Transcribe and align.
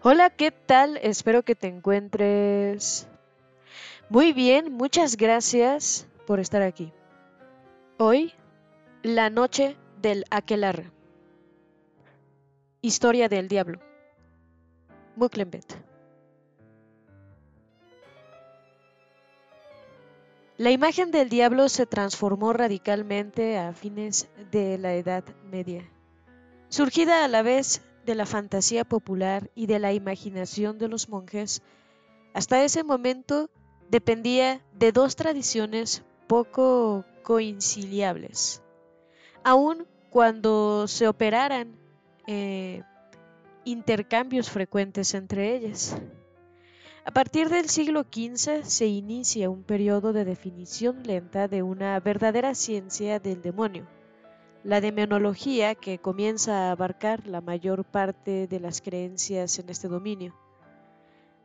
Hola, 0.00 0.30
¿qué 0.30 0.52
tal? 0.52 0.96
Espero 0.98 1.42
que 1.42 1.56
te 1.56 1.66
encuentres 1.66 3.08
muy 4.08 4.32
bien. 4.32 4.72
Muchas 4.72 5.16
gracias 5.16 6.06
por 6.24 6.38
estar 6.38 6.62
aquí. 6.62 6.92
Hoy, 7.98 8.32
la 9.02 9.28
noche 9.28 9.76
del 10.00 10.24
aquelarre. 10.30 10.92
Historia 12.80 13.28
del 13.28 13.48
diablo. 13.48 13.80
Muklenbet. 15.16 15.76
La 20.58 20.70
imagen 20.70 21.10
del 21.10 21.28
diablo 21.28 21.68
se 21.68 21.86
transformó 21.86 22.52
radicalmente 22.52 23.58
a 23.58 23.72
fines 23.72 24.28
de 24.52 24.78
la 24.78 24.94
Edad 24.94 25.24
Media. 25.50 25.90
Surgida 26.68 27.24
a 27.24 27.28
la 27.28 27.42
vez 27.42 27.82
de 28.08 28.14
la 28.14 28.24
fantasía 28.24 28.84
popular 28.86 29.50
y 29.54 29.66
de 29.66 29.78
la 29.78 29.92
imaginación 29.92 30.78
de 30.78 30.88
los 30.88 31.10
monjes, 31.10 31.60
hasta 32.32 32.64
ese 32.64 32.82
momento 32.82 33.50
dependía 33.90 34.64
de 34.72 34.92
dos 34.92 35.14
tradiciones 35.14 36.02
poco 36.26 37.04
coincidiables. 37.22 38.62
Aun 39.44 39.86
cuando 40.08 40.88
se 40.88 41.06
operaran 41.06 41.76
eh, 42.26 42.82
intercambios 43.64 44.48
frecuentes 44.48 45.12
entre 45.12 45.54
ellas. 45.54 45.94
A 47.04 47.10
partir 47.10 47.50
del 47.50 47.68
siglo 47.68 48.04
XV 48.10 48.64
se 48.64 48.86
inicia 48.86 49.50
un 49.50 49.64
periodo 49.64 50.14
de 50.14 50.24
definición 50.24 51.02
lenta 51.02 51.46
de 51.46 51.62
una 51.62 52.00
verdadera 52.00 52.54
ciencia 52.54 53.18
del 53.18 53.42
demonio 53.42 53.86
la 54.68 54.82
demonología 54.82 55.74
que 55.74 55.98
comienza 55.98 56.68
a 56.68 56.72
abarcar 56.72 57.26
la 57.26 57.40
mayor 57.40 57.86
parte 57.86 58.46
de 58.46 58.60
las 58.60 58.82
creencias 58.82 59.58
en 59.58 59.70
este 59.70 59.88
dominio. 59.88 60.34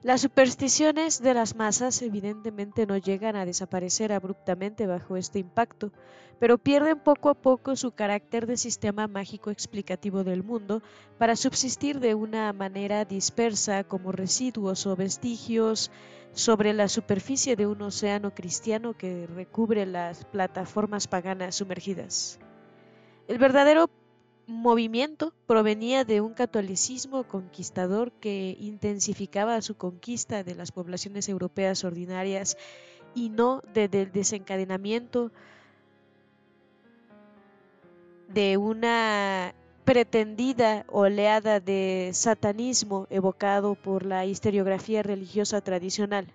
Las 0.02 0.20
supersticiones 0.20 1.22
de 1.22 1.34
las 1.34 1.56
masas 1.56 2.02
evidentemente 2.02 2.86
no 2.86 2.98
llegan 2.98 3.38
a 3.38 3.46
desaparecer 3.46 4.12
abruptamente 4.12 4.88
bajo 4.88 5.16
este 5.16 5.40
impacto, 5.40 5.94
pero 6.38 6.58
pierden 6.58 7.00
poco 7.00 7.30
a 7.30 7.34
poco 7.34 7.78
su 7.78 7.92
carácter 7.92 8.46
de 8.46 8.58
sistema 8.58 9.08
mágico 9.08 9.52
explicativo 9.52 10.26
del 10.26 10.44
mundo 10.44 10.84
para 11.18 11.38
subsistir 11.38 12.02
de 12.02 12.16
una 12.16 12.52
manera 12.52 13.06
dispersa 13.06 13.86
como 13.86 14.12
residuos 14.12 14.86
o 14.86 14.98
vestigios 14.98 15.92
sobre 16.34 16.74
la 16.74 16.90
superficie 16.90 17.56
de 17.56 17.68
un 17.68 17.84
océano 17.84 18.36
cristiano 18.36 18.98
que 18.98 19.28
recubre 19.28 19.86
las 19.86 20.26
plataformas 20.26 21.08
paganas 21.08 21.56
sumergidas. 21.56 22.38
El 23.28 23.38
verdadero 23.38 23.90
movimiento 24.48 25.34
provenía 25.48 26.04
de 26.04 26.20
un 26.20 26.34
catolicismo 26.34 27.24
conquistador 27.24 28.12
que 28.12 28.58
intensificaba 28.60 29.62
su 29.62 29.76
conquista 29.76 30.44
de 30.44 30.56
las 30.56 30.72
poblaciones 30.72 31.30
europeas 31.30 31.84
ordinarias 31.86 32.58
y 33.16 33.30
no 33.30 33.62
del 33.74 34.12
desencadenamiento 34.12 35.32
de 38.28 38.58
una 38.58 39.56
pretendida 39.86 40.86
oleada 40.90 41.60
de 41.60 42.12
satanismo 42.14 43.08
evocado 43.10 43.76
por 43.76 44.06
la 44.06 44.26
historiografía 44.26 45.04
religiosa 45.04 45.62
tradicional. 45.62 46.28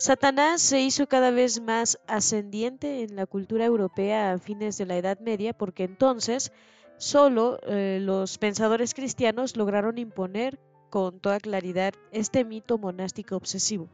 Satanás 0.00 0.62
se 0.62 0.80
hizo 0.80 1.08
cada 1.08 1.32
vez 1.32 1.60
más 1.60 1.98
ascendiente 2.06 3.02
en 3.02 3.16
la 3.16 3.26
cultura 3.26 3.64
europea 3.64 4.30
a 4.30 4.38
fines 4.38 4.78
de 4.78 4.86
la 4.86 4.96
Edad 4.96 5.18
Media 5.18 5.52
porque 5.52 5.82
entonces 5.82 6.52
solo 6.98 7.58
eh, 7.66 7.98
los 8.00 8.38
pensadores 8.38 8.94
cristianos 8.94 9.56
lograron 9.56 9.98
imponer 9.98 10.60
con 10.88 11.18
toda 11.18 11.40
claridad 11.40 11.94
este 12.12 12.44
mito 12.44 12.78
monástico 12.78 13.34
obsesivo. 13.34 13.88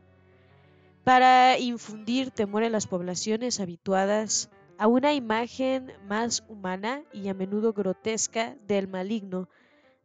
Para 1.05 1.59
infundir 1.59 2.31
temor 2.31 2.65
en 2.65 2.73
las 2.73 2.87
poblaciones 2.87 3.59
habituadas 3.59 4.51
a 4.77 4.89
una 4.89 5.15
imagen 5.15 5.91
más 6.07 6.45
humana 6.49 7.03
y 7.15 7.29
a 7.29 7.35
menudo 7.35 7.73
grotesca 7.73 8.57
del 8.69 8.89
maligno, 8.89 9.49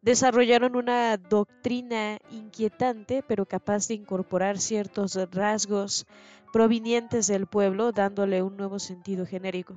desarrollaron 0.01 0.75
una 0.75 1.17
doctrina 1.17 2.19
inquietante 2.31 3.23
pero 3.27 3.45
capaz 3.45 3.87
de 3.87 3.95
incorporar 3.95 4.59
ciertos 4.59 5.15
rasgos 5.31 6.05
provenientes 6.53 7.27
del 7.27 7.47
pueblo 7.47 7.91
dándole 7.91 8.41
un 8.41 8.57
nuevo 8.57 8.79
sentido 8.79 9.25
genérico. 9.25 9.75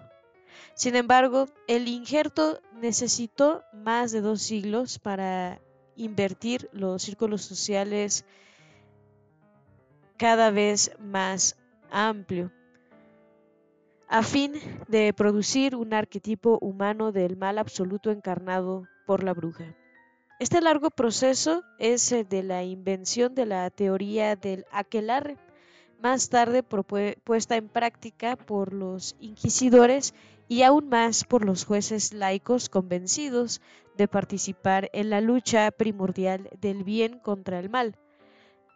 Sin 0.75 0.97
embargo, 0.97 1.49
el 1.67 1.89
injerto 1.89 2.61
necesitó 2.81 3.63
más 3.73 4.13
de 4.13 4.21
dos 4.21 4.43
siglos 4.43 4.99
para 4.99 5.61
invertir 5.97 6.69
los 6.73 7.03
círculos 7.03 7.43
sociales 7.43 8.25
cada 10.17 10.51
vez 10.51 10.93
más 10.99 11.57
amplio, 11.91 12.51
a 14.09 14.23
fin 14.23 14.53
de 14.89 15.13
producir 15.13 15.75
un 15.75 15.93
arquetipo 15.95 16.59
humano 16.61 17.13
del 17.13 17.37
mal 17.37 17.59
absoluto 17.59 18.11
encarnado 18.11 18.87
por 19.07 19.25
la 19.25 19.35
bruja. 19.35 19.75
Este 20.43 20.61
largo 20.61 20.91
proceso 20.91 21.63
es 21.79 22.11
el 22.11 22.29
de 22.29 22.43
la 22.43 22.65
invención 22.65 23.33
de 23.33 23.47
la 23.47 23.71
teoría 23.71 24.35
del 24.35 24.67
aquelarre, 24.73 25.39
más 26.03 26.31
tarde 26.31 26.65
puesta 26.65 27.55
en 27.55 27.69
práctica 27.69 28.35
por 28.35 28.73
los 28.73 29.15
inquisidores 29.21 30.15
y 30.49 30.63
aún 30.63 30.89
más 30.89 31.23
por 31.23 31.45
los 31.45 31.65
jueces 31.65 32.13
laicos 32.13 32.69
convencidos 32.69 33.61
de 33.97 34.09
participar 34.09 34.91
en 34.93 35.11
la 35.11 35.21
lucha 35.21 35.71
primordial 35.71 36.51
del 36.61 36.83
bien 36.83 37.21
contra 37.21 37.61
el 37.61 37.71
mal. 37.71 37.97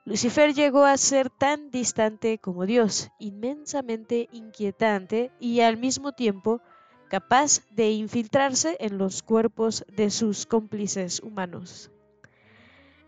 Lucifer 0.04 0.54
llegó 0.54 0.84
a 0.84 0.96
ser 0.96 1.30
tan 1.30 1.72
distante 1.72 2.38
como 2.38 2.64
Dios, 2.64 3.10
inmensamente 3.18 4.28
inquietante 4.30 5.32
y 5.40 5.62
al 5.62 5.78
mismo 5.78 6.12
tiempo 6.12 6.60
capaz 7.08 7.60
de 7.70 7.90
infiltrarse 7.90 8.76
en 8.80 8.98
los 8.98 9.22
cuerpos 9.22 9.84
de 9.88 10.10
sus 10.10 10.46
cómplices 10.46 11.20
humanos. 11.20 11.90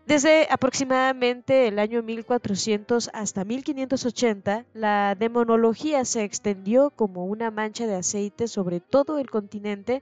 Desde 0.09 0.47
aproximadamente 0.49 1.67
el 1.67 1.77
año 1.77 2.01
1400 2.01 3.11
hasta 3.13 3.45
1580, 3.45 4.65
la 4.73 5.13
demonología 5.13 6.03
se 6.03 6.23
extendió 6.23 6.89
como 6.89 7.25
una 7.25 7.51
mancha 7.51 7.85
de 7.85 7.95
aceite 7.95 8.47
sobre 8.47 8.79
todo 8.79 9.19
el 9.19 9.29
continente, 9.29 10.01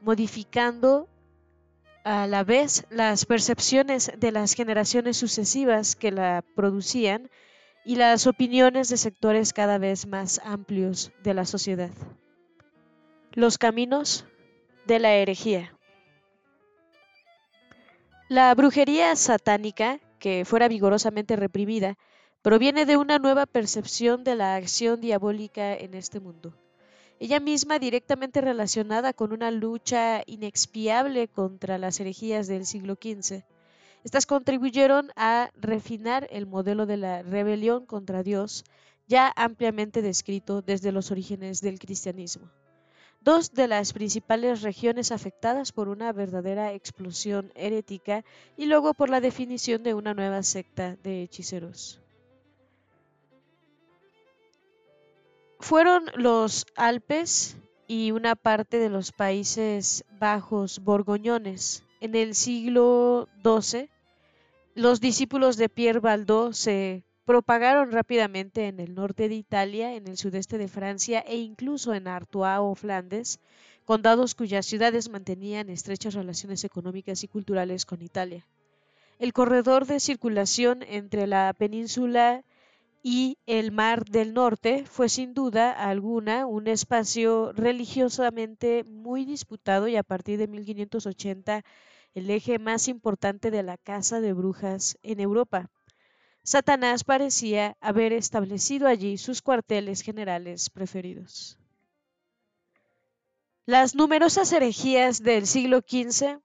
modificando 0.00 1.06
a 2.02 2.26
la 2.26 2.42
vez 2.42 2.86
las 2.90 3.24
percepciones 3.24 4.10
de 4.18 4.32
las 4.32 4.54
generaciones 4.54 5.16
sucesivas 5.16 5.94
que 5.94 6.10
la 6.10 6.44
producían 6.56 7.30
y 7.84 7.94
las 7.94 8.26
opiniones 8.26 8.88
de 8.88 8.96
sectores 8.96 9.52
cada 9.52 9.78
vez 9.78 10.08
más 10.08 10.40
amplios 10.44 11.12
de 11.22 11.34
la 11.34 11.44
sociedad. 11.44 11.90
Los 13.36 13.58
caminos 13.58 14.24
de 14.86 14.98
la 14.98 15.12
herejía. 15.12 15.76
La 18.30 18.54
brujería 18.54 19.14
satánica, 19.14 20.00
que 20.18 20.46
fuera 20.46 20.68
vigorosamente 20.68 21.36
reprimida, 21.36 21.98
proviene 22.40 22.86
de 22.86 22.96
una 22.96 23.18
nueva 23.18 23.44
percepción 23.44 24.24
de 24.24 24.36
la 24.36 24.54
acción 24.54 25.02
diabólica 25.02 25.74
en 25.74 25.92
este 25.92 26.18
mundo, 26.18 26.56
ella 27.20 27.38
misma 27.38 27.78
directamente 27.78 28.40
relacionada 28.40 29.12
con 29.12 29.34
una 29.34 29.50
lucha 29.50 30.22
inexpiable 30.24 31.28
contra 31.28 31.76
las 31.76 32.00
herejías 32.00 32.46
del 32.46 32.64
siglo 32.64 32.94
XV. 32.94 33.42
Estas 34.02 34.24
contribuyeron 34.24 35.10
a 35.14 35.50
refinar 35.60 36.26
el 36.30 36.46
modelo 36.46 36.86
de 36.86 36.96
la 36.96 37.22
rebelión 37.22 37.84
contra 37.84 38.22
Dios, 38.22 38.64
ya 39.06 39.30
ampliamente 39.36 40.00
descrito 40.00 40.62
desde 40.62 40.90
los 40.90 41.10
orígenes 41.10 41.60
del 41.60 41.78
cristianismo 41.78 42.50
dos 43.26 43.52
de 43.52 43.66
las 43.66 43.92
principales 43.92 44.62
regiones 44.62 45.10
afectadas 45.10 45.72
por 45.72 45.88
una 45.88 46.12
verdadera 46.12 46.72
explosión 46.72 47.50
herética 47.56 48.24
y 48.56 48.66
luego 48.66 48.94
por 48.94 49.10
la 49.10 49.20
definición 49.20 49.82
de 49.82 49.94
una 49.94 50.14
nueva 50.14 50.44
secta 50.44 50.94
de 51.02 51.24
hechiceros. 51.24 52.00
Fueron 55.58 56.04
los 56.14 56.66
Alpes 56.76 57.56
y 57.88 58.12
una 58.12 58.36
parte 58.36 58.78
de 58.78 58.90
los 58.90 59.10
Países 59.10 60.04
Bajos 60.20 60.78
borgoñones. 60.78 61.82
En 62.00 62.14
el 62.14 62.36
siglo 62.36 63.28
XII, 63.42 63.90
los 64.76 65.00
discípulos 65.00 65.56
de 65.56 65.68
Pierre 65.68 65.98
Baldot 65.98 66.52
se 66.52 67.02
propagaron 67.26 67.90
rápidamente 67.90 68.68
en 68.68 68.78
el 68.78 68.94
norte 68.94 69.28
de 69.28 69.34
Italia, 69.34 69.94
en 69.94 70.06
el 70.06 70.16
sudeste 70.16 70.58
de 70.58 70.68
Francia 70.68 71.20
e 71.26 71.36
incluso 71.36 71.92
en 71.92 72.06
Artois 72.06 72.60
o 72.60 72.74
Flandes, 72.76 73.40
condados 73.84 74.36
cuyas 74.36 74.64
ciudades 74.64 75.10
mantenían 75.10 75.68
estrechas 75.68 76.14
relaciones 76.14 76.62
económicas 76.62 77.24
y 77.24 77.28
culturales 77.28 77.84
con 77.84 78.00
Italia. 78.00 78.46
El 79.18 79.32
corredor 79.32 79.86
de 79.86 79.98
circulación 79.98 80.84
entre 80.84 81.26
la 81.26 81.52
península 81.52 82.44
y 83.02 83.38
el 83.46 83.72
Mar 83.72 84.04
del 84.04 84.32
Norte 84.32 84.84
fue 84.84 85.08
sin 85.08 85.34
duda 85.34 85.72
alguna 85.72 86.46
un 86.46 86.68
espacio 86.68 87.52
religiosamente 87.52 88.84
muy 88.84 89.24
disputado 89.24 89.88
y 89.88 89.96
a 89.96 90.04
partir 90.04 90.38
de 90.38 90.46
1580 90.46 91.64
el 92.14 92.30
eje 92.30 92.60
más 92.60 92.86
importante 92.86 93.50
de 93.50 93.64
la 93.64 93.78
caza 93.78 94.20
de 94.20 94.32
brujas 94.32 94.96
en 95.02 95.18
Europa. 95.18 95.70
Satanás 96.46 97.02
parecía 97.02 97.76
haber 97.80 98.12
establecido 98.12 98.86
allí 98.86 99.18
sus 99.18 99.42
cuarteles 99.42 100.02
generales 100.02 100.70
preferidos. 100.70 101.58
Las 103.64 103.96
numerosas 103.96 104.52
herejías 104.52 105.24
del 105.24 105.48
siglo 105.48 105.80
XV 105.80 106.38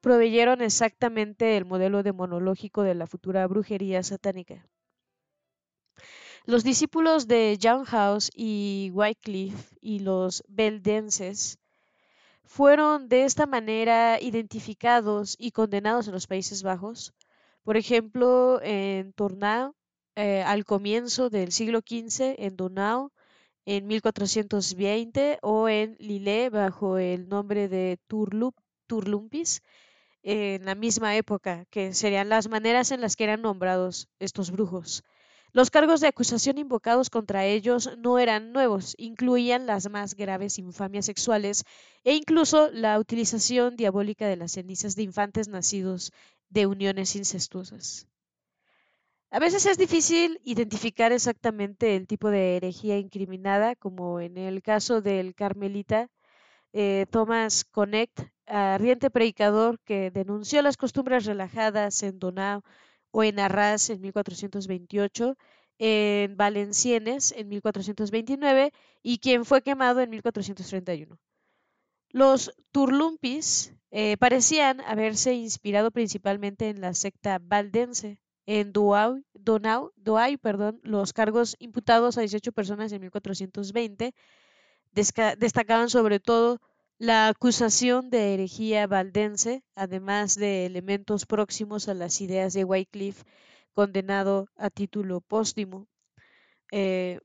proveyeron 0.00 0.62
exactamente 0.62 1.56
el 1.56 1.64
modelo 1.64 2.02
demonológico 2.02 2.82
de 2.82 2.96
la 2.96 3.06
futura 3.06 3.46
brujería 3.46 4.02
satánica. 4.02 4.66
Los 6.44 6.64
discípulos 6.64 7.28
de 7.28 7.56
John 7.62 7.84
House 7.84 8.32
y 8.34 8.90
Wycliffe 8.94 9.76
y 9.80 10.00
los 10.00 10.42
beldenses 10.48 11.60
fueron 12.42 13.08
de 13.08 13.22
esta 13.22 13.46
manera 13.46 14.20
identificados 14.20 15.36
y 15.38 15.52
condenados 15.52 16.08
en 16.08 16.14
los 16.14 16.26
Países 16.26 16.64
Bajos. 16.64 17.14
Por 17.66 17.76
ejemplo, 17.76 18.60
en 18.62 19.12
Tornao, 19.12 19.74
eh, 20.14 20.40
al 20.42 20.64
comienzo 20.64 21.30
del 21.30 21.50
siglo 21.50 21.80
XV, 21.80 22.36
en 22.38 22.56
Donau, 22.56 23.10
en 23.64 23.88
1420, 23.88 25.40
o 25.42 25.68
en 25.68 25.96
Lille, 25.98 26.48
bajo 26.48 26.98
el 26.98 27.28
nombre 27.28 27.66
de 27.68 27.98
Turlumpis, 28.86 29.62
en 30.22 30.64
la 30.64 30.76
misma 30.76 31.16
época, 31.16 31.64
que 31.70 31.92
serían 31.92 32.28
las 32.28 32.48
maneras 32.48 32.92
en 32.92 33.00
las 33.00 33.16
que 33.16 33.24
eran 33.24 33.42
nombrados 33.42 34.08
estos 34.20 34.52
brujos. 34.52 35.02
Los 35.52 35.70
cargos 35.70 36.00
de 36.00 36.06
acusación 36.06 36.58
invocados 36.58 37.10
contra 37.10 37.46
ellos 37.46 37.90
no 37.98 38.20
eran 38.20 38.52
nuevos, 38.52 38.94
incluían 38.96 39.66
las 39.66 39.90
más 39.90 40.14
graves 40.14 40.58
infamias 40.60 41.06
sexuales 41.06 41.64
e 42.04 42.14
incluso 42.14 42.70
la 42.70 42.98
utilización 43.00 43.74
diabólica 43.74 44.28
de 44.28 44.36
las 44.36 44.52
cenizas 44.52 44.94
de 44.94 45.02
infantes 45.02 45.48
nacidos 45.48 46.12
de 46.48 46.66
uniones 46.66 47.16
incestuosas. 47.16 48.08
A 49.30 49.38
veces 49.38 49.66
es 49.66 49.76
difícil 49.76 50.40
identificar 50.44 51.12
exactamente 51.12 51.96
el 51.96 52.06
tipo 52.06 52.30
de 52.30 52.56
herejía 52.56 52.98
incriminada, 52.98 53.74
como 53.74 54.20
en 54.20 54.38
el 54.38 54.62
caso 54.62 55.02
del 55.02 55.34
carmelita 55.34 56.08
eh, 56.72 57.06
Thomas 57.10 57.64
Connect, 57.64 58.20
ardiente 58.46 59.10
predicador 59.10 59.80
que 59.80 60.10
denunció 60.10 60.62
las 60.62 60.76
costumbres 60.76 61.24
relajadas 61.26 62.02
en 62.02 62.18
Donau 62.18 62.62
o 63.10 63.24
en 63.24 63.40
Arras 63.40 63.90
en 63.90 64.00
1428, 64.00 65.36
en 65.78 66.36
Valenciennes 66.36 67.32
en 67.32 67.48
1429 67.48 68.72
y 69.02 69.18
quien 69.18 69.44
fue 69.44 69.62
quemado 69.62 70.00
en 70.00 70.10
1431. 70.10 71.18
Los 72.10 72.52
Turlumpis 72.72 73.75
eh, 73.90 74.16
parecían 74.18 74.80
haberse 74.82 75.34
inspirado 75.34 75.90
principalmente 75.90 76.68
en 76.68 76.80
la 76.80 76.94
secta 76.94 77.38
valdense. 77.40 78.18
En 78.46 78.72
Douai, 78.72 79.24
Donau, 79.34 79.92
perdón, 80.40 80.80
los 80.84 81.12
cargos 81.12 81.56
imputados 81.58 82.16
a 82.16 82.20
18 82.20 82.52
personas 82.52 82.92
en 82.92 83.00
1420 83.00 84.14
destacaban 84.92 85.90
sobre 85.90 86.20
todo 86.20 86.60
la 86.98 87.28
acusación 87.28 88.08
de 88.08 88.34
herejía 88.34 88.86
valdense, 88.86 89.62
además 89.74 90.36
de 90.36 90.64
elementos 90.64 91.26
próximos 91.26 91.88
a 91.88 91.94
las 91.94 92.20
ideas 92.20 92.54
de 92.54 92.64
Wycliffe, 92.64 93.24
condenado 93.74 94.48
a 94.56 94.70
título 94.70 95.20
póstumo 95.20 95.86
eh, 96.72 97.20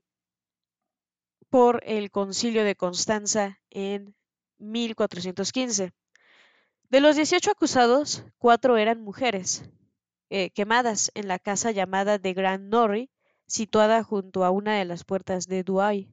por 1.48 1.80
el 1.84 2.10
concilio 2.10 2.64
de 2.64 2.76
Constanza 2.76 3.60
en 3.70 4.14
1415. 4.58 5.92
De 6.92 7.00
los 7.00 7.16
18 7.16 7.52
acusados, 7.52 8.22
cuatro 8.36 8.76
eran 8.76 9.00
mujeres, 9.00 9.62
eh, 10.28 10.50
quemadas 10.50 11.10
en 11.14 11.26
la 11.26 11.38
casa 11.38 11.70
llamada 11.70 12.18
de 12.18 12.34
Grand 12.34 12.68
Norrie, 12.68 13.08
situada 13.46 14.04
junto 14.04 14.44
a 14.44 14.50
una 14.50 14.76
de 14.76 14.84
las 14.84 15.02
puertas 15.02 15.46
de 15.46 15.62
Douai. 15.62 16.12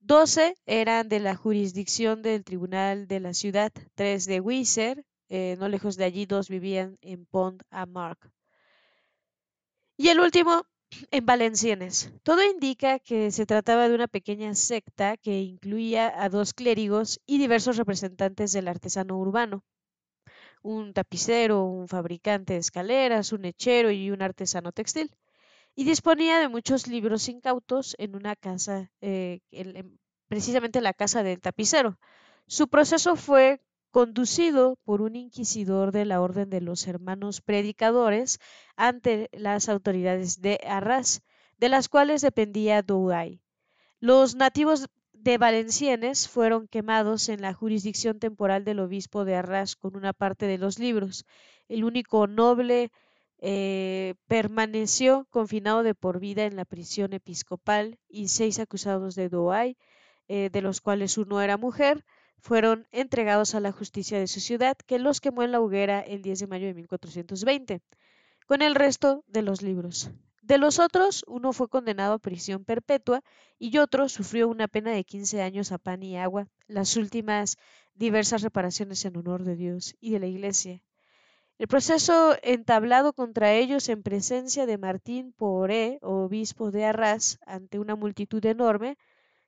Doce 0.00 0.56
eran 0.66 1.08
de 1.08 1.20
la 1.20 1.36
jurisdicción 1.36 2.20
del 2.20 2.42
tribunal 2.42 3.06
de 3.06 3.20
la 3.20 3.32
ciudad, 3.32 3.70
tres 3.94 4.26
de 4.26 4.40
Weiser, 4.40 5.06
eh, 5.28 5.54
no 5.60 5.68
lejos 5.68 5.96
de 5.96 6.02
allí 6.02 6.26
dos 6.26 6.48
vivían 6.48 6.98
en 7.00 7.24
Pont 7.24 7.62
à 7.70 7.86
Marc. 7.86 8.28
Y 9.96 10.08
el 10.08 10.18
último 10.18 10.66
en 11.12 11.26
Valenciennes. 11.26 12.12
Todo 12.24 12.42
indica 12.42 12.98
que 12.98 13.30
se 13.30 13.46
trataba 13.46 13.88
de 13.88 13.94
una 13.94 14.08
pequeña 14.08 14.56
secta 14.56 15.16
que 15.16 15.42
incluía 15.42 16.12
a 16.20 16.28
dos 16.28 16.54
clérigos 16.54 17.20
y 17.24 17.38
diversos 17.38 17.76
representantes 17.76 18.50
del 18.50 18.66
artesano 18.66 19.16
urbano. 19.16 19.62
Un 20.62 20.92
tapicero, 20.92 21.64
un 21.64 21.88
fabricante 21.88 22.54
de 22.54 22.60
escaleras, 22.60 23.32
un 23.32 23.44
hechero 23.44 23.90
y 23.90 24.10
un 24.10 24.22
artesano 24.22 24.72
textil 24.72 25.14
y 25.74 25.84
disponía 25.84 26.38
de 26.38 26.48
muchos 26.48 26.86
libros 26.86 27.28
incautos 27.28 27.94
en 27.98 28.14
una 28.14 28.36
casa, 28.36 28.90
eh, 29.00 29.40
precisamente 30.28 30.80
la 30.80 30.92
casa 30.92 31.22
del 31.22 31.40
tapicero. 31.40 31.98
Su 32.46 32.68
proceso 32.68 33.16
fue 33.16 33.62
conducido 33.90 34.76
por 34.84 35.02
un 35.02 35.16
inquisidor 35.16 35.92
de 35.92 36.04
la 36.04 36.20
Orden 36.20 36.50
de 36.50 36.60
los 36.60 36.86
Hermanos 36.86 37.40
Predicadores 37.40 38.38
ante 38.76 39.28
las 39.32 39.68
autoridades 39.68 40.40
de 40.40 40.60
Arras, 40.66 41.22
de 41.58 41.68
las 41.68 41.88
cuales 41.88 42.22
dependía 42.22 42.82
Douai. 42.82 43.40
Los 44.00 44.34
nativos 44.34 44.88
de 45.22 45.38
Valenciennes 45.38 46.28
fueron 46.28 46.66
quemados 46.66 47.28
en 47.28 47.42
la 47.42 47.54
jurisdicción 47.54 48.18
temporal 48.18 48.64
del 48.64 48.80
obispo 48.80 49.24
de 49.24 49.36
Arras 49.36 49.76
con 49.76 49.94
una 49.96 50.12
parte 50.12 50.46
de 50.46 50.58
los 50.58 50.80
libros. 50.80 51.26
El 51.68 51.84
único 51.84 52.26
noble 52.26 52.90
eh, 53.38 54.14
permaneció 54.26 55.28
confinado 55.30 55.84
de 55.84 55.94
por 55.94 56.18
vida 56.18 56.44
en 56.44 56.56
la 56.56 56.64
prisión 56.64 57.12
episcopal 57.12 58.00
y 58.08 58.28
seis 58.28 58.58
acusados 58.58 59.14
de 59.14 59.28
Douai, 59.28 59.76
eh, 60.26 60.50
de 60.50 60.60
los 60.60 60.80
cuales 60.80 61.16
uno 61.16 61.40
era 61.40 61.56
mujer, 61.56 62.04
fueron 62.38 62.88
entregados 62.90 63.54
a 63.54 63.60
la 63.60 63.70
justicia 63.70 64.18
de 64.18 64.26
su 64.26 64.40
ciudad, 64.40 64.76
que 64.86 64.98
los 64.98 65.20
quemó 65.20 65.44
en 65.44 65.52
la 65.52 65.60
hoguera 65.60 66.00
el 66.00 66.22
10 66.22 66.40
de 66.40 66.46
mayo 66.48 66.66
de 66.66 66.74
1420, 66.74 67.80
con 68.48 68.60
el 68.60 68.74
resto 68.74 69.22
de 69.28 69.42
los 69.42 69.62
libros. 69.62 70.10
De 70.42 70.58
los 70.58 70.78
otros, 70.78 71.24
uno 71.26 71.52
fue 71.52 71.68
condenado 71.68 72.14
a 72.14 72.18
prisión 72.18 72.64
perpetua 72.64 73.22
y 73.58 73.78
otro 73.78 74.08
sufrió 74.08 74.48
una 74.48 74.68
pena 74.68 74.90
de 74.90 75.04
15 75.04 75.40
años 75.40 75.72
a 75.72 75.78
pan 75.78 76.02
y 76.02 76.16
agua, 76.18 76.48
las 76.66 76.96
últimas 76.96 77.56
diversas 77.94 78.42
reparaciones 78.42 79.04
en 79.04 79.16
honor 79.16 79.44
de 79.44 79.56
Dios 79.56 79.96
y 80.00 80.10
de 80.10 80.18
la 80.20 80.26
Iglesia, 80.26 80.82
el 81.62 81.68
proceso 81.68 82.36
entablado 82.42 83.12
contra 83.12 83.52
ellos 83.54 83.88
en 83.88 84.02
presencia 84.02 84.66
de 84.66 84.78
Martín 84.78 85.32
Poré, 85.32 85.98
obispo 86.02 86.72
de 86.72 86.86
Arras, 86.86 87.38
ante 87.46 87.78
una 87.78 87.94
multitud 87.94 88.44
enorme, 88.44 88.98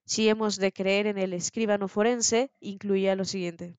si 0.05 0.29
hemos 0.29 0.57
de 0.57 0.71
creer 0.71 1.09
en 1.09 1.19
el 1.19 1.33
escribano 1.33 1.89
forense, 1.89 2.53
incluía 2.61 3.17
lo 3.17 3.25
siguiente. 3.25 3.79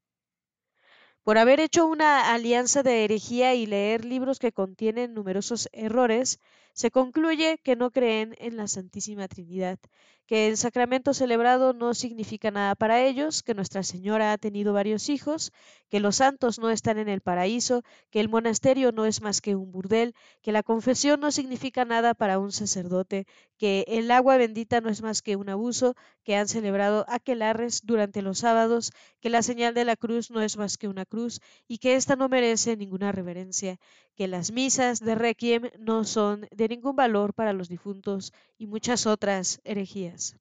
Por 1.24 1.38
haber 1.38 1.62
hecho 1.62 1.86
una 1.86 2.34
alianza 2.34 2.84
de 2.84 3.06
herejía 3.06 3.56
y 3.56 3.68
leer 3.68 4.04
libros 4.04 4.38
que 4.38 4.52
contienen 4.52 5.14
numerosos 5.14 5.70
errores, 5.72 6.40
se 6.76 6.92
concluye 6.92 7.58
que 7.64 7.78
no 7.78 7.90
creen 7.90 8.36
en 8.38 8.58
la 8.58 8.68
Santísima 8.68 9.30
Trinidad, 9.30 9.80
que 10.26 10.48
el 10.48 10.58
sacramento 10.58 11.14
celebrado 11.14 11.72
no 11.72 11.94
significa 11.94 12.52
nada 12.52 12.76
para 12.76 13.02
ellos, 13.02 13.44
que 13.44 13.54
Nuestra 13.54 13.82
Señora 13.82 14.34
ha 14.34 14.38
tenido 14.38 14.74
varios 14.74 15.08
hijos, 15.08 15.54
que 15.88 16.02
los 16.02 16.18
santos 16.18 16.60
no 16.60 16.70
están 16.72 16.98
en 16.98 17.08
el 17.08 17.22
paraíso, 17.22 17.84
que 18.10 18.20
el 18.20 18.28
monasterio 18.28 18.92
no 18.92 19.06
es 19.06 19.22
más 19.22 19.40
que 19.40 19.56
un 19.56 19.72
burdel, 19.72 20.16
que 20.42 20.52
la 20.52 20.64
confesión 20.64 21.22
no 21.22 21.32
significa 21.32 21.86
nada 21.86 22.14
para 22.14 22.40
un 22.40 22.52
sacerdote, 22.52 23.26
que 23.58 23.86
el 23.88 24.12
agua 24.12 24.36
bendita 24.36 24.82
no 24.82 24.90
es 24.90 25.02
más 25.02 25.22
que 25.22 25.38
un 25.38 25.48
abuso, 25.48 25.96
que 26.24 26.36
han 26.36 26.50
celebrado 26.50 27.06
aquelarres 27.08 27.82
durante 27.86 28.22
los 28.22 28.40
sábados, 28.40 28.92
que 29.22 29.30
la 29.30 29.44
señal 29.44 29.76
de 29.76 29.86
la 29.86 29.96
cruz 29.96 30.30
no 30.30 30.42
es 30.42 30.58
más 30.58 30.78
que 30.78 30.90
una 30.90 31.06
cruz 31.06 31.40
y 31.68 31.78
que 31.78 31.96
ésta 31.96 32.16
no 32.16 32.28
merece 32.28 32.76
ninguna 32.76 33.12
reverencia, 33.12 33.78
que 34.16 34.28
las 34.28 34.52
misas 34.52 35.00
de 35.00 35.16
requiem 35.16 35.70
no 35.80 36.04
son 36.04 36.48
de 36.52 36.65
ningún 36.68 36.96
valor 36.96 37.34
para 37.34 37.54
los 37.54 37.70
difuntos 37.70 38.34
y 38.58 38.68
muchas 38.68 39.06
otras 39.06 39.62
herejías. 39.64 40.38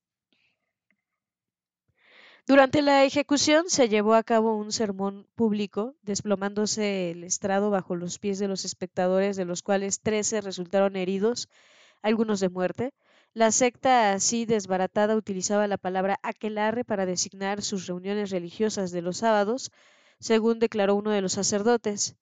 Durante 2.46 2.82
la 2.82 3.04
ejecución 3.04 3.64
se 3.68 3.88
llevó 3.88 4.12
a 4.12 4.22
cabo 4.22 4.54
un 4.54 4.70
sermón 4.70 5.26
público, 5.34 5.94
desplomándose 6.02 7.10
el 7.10 7.24
estrado 7.24 7.70
bajo 7.70 7.96
los 7.96 8.18
pies 8.18 8.38
de 8.38 8.48
los 8.48 8.66
espectadores, 8.66 9.36
de 9.36 9.46
los 9.46 9.62
cuales 9.62 10.00
trece 10.00 10.42
resultaron 10.42 10.94
heridos, 10.94 11.48
algunos 12.02 12.40
de 12.40 12.50
muerte. 12.50 12.92
La 13.32 13.50
secta 13.50 14.12
así 14.12 14.44
desbaratada 14.44 15.16
utilizaba 15.16 15.66
la 15.68 15.78
palabra 15.78 16.20
aquelarre 16.22 16.84
para 16.84 17.06
designar 17.06 17.62
sus 17.62 17.86
reuniones 17.86 18.28
religiosas 18.28 18.90
de 18.92 19.00
los 19.00 19.16
sábados, 19.16 19.70
según 20.20 20.58
declaró 20.58 20.96
uno 20.96 21.12
de 21.12 21.22
los 21.22 21.32
sacerdotes. 21.32 22.14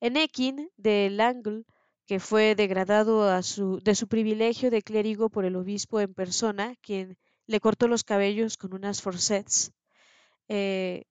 Enequin 0.00 0.70
de 0.76 1.08
Langle, 1.08 1.64
que 2.10 2.18
fue 2.18 2.56
degradado 2.56 3.30
de 3.30 3.94
su 3.94 4.08
privilegio 4.08 4.68
de 4.72 4.82
clérigo 4.82 5.28
por 5.28 5.44
el 5.44 5.54
obispo 5.54 6.00
en 6.00 6.12
persona, 6.12 6.74
quien 6.80 7.16
le 7.46 7.60
cortó 7.60 7.86
los 7.86 8.02
cabellos 8.02 8.56
con 8.56 8.74
unas 8.74 9.00
forceps. 9.00 9.70
Eh, 10.48 11.04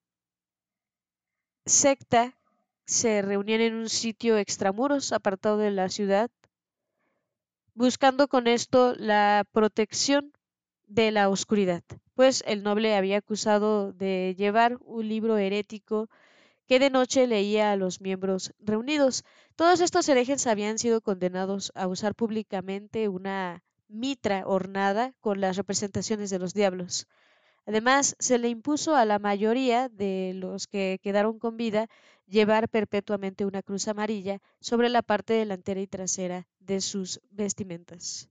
secta 1.64 2.36
se 2.84 3.22
reunían 3.22 3.62
en 3.62 3.76
un 3.76 3.88
sitio 3.88 4.36
extramuros, 4.36 5.12
apartado 5.12 5.56
de 5.56 5.70
la 5.70 5.88
ciudad, 5.88 6.30
buscando 7.72 8.28
con 8.28 8.46
esto 8.46 8.94
la 8.94 9.46
protección 9.52 10.34
de 10.86 11.12
la 11.12 11.30
oscuridad, 11.30 11.82
pues 12.14 12.44
el 12.46 12.62
noble 12.62 12.94
había 12.94 13.16
acusado 13.16 13.94
de 13.94 14.34
llevar 14.36 14.76
un 14.82 15.08
libro 15.08 15.38
herético 15.38 16.10
que 16.70 16.78
de 16.78 16.88
noche 16.88 17.26
leía 17.26 17.72
a 17.72 17.76
los 17.76 18.00
miembros 18.00 18.54
reunidos. 18.60 19.24
Todos 19.56 19.80
estos 19.80 20.08
herejes 20.08 20.46
habían 20.46 20.78
sido 20.78 21.00
condenados 21.00 21.72
a 21.74 21.88
usar 21.88 22.14
públicamente 22.14 23.08
una 23.08 23.64
mitra 23.88 24.44
ornada 24.46 25.12
con 25.20 25.40
las 25.40 25.56
representaciones 25.56 26.30
de 26.30 26.38
los 26.38 26.54
diablos. 26.54 27.08
Además, 27.66 28.14
se 28.20 28.38
le 28.38 28.50
impuso 28.50 28.94
a 28.94 29.04
la 29.04 29.18
mayoría 29.18 29.88
de 29.88 30.30
los 30.36 30.68
que 30.68 31.00
quedaron 31.02 31.40
con 31.40 31.56
vida 31.56 31.88
llevar 32.28 32.68
perpetuamente 32.68 33.44
una 33.44 33.64
cruz 33.64 33.88
amarilla 33.88 34.38
sobre 34.60 34.90
la 34.90 35.02
parte 35.02 35.32
delantera 35.32 35.80
y 35.80 35.88
trasera 35.88 36.46
de 36.60 36.80
sus 36.80 37.20
vestimentas. 37.32 38.28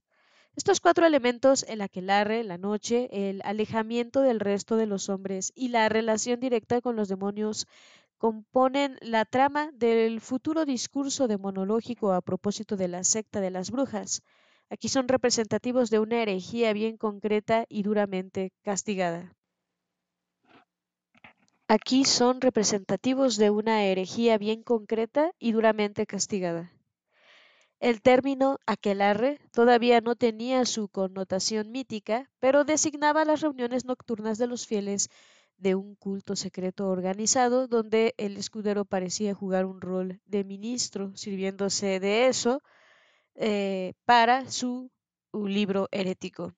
Estos 0.56 0.80
cuatro 0.80 1.06
elementos, 1.06 1.64
el 1.68 1.80
aquelarre, 1.80 2.42
la 2.42 2.58
noche, 2.58 3.08
el 3.12 3.40
alejamiento 3.44 4.22
del 4.22 4.40
resto 4.40 4.76
de 4.76 4.86
los 4.86 5.10
hombres 5.10 5.52
y 5.54 5.68
la 5.68 5.90
relación 5.90 6.40
directa 6.40 6.80
con 6.80 6.96
los 6.96 7.08
demonios 7.08 7.66
componen 8.20 8.98
la 9.00 9.24
trama 9.24 9.70
del 9.72 10.20
futuro 10.20 10.66
discurso 10.66 11.26
demonológico 11.26 12.12
a 12.12 12.20
propósito 12.20 12.76
de 12.76 12.86
la 12.86 13.02
secta 13.02 13.40
de 13.40 13.50
las 13.50 13.70
brujas. 13.70 14.22
Aquí 14.68 14.90
son 14.90 15.08
representativos 15.08 15.88
de 15.88 16.00
una 16.00 16.20
herejía 16.20 16.74
bien 16.74 16.98
concreta 16.98 17.64
y 17.70 17.82
duramente 17.82 18.52
castigada. 18.62 19.34
Aquí 21.66 22.04
son 22.04 22.42
representativos 22.42 23.38
de 23.38 23.48
una 23.48 23.84
herejía 23.84 24.36
bien 24.36 24.62
concreta 24.62 25.32
y 25.38 25.52
duramente 25.52 26.04
castigada. 26.04 26.70
El 27.78 28.02
término 28.02 28.58
aquelarre 28.66 29.40
todavía 29.50 30.02
no 30.02 30.14
tenía 30.14 30.66
su 30.66 30.88
connotación 30.88 31.70
mítica, 31.72 32.30
pero 32.38 32.64
designaba 32.64 33.24
las 33.24 33.40
reuniones 33.40 33.86
nocturnas 33.86 34.36
de 34.36 34.46
los 34.46 34.66
fieles 34.66 35.08
de 35.60 35.74
un 35.74 35.94
culto 35.94 36.36
secreto 36.36 36.88
organizado 36.88 37.68
donde 37.68 38.14
el 38.16 38.36
escudero 38.36 38.84
parecía 38.84 39.34
jugar 39.34 39.66
un 39.66 39.80
rol 39.80 40.20
de 40.26 40.44
ministro, 40.44 41.12
sirviéndose 41.16 42.00
de 42.00 42.26
eso 42.26 42.62
eh, 43.34 43.92
para 44.04 44.50
su 44.50 44.90
libro 45.32 45.88
herético. 45.92 46.52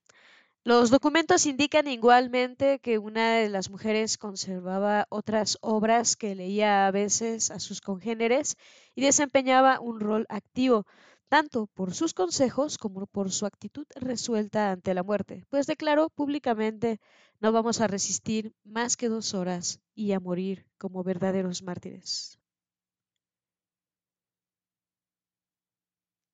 Los 0.65 0.89
documentos 0.89 1.45
indican 1.45 1.89
igualmente 1.89 2.79
que 2.79 2.97
una 2.97 3.35
de 3.35 3.49
las 3.49 3.69
mujeres 3.69 4.17
conservaba 4.17 5.07
otras 5.09 5.57
obras 5.59 6.15
que 6.15 6.35
leía 6.35 6.87
a 6.87 6.91
veces 6.91 7.51
a 7.51 7.59
sus 7.59 7.81
congéneres 7.81 8.55
y 8.95 9.01
desempeñaba 9.01 9.81
un 9.81 9.99
rol 9.99 10.25
activo, 10.29 10.85
tanto 11.33 11.65
por 11.65 11.95
sus 11.95 12.13
consejos 12.13 12.77
como 12.77 13.07
por 13.07 13.31
su 13.31 13.47
actitud 13.47 13.87
resuelta 13.95 14.69
ante 14.69 14.93
la 14.93 15.01
muerte, 15.01 15.47
pues 15.49 15.65
declaró 15.65 16.11
públicamente 16.11 16.99
no 17.39 17.51
vamos 17.51 17.81
a 17.81 17.87
resistir 17.87 18.53
más 18.63 18.97
que 18.97 19.09
dos 19.09 19.33
horas 19.33 19.79
y 19.95 20.11
a 20.11 20.19
morir 20.19 20.67
como 20.77 21.03
verdaderos 21.03 21.63
mártires. 21.63 22.37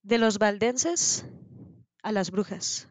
De 0.03 0.17
los 0.17 0.37
valdenses 0.37 1.23
a 2.03 2.11
las 2.11 2.29
brujas. 2.29 2.89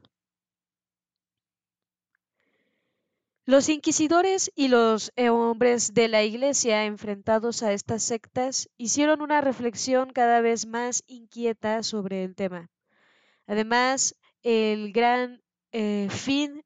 Los 3.49 3.71
inquisidores 3.71 4.53
y 4.57 4.69
los 4.69 5.11
hombres 5.17 5.95
de 5.95 6.09
la 6.09 6.23
Iglesia 6.23 6.85
enfrentados 6.85 7.63
a 7.63 7.73
estas 7.73 8.03
sectas 8.03 8.69
hicieron 8.77 9.23
una 9.23 9.41
reflexión 9.41 10.11
cada 10.11 10.43
vez 10.43 10.67
más 10.67 11.03
inquieta 11.07 11.83
sobre 11.83 12.25
el 12.25 12.35
tema. 12.35 12.69
Además, 13.47 14.15
el 14.43 14.93
gran 14.93 15.41
eh, 15.73 16.09
fin 16.11 16.63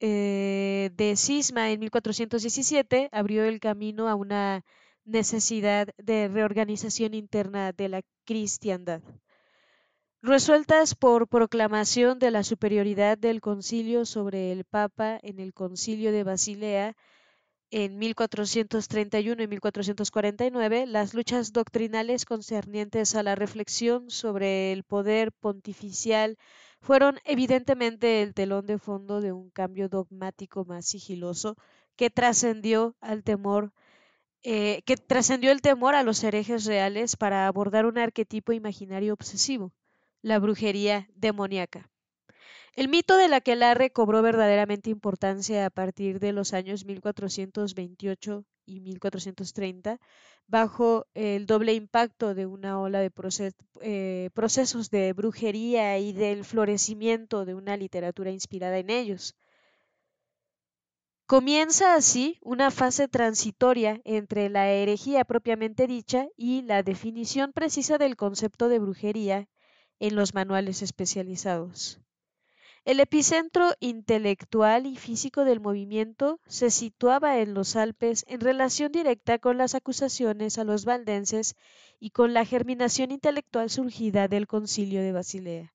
eh, 0.00 0.90
de 0.92 1.16
cisma 1.16 1.70
en 1.70 1.80
1417 1.80 3.08
abrió 3.12 3.46
el 3.46 3.58
camino 3.58 4.06
a 4.06 4.14
una 4.14 4.62
necesidad 5.06 5.88
de 5.96 6.28
reorganización 6.28 7.14
interna 7.14 7.72
de 7.72 7.88
la 7.88 8.02
cristiandad. 8.26 9.00
Resueltas 10.28 10.96
por 10.96 11.28
proclamación 11.28 12.18
de 12.18 12.32
la 12.32 12.42
superioridad 12.42 13.16
del 13.16 13.40
concilio 13.40 14.04
sobre 14.04 14.50
el 14.50 14.64
Papa 14.64 15.20
en 15.22 15.38
el 15.38 15.54
concilio 15.54 16.10
de 16.10 16.24
Basilea 16.24 16.96
en 17.70 17.96
1431 17.96 19.40
y 19.40 19.46
1449, 19.46 20.86
las 20.88 21.14
luchas 21.14 21.52
doctrinales 21.52 22.24
concernientes 22.24 23.14
a 23.14 23.22
la 23.22 23.36
reflexión 23.36 24.10
sobre 24.10 24.72
el 24.72 24.82
poder 24.82 25.30
pontificial 25.30 26.38
fueron 26.80 27.20
evidentemente 27.24 28.20
el 28.22 28.34
telón 28.34 28.66
de 28.66 28.78
fondo 28.78 29.20
de 29.20 29.30
un 29.30 29.50
cambio 29.50 29.88
dogmático 29.88 30.64
más 30.64 30.86
sigiloso 30.86 31.54
que 31.94 32.10
trascendió 32.10 32.96
al 33.00 33.22
temor 33.22 33.72
eh, 34.42 34.82
que 34.86 34.96
trascendió 34.96 35.52
el 35.52 35.60
temor 35.60 35.94
a 35.94 36.02
los 36.02 36.24
herejes 36.24 36.64
reales 36.64 37.16
para 37.16 37.46
abordar 37.46 37.86
un 37.86 37.96
arquetipo 37.96 38.52
imaginario 38.52 39.12
obsesivo, 39.12 39.72
la 40.26 40.40
brujería 40.40 41.08
demoníaca. 41.14 41.88
El 42.74 42.88
mito 42.88 43.16
de 43.16 43.28
la 43.28 43.36
aquelarre 43.36 43.90
cobró 43.92 44.22
verdaderamente 44.22 44.90
importancia 44.90 45.64
a 45.64 45.70
partir 45.70 46.18
de 46.18 46.32
los 46.32 46.52
años 46.52 46.84
1428 46.84 48.44
y 48.66 48.80
1430, 48.80 50.00
bajo 50.48 51.06
el 51.14 51.46
doble 51.46 51.74
impacto 51.74 52.34
de 52.34 52.46
una 52.46 52.80
ola 52.80 52.98
de 52.98 53.12
eh, 53.82 54.30
procesos 54.34 54.90
de 54.90 55.12
brujería 55.12 55.96
y 56.00 56.12
del 56.12 56.44
florecimiento 56.44 57.44
de 57.44 57.54
una 57.54 57.76
literatura 57.76 58.32
inspirada 58.32 58.78
en 58.78 58.90
ellos. 58.90 59.36
Comienza 61.26 61.94
así 61.94 62.40
una 62.42 62.72
fase 62.72 63.06
transitoria 63.06 64.00
entre 64.02 64.48
la 64.48 64.70
herejía 64.72 65.24
propiamente 65.24 65.86
dicha 65.86 66.26
y 66.36 66.62
la 66.62 66.82
definición 66.82 67.52
precisa 67.52 67.96
del 67.96 68.16
concepto 68.16 68.68
de 68.68 68.80
brujería 68.80 69.48
en 70.00 70.16
los 70.16 70.34
manuales 70.34 70.82
especializados. 70.82 72.00
El 72.86 73.00
epicentro 73.00 73.72
intelectual 73.80 74.86
y 74.86 74.94
físico 74.96 75.44
del 75.44 75.58
movimiento 75.58 76.38
se 76.46 76.70
situaba 76.70 77.40
en 77.40 77.52
los 77.52 77.74
Alpes 77.74 78.24
en 78.28 78.40
relación 78.40 78.92
directa 78.92 79.40
con 79.40 79.58
las 79.58 79.74
acusaciones 79.74 80.56
a 80.58 80.62
los 80.62 80.84
valdenses 80.84 81.56
y 81.98 82.10
con 82.10 82.32
la 82.32 82.44
germinación 82.44 83.10
intelectual 83.10 83.70
surgida 83.70 84.28
del 84.28 84.46
concilio 84.46 85.02
de 85.02 85.10
Basilea. 85.10 85.74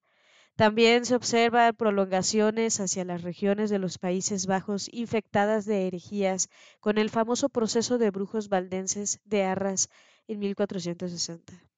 También 0.56 1.06
se 1.06 1.16
observan 1.16 1.75
prolongaciones 1.75 2.80
hacia 2.80 3.04
las 3.04 3.24
regiones 3.24 3.70
de 3.70 3.80
los 3.80 3.98
Países 3.98 4.46
Bajos 4.46 4.88
infectadas 4.94 5.66
de 5.66 5.88
herejías 5.88 6.48
con 6.80 6.98
el 6.98 7.10
famoso 7.10 7.50
proceso 7.50 7.98
de 7.98 8.12
brujos 8.12 8.48
valdenses 8.48 9.20
de 9.25 9.44
Arras 9.44 9.90
en 10.28 10.40
1460. 10.40 11.71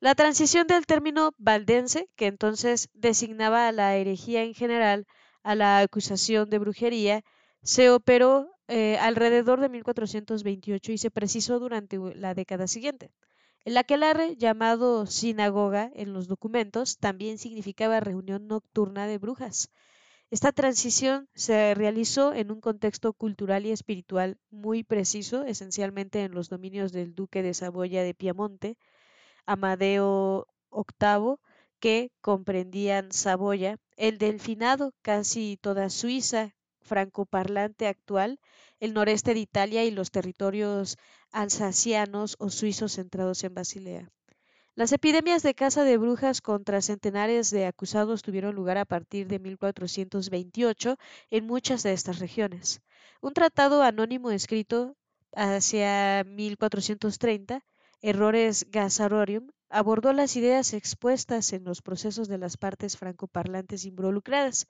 La 0.00 0.14
transición 0.14 0.66
del 0.66 0.86
término 0.86 1.32
valdense, 1.38 2.10
que 2.16 2.26
entonces 2.26 2.90
designaba 2.92 3.66
a 3.66 3.72
la 3.72 3.96
herejía 3.96 4.42
en 4.42 4.54
general, 4.54 5.06
a 5.42 5.54
la 5.54 5.78
acusación 5.78 6.50
de 6.50 6.58
brujería, 6.58 7.24
se 7.62 7.90
operó 7.90 8.50
eh, 8.68 8.98
alrededor 8.98 9.60
de 9.60 9.68
1428 9.68 10.92
y 10.92 10.98
se 10.98 11.10
precisó 11.10 11.58
durante 11.58 11.98
la 12.14 12.34
década 12.34 12.66
siguiente. 12.66 13.10
El 13.64 13.76
aquelarre, 13.78 14.36
llamado 14.36 15.06
sinagoga 15.06 15.90
en 15.94 16.12
los 16.12 16.28
documentos, 16.28 16.98
también 16.98 17.38
significaba 17.38 17.98
reunión 18.00 18.46
nocturna 18.46 19.06
de 19.06 19.18
brujas. 19.18 19.70
Esta 20.30 20.52
transición 20.52 21.28
se 21.34 21.74
realizó 21.74 22.34
en 22.34 22.50
un 22.50 22.60
contexto 22.60 23.12
cultural 23.12 23.64
y 23.64 23.70
espiritual 23.70 24.38
muy 24.50 24.84
preciso, 24.84 25.44
esencialmente 25.44 26.22
en 26.22 26.32
los 26.32 26.48
dominios 26.48 26.92
del 26.92 27.14
duque 27.14 27.42
de 27.42 27.54
Saboya 27.54 28.02
de 28.02 28.14
Piamonte, 28.14 28.76
Amadeo 29.46 30.46
VIII, 30.70 31.36
que 31.80 32.10
comprendían 32.20 33.12
Saboya, 33.12 33.78
el 33.96 34.18
Delfinado, 34.18 34.92
casi 35.02 35.58
toda 35.60 35.88
Suiza 35.90 36.54
francoparlante 36.86 37.86
actual, 37.86 38.40
el 38.80 38.94
noreste 38.94 39.34
de 39.34 39.40
Italia 39.40 39.84
y 39.84 39.90
los 39.90 40.10
territorios 40.10 40.96
alsacianos 41.32 42.36
o 42.38 42.50
suizos 42.50 42.92
centrados 42.92 43.44
en 43.44 43.54
Basilea. 43.54 44.10
Las 44.74 44.92
epidemias 44.92 45.42
de 45.42 45.54
caza 45.54 45.84
de 45.84 45.96
brujas 45.96 46.42
contra 46.42 46.82
centenares 46.82 47.50
de 47.50 47.66
acusados 47.66 48.22
tuvieron 48.22 48.54
lugar 48.54 48.78
a 48.78 48.84
partir 48.84 49.26
de 49.26 49.38
1428 49.38 50.96
en 51.30 51.46
muchas 51.46 51.82
de 51.82 51.92
estas 51.92 52.18
regiones. 52.18 52.82
Un 53.22 53.32
tratado 53.32 53.82
anónimo 53.82 54.30
escrito 54.30 54.94
hacia 55.34 56.24
1430 56.24 57.64
Errores 58.08 58.68
Gasarorium 58.70 59.50
abordó 59.68 60.12
las 60.12 60.36
ideas 60.36 60.74
expuestas 60.74 61.52
en 61.52 61.64
los 61.64 61.82
procesos 61.82 62.28
de 62.28 62.38
las 62.38 62.56
partes 62.56 62.96
francoparlantes 62.96 63.84
involucradas. 63.84 64.68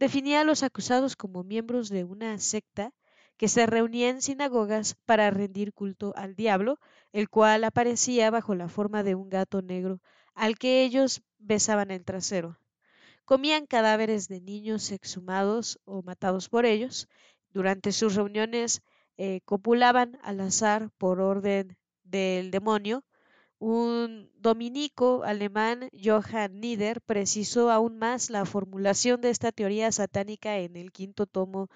Definía 0.00 0.40
a 0.40 0.44
los 0.44 0.64
acusados 0.64 1.14
como 1.14 1.44
miembros 1.44 1.90
de 1.90 2.02
una 2.02 2.36
secta 2.40 2.92
que 3.36 3.46
se 3.46 3.66
reunía 3.66 4.08
en 4.08 4.20
sinagogas 4.20 4.96
para 5.06 5.30
rendir 5.30 5.72
culto 5.72 6.12
al 6.16 6.34
diablo, 6.34 6.80
el 7.12 7.28
cual 7.28 7.62
aparecía 7.62 8.32
bajo 8.32 8.56
la 8.56 8.68
forma 8.68 9.04
de 9.04 9.14
un 9.14 9.30
gato 9.30 9.62
negro, 9.62 10.00
al 10.34 10.58
que 10.58 10.82
ellos 10.82 11.22
besaban 11.38 11.92
el 11.92 12.04
trasero. 12.04 12.58
Comían 13.24 13.66
cadáveres 13.66 14.26
de 14.26 14.40
niños 14.40 14.90
exhumados 14.90 15.78
o 15.84 16.02
matados 16.02 16.48
por 16.48 16.66
ellos. 16.66 17.06
Durante 17.52 17.92
sus 17.92 18.16
reuniones 18.16 18.82
eh, 19.18 19.40
copulaban 19.44 20.18
al 20.24 20.40
azar 20.40 20.90
por 20.98 21.20
orden 21.20 21.76
del 22.12 22.52
demonio. 22.52 23.04
Un 23.58 24.30
dominico 24.36 25.24
alemán, 25.24 25.88
Johann 25.92 26.60
Nieder, 26.60 27.00
precisó 27.00 27.70
aún 27.70 27.98
más 27.98 28.30
la 28.30 28.44
formulación 28.44 29.20
de 29.20 29.30
esta 29.30 29.52
teoría 29.52 29.90
satánica 29.92 30.58
en 30.58 30.76
el 30.76 30.92
quinto 30.92 31.26
tomo 31.26 31.68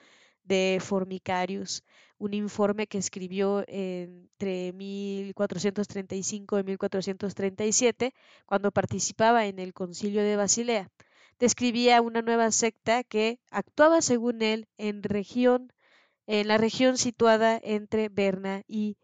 de 0.45 0.79
Formicarius, 0.81 1.85
un 2.19 2.35
informe 2.35 2.87
que 2.87 2.99
escribió 2.99 3.65
entre 3.69 4.73
1435 4.73 6.59
y 6.61 6.63
1437, 6.65 8.15
cuando 8.47 8.71
participaba 8.73 9.47
en 9.47 9.59
el 9.59 9.73
concilio 9.75 10.23
de 10.23 10.37
Basilea. 10.37 10.91
Describía 11.39 12.03
una 12.03 12.23
nueva 12.23 12.51
secta 12.51 13.05
que 13.05 13.41
actuaba, 13.51 14.03
según 14.03 14.43
él, 14.43 14.69
en 14.79 15.03
región 15.03 15.73
en 16.27 16.49
la 16.49 16.59
región 16.59 16.99
situada 16.99 17.61
entre 17.63 18.09
Berna 18.09 18.63
y 18.67 18.97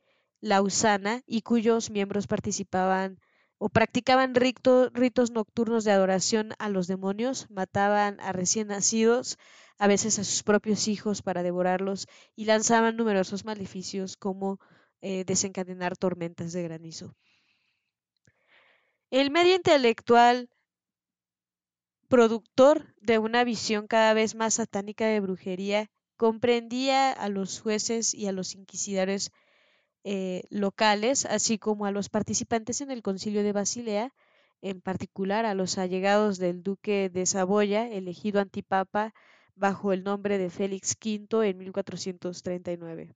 Lausana 0.42 1.22
y 1.25 1.42
cuyos 1.42 1.90
miembros 1.90 2.26
participaban 2.26 3.18
o 3.58 3.68
practicaban 3.68 4.34
ritos 4.34 5.30
nocturnos 5.30 5.84
de 5.84 5.92
adoración 5.92 6.52
a 6.58 6.68
los 6.68 6.88
demonios, 6.88 7.46
mataban 7.49 8.18
a 8.20 8.32
recién 8.32 8.66
nacidos, 8.66 9.38
a 9.78 9.87
veces 9.87 10.18
a 10.18 10.25
sus 10.25 10.42
propios 10.42 10.88
hijos 10.88 11.22
para 11.22 11.44
devorarlos 11.44 12.08
y 12.34 12.46
lanzaban 12.46 12.96
numerosos 12.96 13.44
maleficios 13.44 14.16
como 14.16 14.58
eh, 15.00 15.25
desencadenar 15.25 15.96
tormentas 15.96 16.52
de 16.52 16.64
granizo. 16.64 17.14
El 19.11 19.30
medio 19.30 19.54
intelectual 19.54 20.50
productor 22.08 22.92
de 23.00 23.18
una 23.18 23.44
visión 23.44 23.87
cada 23.87 24.12
vez 24.12 24.34
más 24.34 24.54
satánica 24.54 25.06
de 25.06 25.20
brujería 25.20 25.88
comprendía 26.16 27.12
a 27.12 27.28
los 27.28 27.61
jueces 27.61 28.12
y 28.12 28.26
a 28.26 28.32
los 28.32 28.54
inquisidores 28.54 29.30
eh, 30.04 30.44
locales, 30.50 31.26
así 31.26 31.59
como 31.59 31.87
a 31.87 31.92
los 31.92 32.09
participantes 32.09 32.80
en 32.80 32.90
el 32.90 33.02
concilio 33.02 33.42
de 33.42 33.52
Basilea, 33.52 34.12
en 34.61 34.80
particular 34.80 35.44
a 35.44 35.54
los 35.54 35.78
allegados 35.78 36.38
del 36.38 36.62
duque 36.62 37.11
de 37.11 37.26
Saboya, 37.26 37.88
elegido 37.88 38.40
antipapa 38.40 39.14
bajo 39.54 39.92
el 39.92 40.04
nombre 40.04 40.38
de 40.38 40.50
Félix 40.50 40.97
V 41.00 41.49
en 41.49 41.59
1439. 41.59 43.14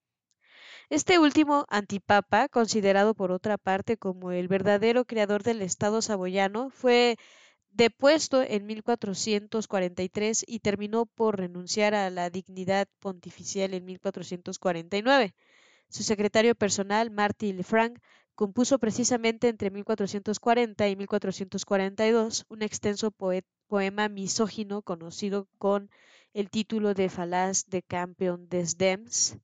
Este 0.89 1.19
último 1.19 1.67
antipapa, 1.69 2.49
considerado 2.49 3.15
por 3.15 3.33
otra 3.33 3.59
parte 3.59 3.97
como 3.97 4.31
el 4.31 4.47
verdadero 4.49 5.05
creador 5.05 5.43
del 5.43 5.63
Estado 5.63 6.01
saboyano, 6.03 6.71
fue 6.71 7.17
depuesto 7.71 8.43
en 8.43 8.67
1443 8.67 10.45
y 10.47 10.61
terminó 10.61 11.07
por 11.07 11.39
renunciar 11.39 11.95
a 11.95 12.09
la 12.11 12.31
dignidad 12.31 12.89
pontificial 13.01 13.75
en 13.75 13.85
1449. 13.85 15.35
Su 15.89 16.03
secretario 16.03 16.55
personal, 16.55 17.11
Marty 17.11 17.53
Lefranc, 17.53 17.99
compuso 18.35 18.79
precisamente 18.79 19.49
entre 19.49 19.71
1440 19.71 20.89
y 20.89 20.97
1442 20.97 22.45
un 22.49 22.63
extenso 22.63 23.11
poema 23.11 24.09
misógino 24.09 24.83
conocido 24.83 25.49
con 25.59 25.91
el 26.35 26.51
título 26.51 26.95
de 26.95 27.09
Falaz 27.09 27.65
de 27.67 27.83
Campeón 27.83 28.49
des 28.49 28.77
Dems, 28.77 29.39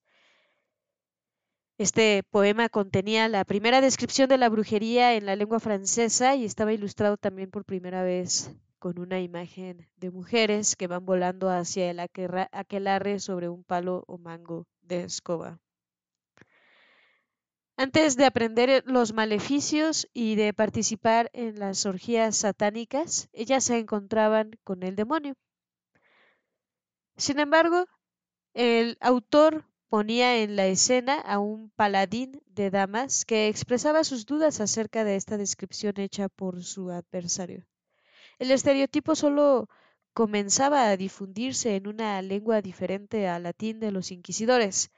este 1.82 2.22
poema 2.22 2.68
contenía 2.68 3.28
la 3.28 3.44
primera 3.44 3.80
descripción 3.80 4.28
de 4.28 4.38
la 4.38 4.48
brujería 4.48 5.14
en 5.14 5.26
la 5.26 5.34
lengua 5.34 5.58
francesa 5.58 6.36
y 6.36 6.44
estaba 6.44 6.72
ilustrado 6.72 7.16
también 7.16 7.50
por 7.50 7.64
primera 7.64 8.04
vez 8.04 8.54
con 8.78 9.00
una 9.00 9.20
imagen 9.20 9.88
de 9.96 10.10
mujeres 10.12 10.76
que 10.76 10.86
van 10.86 11.04
volando 11.04 11.50
hacia 11.50 11.90
el 11.90 11.98
aquelarre 11.98 13.18
sobre 13.18 13.48
un 13.48 13.64
palo 13.64 14.04
o 14.06 14.16
mango 14.16 14.66
de 14.82 15.02
escoba. 15.02 15.58
Antes 17.76 18.16
de 18.16 18.26
aprender 18.26 18.84
los 18.86 19.12
maleficios 19.12 20.08
y 20.12 20.34
de 20.36 20.52
participar 20.52 21.30
en 21.32 21.58
las 21.58 21.86
orgías 21.86 22.36
satánicas, 22.36 23.28
ellas 23.32 23.64
se 23.64 23.78
encontraban 23.78 24.52
con 24.62 24.82
el 24.82 24.94
demonio. 24.94 25.34
Sin 27.16 27.38
embargo, 27.38 27.86
el 28.54 28.98
autor 29.00 29.64
ponía 29.88 30.38
en 30.38 30.56
la 30.56 30.66
escena 30.66 31.20
a 31.20 31.38
un 31.38 31.70
paladín 31.70 32.42
de 32.46 32.70
damas 32.70 33.24
que 33.24 33.48
expresaba 33.48 34.04
sus 34.04 34.26
dudas 34.26 34.60
acerca 34.60 35.04
de 35.04 35.16
esta 35.16 35.36
descripción 35.36 35.94
hecha 35.98 36.28
por 36.28 36.62
su 36.62 36.90
adversario. 36.90 37.66
El 38.38 38.50
estereotipo 38.50 39.14
solo 39.14 39.68
comenzaba 40.14 40.88
a 40.88 40.96
difundirse 40.96 41.76
en 41.76 41.86
una 41.88 42.20
lengua 42.22 42.60
diferente 42.60 43.28
al 43.28 43.44
latín 43.44 43.80
de 43.80 43.92
los 43.92 44.10
inquisidores. 44.10 44.90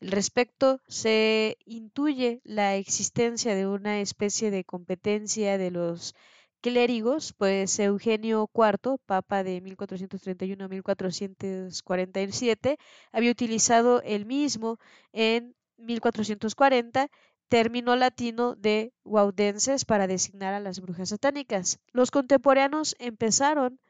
Respecto, 0.00 0.80
se 0.86 1.56
intuye 1.64 2.40
la 2.44 2.76
existencia 2.76 3.54
de 3.54 3.66
una 3.66 4.00
especie 4.00 4.50
de 4.50 4.64
competencia 4.64 5.58
de 5.58 5.70
los 5.70 6.14
clérigos, 6.60 7.32
pues 7.32 7.78
Eugenio 7.78 8.50
IV, 8.54 8.98
papa 9.06 9.42
de 9.42 9.60
1431 9.60 10.64
a 10.64 10.68
1447, 10.68 12.78
había 13.12 13.30
utilizado 13.30 14.02
el 14.02 14.26
mismo 14.26 14.78
en 15.12 15.54
1440 15.78 17.08
término 17.48 17.96
latino 17.96 18.54
de 18.56 18.92
guaudenses 19.04 19.84
para 19.84 20.06
designar 20.06 20.54
a 20.54 20.60
las 20.60 20.80
brujas 20.80 21.08
satánicas. 21.08 21.80
Los 21.92 22.10
contemporáneos 22.10 22.94
empezaron 22.98 23.80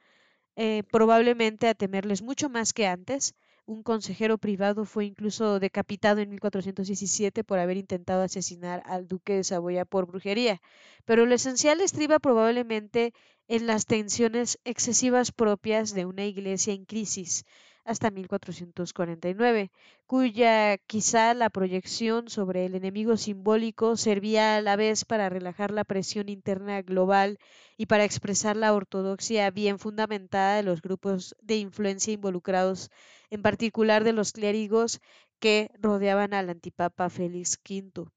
eh, 0.57 0.85
probablemente 0.91 1.69
a 1.69 1.75
temerles 1.75 2.23
mucho 2.23 2.49
más 2.49 2.73
que 2.73 2.87
antes, 2.87 3.35
un 3.69 3.83
consejero 3.83 4.39
privado 4.39 4.87
fue 4.87 5.05
incluso 5.05 5.61
decapitado 5.61 6.21
en 6.23 6.31
1417 6.31 7.45
por 7.45 7.59
haber 7.59 7.77
intentado 7.77 8.23
asesinar 8.23 8.83
al 8.87 9.07
duque 9.07 9.35
de 9.35 9.45
Saboya 9.45 9.85
por 9.85 10.07
brujería. 10.07 10.63
Pero 11.05 11.27
lo 11.27 11.35
esencial 11.35 11.83
estriba 11.83 12.19
probablemente 12.19 13.13
en 13.47 13.67
las 13.67 13.85
tensiones 13.85 14.59
excesivas 14.65 15.33
propias 15.33 15.93
de 15.93 16.07
una 16.07 16.25
iglesia 16.25 16.73
en 16.73 16.87
crisis 16.87 17.45
hasta 17.89 18.11
1449, 18.11 19.71
cuya 20.07 20.77
quizá 20.77 21.33
la 21.33 21.49
proyección 21.49 22.29
sobre 22.29 22.67
el 22.67 22.75
enemigo 22.75 23.17
simbólico 23.17 23.97
servía 23.97 24.57
a 24.57 24.61
la 24.61 24.77
vez 24.77 25.07
para 25.07 25.31
relajar 25.31 25.71
la 25.71 25.85
presión 25.85 26.29
interna 26.29 26.83
global 26.83 27.39
y 27.79 27.87
para 27.87 28.05
expresar 28.05 28.59
la 28.59 28.75
ortodoxia 28.75 29.51
bien 29.51 29.79
fundamentada 29.79 30.57
de 30.57 30.65
los 30.65 30.83
grupos 30.83 31.35
de 31.41 31.57
influencia 31.57 32.13
involucrados, 32.13 32.91
en 33.31 33.41
particular 33.41 34.05
de 34.05 34.13
los 34.13 34.33
clérigos 34.33 35.01
que 35.39 35.71
rodeaban 35.81 36.35
al 36.35 36.51
antipapa 36.51 37.09
Félix 37.09 37.59
V. 37.67 38.11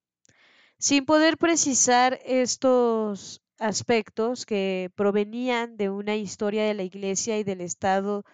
Sin 0.80 1.06
poder 1.06 1.38
precisar 1.38 2.20
estos 2.26 3.42
aspectos 3.58 4.46
que 4.46 4.92
provenían 4.96 5.78
de 5.78 5.90
una 5.90 6.18
historia 6.18 6.66
de 6.66 6.74
la 6.74 6.84
Iglesia 6.84 7.40
y 7.40 7.46
del 7.46 7.62
Estado 7.62 8.26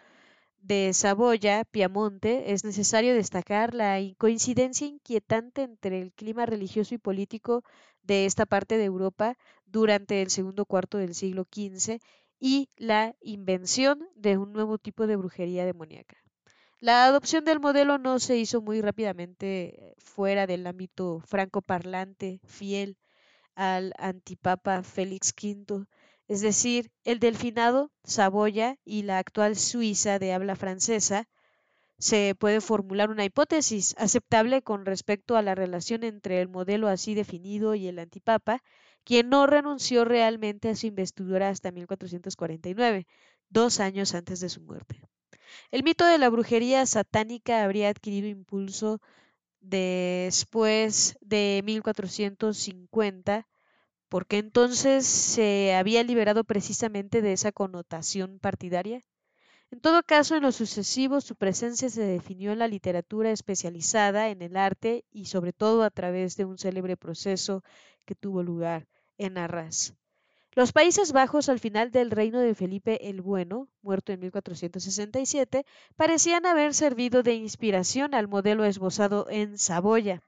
de 0.68 0.92
Saboya, 0.94 1.64
Piamonte, 1.64 2.52
es 2.52 2.66
necesario 2.66 3.16
destacar 3.16 3.74
la 3.74 4.00
coincidencia 4.18 4.86
inquietante 4.86 5.62
entre 5.62 6.02
el 6.02 6.12
clima 6.12 6.46
religioso 6.46 6.94
y 6.94 6.98
político 6.98 7.64
de 8.04 8.26
esta 8.26 8.46
parte 8.46 8.78
de 8.78 8.84
Europa 8.84 9.38
durante 9.66 10.22
el 10.22 10.30
segundo 10.30 10.66
cuarto 10.66 10.98
del 10.98 11.16
siglo 11.16 11.48
XV 11.50 12.00
y 12.42 12.70
la 12.76 13.16
invención 13.22 14.10
de 14.16 14.38
un 14.38 14.52
nuevo 14.52 14.78
tipo 14.78 15.08
de 15.08 15.16
brujería 15.16 15.66
demoníaca. 15.66 16.18
La 16.82 17.06
adopción 17.06 17.46
del 17.46 17.62
modelo 17.62 17.98
no 17.98 18.20
se 18.20 18.38
hizo 18.38 18.62
muy 18.62 18.82
rápidamente 18.82 19.96
fuera 19.98 20.48
del 20.48 20.68
ámbito 20.68 21.22
franco-parlante, 21.22 22.42
fiel 22.44 22.98
al 23.56 23.94
antipapa 23.98 24.84
Félix 24.84 25.34
V, 25.34 25.86
es 26.28 26.42
decir, 26.42 26.92
el 27.04 27.20
delfinado, 27.20 27.92
Saboya 28.04 28.78
y 28.84 29.04
la 29.04 29.18
actual 29.18 29.56
Suiza 29.56 30.20
de 30.20 30.34
habla 30.34 30.56
francesa, 30.56 31.28
se 32.00 32.36
puede 32.36 32.62
formular 32.62 33.10
una 33.10 33.26
hipótesis 33.26 33.96
aceptable 33.98 34.62
con 34.62 34.86
respecto 34.86 35.36
a 35.36 35.42
la 35.42 35.56
relación 35.56 36.04
entre 36.04 36.42
el 36.42 36.48
modelo 36.48 36.88
así 36.88 37.16
definido 37.16 37.76
y 37.76 37.88
el 37.88 37.98
antipapa, 37.98 38.62
quien 39.04 39.30
no 39.30 39.48
renunció 39.48 40.06
realmente 40.06 40.70
a 40.70 40.76
su 40.76 40.88
investidura 40.88 41.50
hasta 41.50 41.72
1449, 41.72 43.08
dos 43.50 43.80
años 43.80 44.14
antes 44.14 44.40
de 44.42 44.50
su 44.50 44.62
muerte. 44.62 45.02
El 45.72 45.84
mito 45.84 46.06
de 46.06 46.18
la 46.18 46.30
brujería 46.30 46.86
satánica 46.86 47.64
habría 47.64 47.90
adquirido 47.90 48.28
impulso 48.28 49.00
después 49.62 51.18
de 51.22 51.62
1450 51.66 53.48
porque 54.10 54.38
entonces 54.38 55.06
se 55.06 55.76
había 55.76 56.04
liberado 56.04 56.44
precisamente 56.44 57.22
de 57.22 57.34
esa 57.34 57.52
connotación 57.52 58.40
partidaria. 58.40 59.04
En 59.70 59.82
todo 59.82 60.02
caso, 60.04 60.36
en 60.36 60.44
lo 60.44 60.54
sucesivo, 60.54 61.20
su 61.20 61.36
presencia 61.36 61.90
se 61.90 62.02
definió 62.02 62.54
en 62.54 62.60
la 62.60 62.70
literatura 62.70 63.32
especializada 63.32 64.30
en 64.30 64.42
el 64.42 64.56
arte 64.56 65.04
y 65.12 65.26
sobre 65.26 65.52
todo 65.52 65.84
a 65.84 65.90
través 65.90 66.38
de 66.38 66.46
un 66.46 66.58
célebre 66.58 66.96
proceso 66.96 67.64
que 68.06 68.16
tuvo 68.16 68.44
lugar 68.44 68.88
en 69.18 69.38
Arras. 69.38 69.94
Los 70.58 70.72
Países 70.72 71.12
Bajos 71.12 71.50
al 71.50 71.60
final 71.60 71.92
del 71.92 72.10
reino 72.10 72.40
de 72.40 72.56
Felipe 72.56 73.10
el 73.10 73.22
Bueno, 73.22 73.68
muerto 73.84 74.12
en 74.12 74.22
1467, 74.22 75.66
parecían 75.96 76.48
haber 76.48 76.74
servido 76.74 77.22
de 77.22 77.36
inspiración 77.36 78.16
al 78.16 78.28
modelo 78.28 78.66
esbozado 78.66 79.28
en 79.30 79.60
Saboya. 79.60 80.24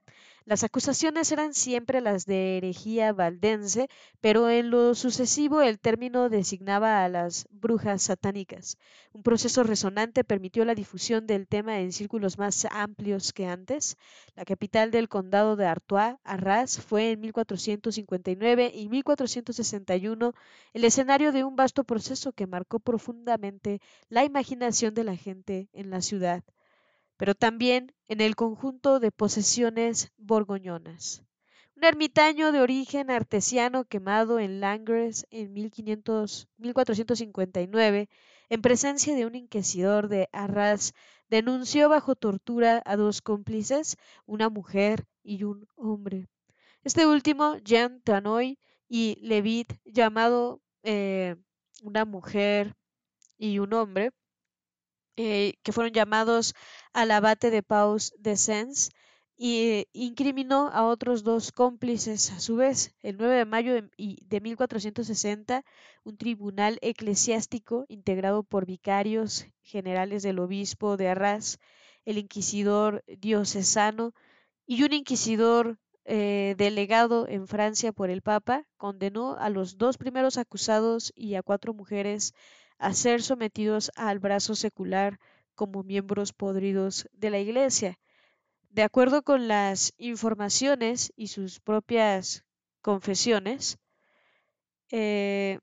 Las 0.50 0.64
acusaciones 0.64 1.30
eran 1.30 1.54
siempre 1.54 2.00
las 2.00 2.26
de 2.26 2.56
herejía 2.56 3.12
valdense, 3.12 3.88
pero 4.20 4.50
en 4.50 4.70
lo 4.70 4.96
sucesivo 4.96 5.62
el 5.62 5.78
término 5.78 6.28
designaba 6.28 7.04
a 7.04 7.08
las 7.08 7.46
brujas 7.52 8.02
satánicas. 8.02 8.76
Un 9.12 9.22
proceso 9.22 9.62
resonante 9.62 10.24
permitió 10.24 10.64
la 10.64 10.74
difusión 10.74 11.28
del 11.28 11.46
tema 11.46 11.78
en 11.78 11.92
círculos 11.92 12.36
más 12.36 12.66
amplios 12.72 13.32
que 13.32 13.46
antes. 13.46 13.96
La 14.34 14.44
capital 14.44 14.90
del 14.90 15.08
condado 15.08 15.54
de 15.54 15.66
Artois, 15.66 16.16
Arras, 16.24 16.80
fue 16.80 17.12
en 17.12 17.20
1459 17.20 18.72
y 18.74 18.88
1461 18.88 20.34
el 20.72 20.84
escenario 20.84 21.30
de 21.30 21.44
un 21.44 21.54
vasto 21.54 21.84
proceso 21.84 22.32
que 22.32 22.48
marcó 22.48 22.80
profundamente 22.80 23.80
la 24.08 24.24
imaginación 24.24 24.94
de 24.94 25.04
la 25.04 25.14
gente 25.14 25.68
en 25.72 25.90
la 25.90 26.02
ciudad 26.02 26.42
pero 27.20 27.34
también 27.34 27.94
en 28.08 28.20
el 28.22 28.34
conjunto 28.34 28.98
de 28.98 29.12
posesiones 29.12 30.10
borgoñonas. 30.16 31.22
Un 31.76 31.84
ermitaño 31.84 32.50
de 32.50 32.62
origen 32.62 33.10
artesiano 33.10 33.84
quemado 33.84 34.40
en 34.40 34.60
Langres 34.60 35.26
en 35.28 35.52
1459, 35.52 38.08
en 38.48 38.62
presencia 38.62 39.14
de 39.14 39.26
un 39.26 39.34
inquisidor 39.34 40.08
de 40.08 40.30
Arras, 40.32 40.94
denunció 41.28 41.90
bajo 41.90 42.16
tortura 42.16 42.82
a 42.86 42.96
dos 42.96 43.20
cómplices, 43.20 43.98
una 44.24 44.48
mujer 44.48 45.04
y 45.22 45.44
un 45.44 45.68
hombre. 45.76 46.26
Este 46.84 47.06
último, 47.06 47.58
Jean 47.58 48.00
Tanoy 48.00 48.58
y 48.88 49.18
Levit, 49.20 49.74
llamado 49.84 50.62
eh, 50.84 51.36
una 51.82 52.06
mujer 52.06 52.76
y 53.36 53.58
un 53.58 53.74
hombre, 53.74 54.10
eh, 55.16 55.54
que 55.62 55.72
fueron 55.72 55.92
llamados 55.92 56.54
al 56.92 57.10
abate 57.10 57.50
de 57.50 57.62
Paus 57.62 58.12
de 58.18 58.36
Sens 58.36 58.90
y 59.36 59.86
incriminó 59.92 60.68
a 60.68 60.84
otros 60.84 61.24
dos 61.24 61.50
cómplices. 61.52 62.30
A 62.32 62.40
su 62.40 62.56
vez, 62.56 62.94
el 63.02 63.16
9 63.16 63.36
de 63.36 63.44
mayo 63.46 63.74
de, 63.74 63.88
de 63.96 64.40
1460, 64.40 65.64
un 66.04 66.16
tribunal 66.18 66.78
eclesiástico 66.82 67.86
integrado 67.88 68.42
por 68.42 68.66
vicarios 68.66 69.46
generales 69.62 70.22
del 70.22 70.40
obispo 70.40 70.96
de 70.98 71.08
Arras, 71.08 71.58
el 72.04 72.18
inquisidor 72.18 73.02
diocesano 73.06 74.12
y 74.66 74.82
un 74.82 74.92
inquisidor 74.92 75.78
eh, 76.04 76.54
delegado 76.58 77.28
en 77.28 77.46
Francia 77.46 77.92
por 77.92 78.10
el 78.10 78.22
Papa, 78.22 78.66
condenó 78.76 79.36
a 79.38 79.48
los 79.48 79.78
dos 79.78 79.96
primeros 79.96 80.38
acusados 80.38 81.12
y 81.14 81.34
a 81.34 81.42
cuatro 81.42 81.72
mujeres 81.72 82.34
a 82.80 82.94
ser 82.94 83.22
sometidos 83.22 83.92
al 83.94 84.18
brazo 84.18 84.54
secular 84.54 85.20
como 85.54 85.82
miembros 85.82 86.32
podridos 86.32 87.08
de 87.12 87.30
la 87.30 87.38
Iglesia. 87.38 87.98
De 88.70 88.82
acuerdo 88.82 89.22
con 89.22 89.48
las 89.48 89.92
informaciones 89.98 91.12
y 91.14 91.28
sus 91.28 91.60
propias 91.60 92.44
confesiones, 92.80 93.78
eh, 94.90 95.58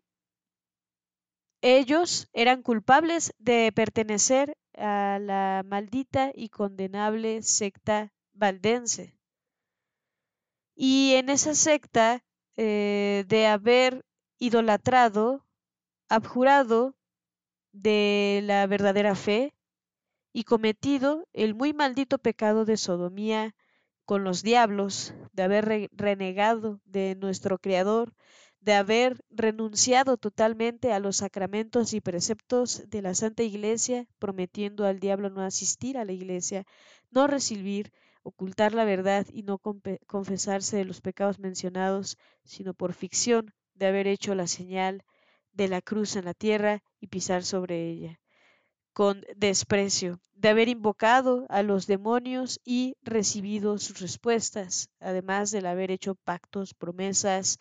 ellos 1.62 2.30
eran 2.34 2.62
culpables 2.62 3.34
de 3.39 3.71
pertenecer 3.73 4.56
a 4.77 5.17
la 5.19 5.63
maldita 5.65 6.32
y 6.36 6.49
condenable 6.49 7.41
secta 7.41 8.13
valdense. 8.34 9.15
Y 10.75 11.13
en 11.15 11.30
esa 11.30 11.56
secta 11.56 12.23
eh, 12.58 13.25
de 13.27 13.47
haber 13.47 14.06
idolatrado, 14.38 15.43
abjurado 16.10 16.96
de 17.81 18.41
la 18.43 18.65
verdadera 18.67 19.15
fe 19.15 19.53
y 20.33 20.43
cometido 20.43 21.27
el 21.33 21.55
muy 21.55 21.73
maldito 21.73 22.17
pecado 22.17 22.65
de 22.65 22.77
sodomía 22.77 23.55
con 24.05 24.23
los 24.23 24.41
diablos, 24.43 25.13
de 25.33 25.43
haber 25.43 25.89
renegado 25.91 26.79
de 26.85 27.15
nuestro 27.15 27.59
Creador, 27.59 28.13
de 28.61 28.73
haber 28.73 29.23
renunciado 29.29 30.17
totalmente 30.17 30.93
a 30.93 30.99
los 30.99 31.17
sacramentos 31.17 31.93
y 31.93 32.01
preceptos 32.01 32.89
de 32.89 33.01
la 33.01 33.13
Santa 33.13 33.43
Iglesia, 33.43 34.07
prometiendo 34.19 34.85
al 34.85 34.99
diablo 34.99 35.29
no 35.29 35.41
asistir 35.41 35.97
a 35.97 36.05
la 36.05 36.13
Iglesia, 36.13 36.65
no 37.11 37.27
recibir, 37.27 37.91
ocultar 38.23 38.73
la 38.73 38.85
verdad 38.85 39.25
y 39.31 39.43
no 39.43 39.59
confesarse 39.59 40.77
de 40.77 40.85
los 40.85 41.01
pecados 41.01 41.39
mencionados, 41.39 42.17
sino 42.43 42.73
por 42.73 42.93
ficción 42.93 43.53
de 43.75 43.87
haber 43.87 44.07
hecho 44.07 44.35
la 44.35 44.47
señal 44.47 45.03
de 45.58 45.67
la 45.67 45.82
cruz 45.82 46.15
en 46.15 46.26
la 46.26 46.36
tierra 46.36 46.84
y 47.02 47.08
pisar 47.08 47.43
sobre 47.43 47.89
ella, 47.89 48.20
con 48.93 49.26
desprecio, 49.36 50.20
de 50.36 50.50
haber 50.50 50.70
invocado 50.70 51.48
a 51.50 51.63
los 51.63 51.88
demonios 51.88 52.60
y 52.63 52.96
recibido 53.02 53.80
sus 53.80 54.00
respuestas, 54.00 54.89
además 55.00 55.50
de 55.50 55.67
haber 55.67 55.89
hecho 55.89 56.13
pactos, 56.13 56.76
promesas, 56.76 57.58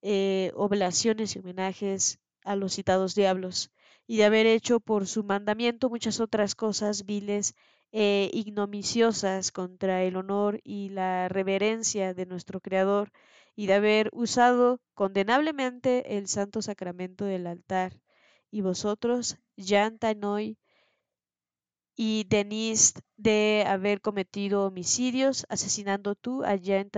eh, 0.00 0.52
oblaciones 0.54 1.34
y 1.34 1.40
homenajes 1.40 2.20
a 2.44 2.54
los 2.54 2.74
citados 2.74 3.16
diablos, 3.16 3.72
y 4.06 4.18
de 4.18 4.24
haber 4.24 4.46
hecho 4.46 4.78
por 4.78 5.08
su 5.08 5.24
mandamiento 5.24 5.90
muchas 5.90 6.20
otras 6.20 6.54
cosas 6.54 7.04
viles 7.04 7.54
e 7.90 8.30
ignomiciosas 8.32 9.50
contra 9.50 10.04
el 10.04 10.16
honor 10.16 10.60
y 10.62 10.90
la 10.90 11.28
reverencia 11.28 12.14
de 12.14 12.26
nuestro 12.26 12.60
Creador, 12.60 13.10
y 13.56 13.66
de 13.66 13.74
haber 13.74 14.10
usado 14.12 14.80
condenablemente 14.94 16.16
el 16.16 16.28
santo 16.28 16.62
sacramento 16.62 17.24
del 17.24 17.46
altar. 17.46 18.00
Y 18.50 18.60
vosotros, 18.60 19.38
Jean 19.56 19.98
y 21.96 22.24
Denis, 22.28 22.94
de 23.16 23.64
haber 23.66 24.00
cometido 24.00 24.66
homicidios, 24.66 25.46
asesinando 25.48 26.14
tú 26.14 26.44
a 26.44 26.56
Jean 26.56 26.90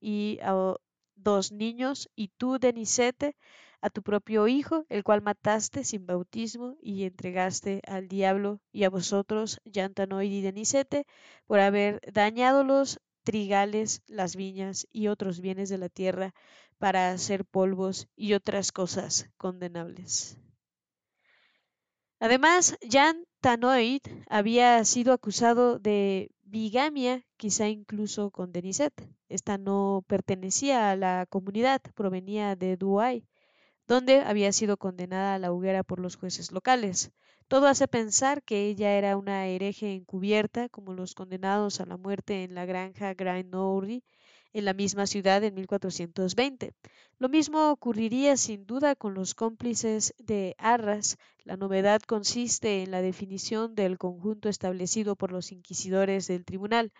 y 0.00 0.38
a 0.42 0.74
dos 1.16 1.52
niños, 1.52 2.08
y 2.14 2.28
tú, 2.28 2.58
Denisete, 2.58 3.36
a 3.80 3.90
tu 3.90 4.02
propio 4.02 4.48
hijo, 4.48 4.86
el 4.88 5.04
cual 5.04 5.22
mataste 5.22 5.84
sin 5.84 6.06
bautismo 6.06 6.76
y 6.82 7.04
entregaste 7.04 7.80
al 7.86 8.08
diablo, 8.08 8.60
y 8.72 8.84
a 8.84 8.90
vosotros, 8.90 9.60
Jean 9.64 9.94
Tanoy 9.94 10.28
y 10.28 10.40
Denisete, 10.40 11.04
por 11.46 11.60
haber 11.60 12.00
dañado 12.12 12.64
los 12.64 13.00
trigales, 13.28 14.00
las 14.06 14.36
viñas 14.36 14.88
y 14.90 15.08
otros 15.08 15.42
bienes 15.42 15.68
de 15.68 15.76
la 15.76 15.90
tierra 15.90 16.32
para 16.78 17.10
hacer 17.10 17.44
polvos 17.44 18.08
y 18.16 18.32
otras 18.32 18.72
cosas 18.72 19.28
condenables. 19.36 20.38
Además, 22.20 22.78
Jan 22.90 23.26
Tanoid 23.42 24.00
había 24.30 24.82
sido 24.86 25.12
acusado 25.12 25.78
de 25.78 26.30
bigamia, 26.42 27.22
quizá 27.36 27.68
incluso 27.68 28.30
con 28.30 28.50
Denisette. 28.50 29.06
Esta 29.28 29.58
no 29.58 30.02
pertenecía 30.06 30.90
a 30.90 30.96
la 30.96 31.26
comunidad, 31.28 31.82
provenía 31.94 32.56
de 32.56 32.78
Douai, 32.78 33.26
donde 33.86 34.22
había 34.22 34.52
sido 34.52 34.78
condenada 34.78 35.34
a 35.34 35.38
la 35.38 35.52
hoguera 35.52 35.82
por 35.82 36.00
los 36.00 36.16
jueces 36.16 36.50
locales. 36.50 37.12
Todo 37.48 37.66
hace 37.66 37.88
pensar 37.88 38.42
que 38.42 38.66
ella 38.66 38.92
era 38.92 39.16
una 39.16 39.46
hereje 39.46 39.94
encubierta, 39.94 40.68
como 40.68 40.92
los 40.92 41.14
condenados 41.14 41.80
a 41.80 41.86
la 41.86 41.96
muerte 41.96 42.44
en 42.44 42.54
la 42.54 42.66
granja 42.66 43.14
Nouri, 43.44 44.04
en 44.52 44.64
la 44.66 44.74
misma 44.74 45.06
ciudad 45.06 45.42
en 45.42 45.54
1420. 45.54 46.74
Lo 47.18 47.30
mismo 47.30 47.70
ocurriría 47.70 48.36
sin 48.36 48.66
duda 48.66 48.94
con 48.94 49.14
los 49.14 49.34
cómplices 49.34 50.14
de 50.18 50.56
Arras. 50.58 51.16
La 51.44 51.56
novedad 51.56 52.02
consiste 52.02 52.82
en 52.82 52.90
la 52.90 53.00
definición 53.00 53.74
del 53.74 53.96
conjunto 53.96 54.50
establecido 54.50 55.16
por 55.16 55.32
los 55.32 55.50
inquisidores 55.50 56.26
del 56.26 56.44
tribunal. 56.44 56.92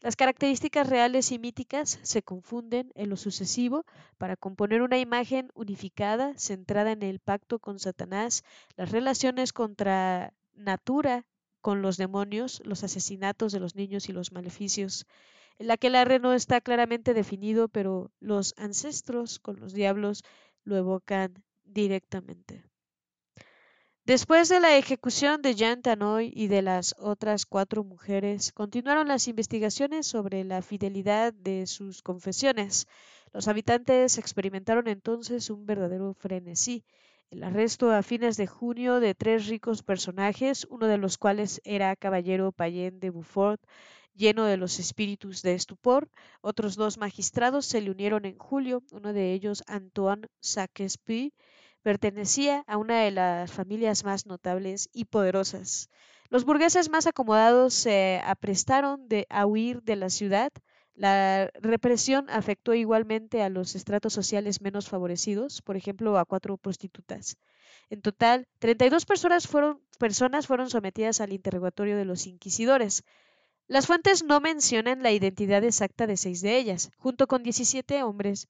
Las 0.00 0.14
características 0.14 0.88
reales 0.88 1.32
y 1.32 1.40
míticas 1.40 1.98
se 2.02 2.22
confunden 2.22 2.92
en 2.94 3.10
lo 3.10 3.16
sucesivo 3.16 3.84
para 4.16 4.36
componer 4.36 4.80
una 4.82 4.98
imagen 4.98 5.50
unificada 5.54 6.38
centrada 6.38 6.92
en 6.92 7.02
el 7.02 7.18
pacto 7.18 7.58
con 7.58 7.80
Satanás, 7.80 8.44
las 8.76 8.92
relaciones 8.92 9.52
contra 9.52 10.32
natura 10.54 11.26
con 11.60 11.82
los 11.82 11.96
demonios, 11.96 12.62
los 12.64 12.84
asesinatos 12.84 13.50
de 13.50 13.58
los 13.58 13.74
niños 13.74 14.08
y 14.08 14.12
los 14.12 14.30
maleficios, 14.30 15.04
en 15.58 15.66
la 15.66 15.76
que 15.76 15.88
el 15.88 15.96
arre 15.96 16.20
no 16.20 16.32
está 16.32 16.60
claramente 16.60 17.12
definido, 17.12 17.66
pero 17.66 18.12
los 18.20 18.54
ancestros 18.56 19.40
con 19.40 19.58
los 19.58 19.72
diablos 19.72 20.22
lo 20.62 20.76
evocan 20.76 21.42
directamente. 21.64 22.67
Después 24.08 24.48
de 24.48 24.58
la 24.58 24.78
ejecución 24.78 25.42
de 25.42 25.54
Jean 25.54 25.82
Tanoy 25.82 26.32
y 26.34 26.48
de 26.48 26.62
las 26.62 26.94
otras 26.98 27.44
cuatro 27.44 27.84
mujeres, 27.84 28.52
continuaron 28.52 29.06
las 29.06 29.28
investigaciones 29.28 30.06
sobre 30.06 30.44
la 30.44 30.62
fidelidad 30.62 31.34
de 31.34 31.66
sus 31.66 32.00
confesiones. 32.00 32.86
Los 33.34 33.48
habitantes 33.48 34.16
experimentaron 34.16 34.88
entonces 34.88 35.50
un 35.50 35.66
verdadero 35.66 36.14
frenesí. 36.14 36.86
el 37.30 37.44
arresto 37.44 37.90
a 37.90 38.02
fines 38.02 38.38
de 38.38 38.46
junio 38.46 38.98
de 38.98 39.14
tres 39.14 39.46
ricos 39.46 39.82
personajes, 39.82 40.66
uno 40.70 40.86
de 40.86 40.96
los 40.96 41.18
cuales 41.18 41.60
era 41.64 41.94
caballero 41.94 42.50
Payen 42.50 43.00
de 43.00 43.10
Beaufort, 43.10 43.60
lleno 44.14 44.46
de 44.46 44.56
los 44.56 44.78
espíritus 44.78 45.42
de 45.42 45.52
estupor. 45.52 46.08
Otros 46.40 46.76
dos 46.76 46.96
magistrados 46.96 47.66
se 47.66 47.82
le 47.82 47.90
unieron 47.90 48.24
en 48.24 48.38
julio, 48.38 48.82
uno 48.90 49.12
de 49.12 49.34
ellos 49.34 49.62
Antoine 49.66 50.28
Saquespy, 50.40 51.34
pertenecía 51.82 52.64
a 52.66 52.76
una 52.76 53.00
de 53.02 53.10
las 53.10 53.52
familias 53.52 54.04
más 54.04 54.26
notables 54.26 54.88
y 54.92 55.06
poderosas. 55.06 55.90
Los 56.30 56.44
burgueses 56.44 56.90
más 56.90 57.06
acomodados 57.06 57.72
se 57.72 58.20
aprestaron 58.24 59.08
a 59.30 59.46
huir 59.46 59.82
de 59.82 59.96
la 59.96 60.10
ciudad. 60.10 60.52
La 60.94 61.50
represión 61.54 62.28
afectó 62.28 62.74
igualmente 62.74 63.42
a 63.42 63.48
los 63.48 63.74
estratos 63.74 64.12
sociales 64.12 64.60
menos 64.60 64.88
favorecidos, 64.88 65.62
por 65.62 65.76
ejemplo, 65.76 66.18
a 66.18 66.24
cuatro 66.24 66.58
prostitutas. 66.58 67.36
En 67.88 68.02
total, 68.02 68.46
32 68.58 69.06
personas 69.06 69.46
fueron, 69.46 69.80
personas 69.98 70.46
fueron 70.46 70.68
sometidas 70.68 71.20
al 71.20 71.32
interrogatorio 71.32 71.96
de 71.96 72.04
los 72.04 72.26
inquisidores. 72.26 73.04
Las 73.66 73.86
fuentes 73.86 74.22
no 74.22 74.40
mencionan 74.40 75.02
la 75.02 75.12
identidad 75.12 75.64
exacta 75.64 76.06
de 76.06 76.16
seis 76.16 76.42
de 76.42 76.58
ellas, 76.58 76.90
junto 76.98 77.26
con 77.26 77.42
17 77.42 78.02
hombres 78.02 78.48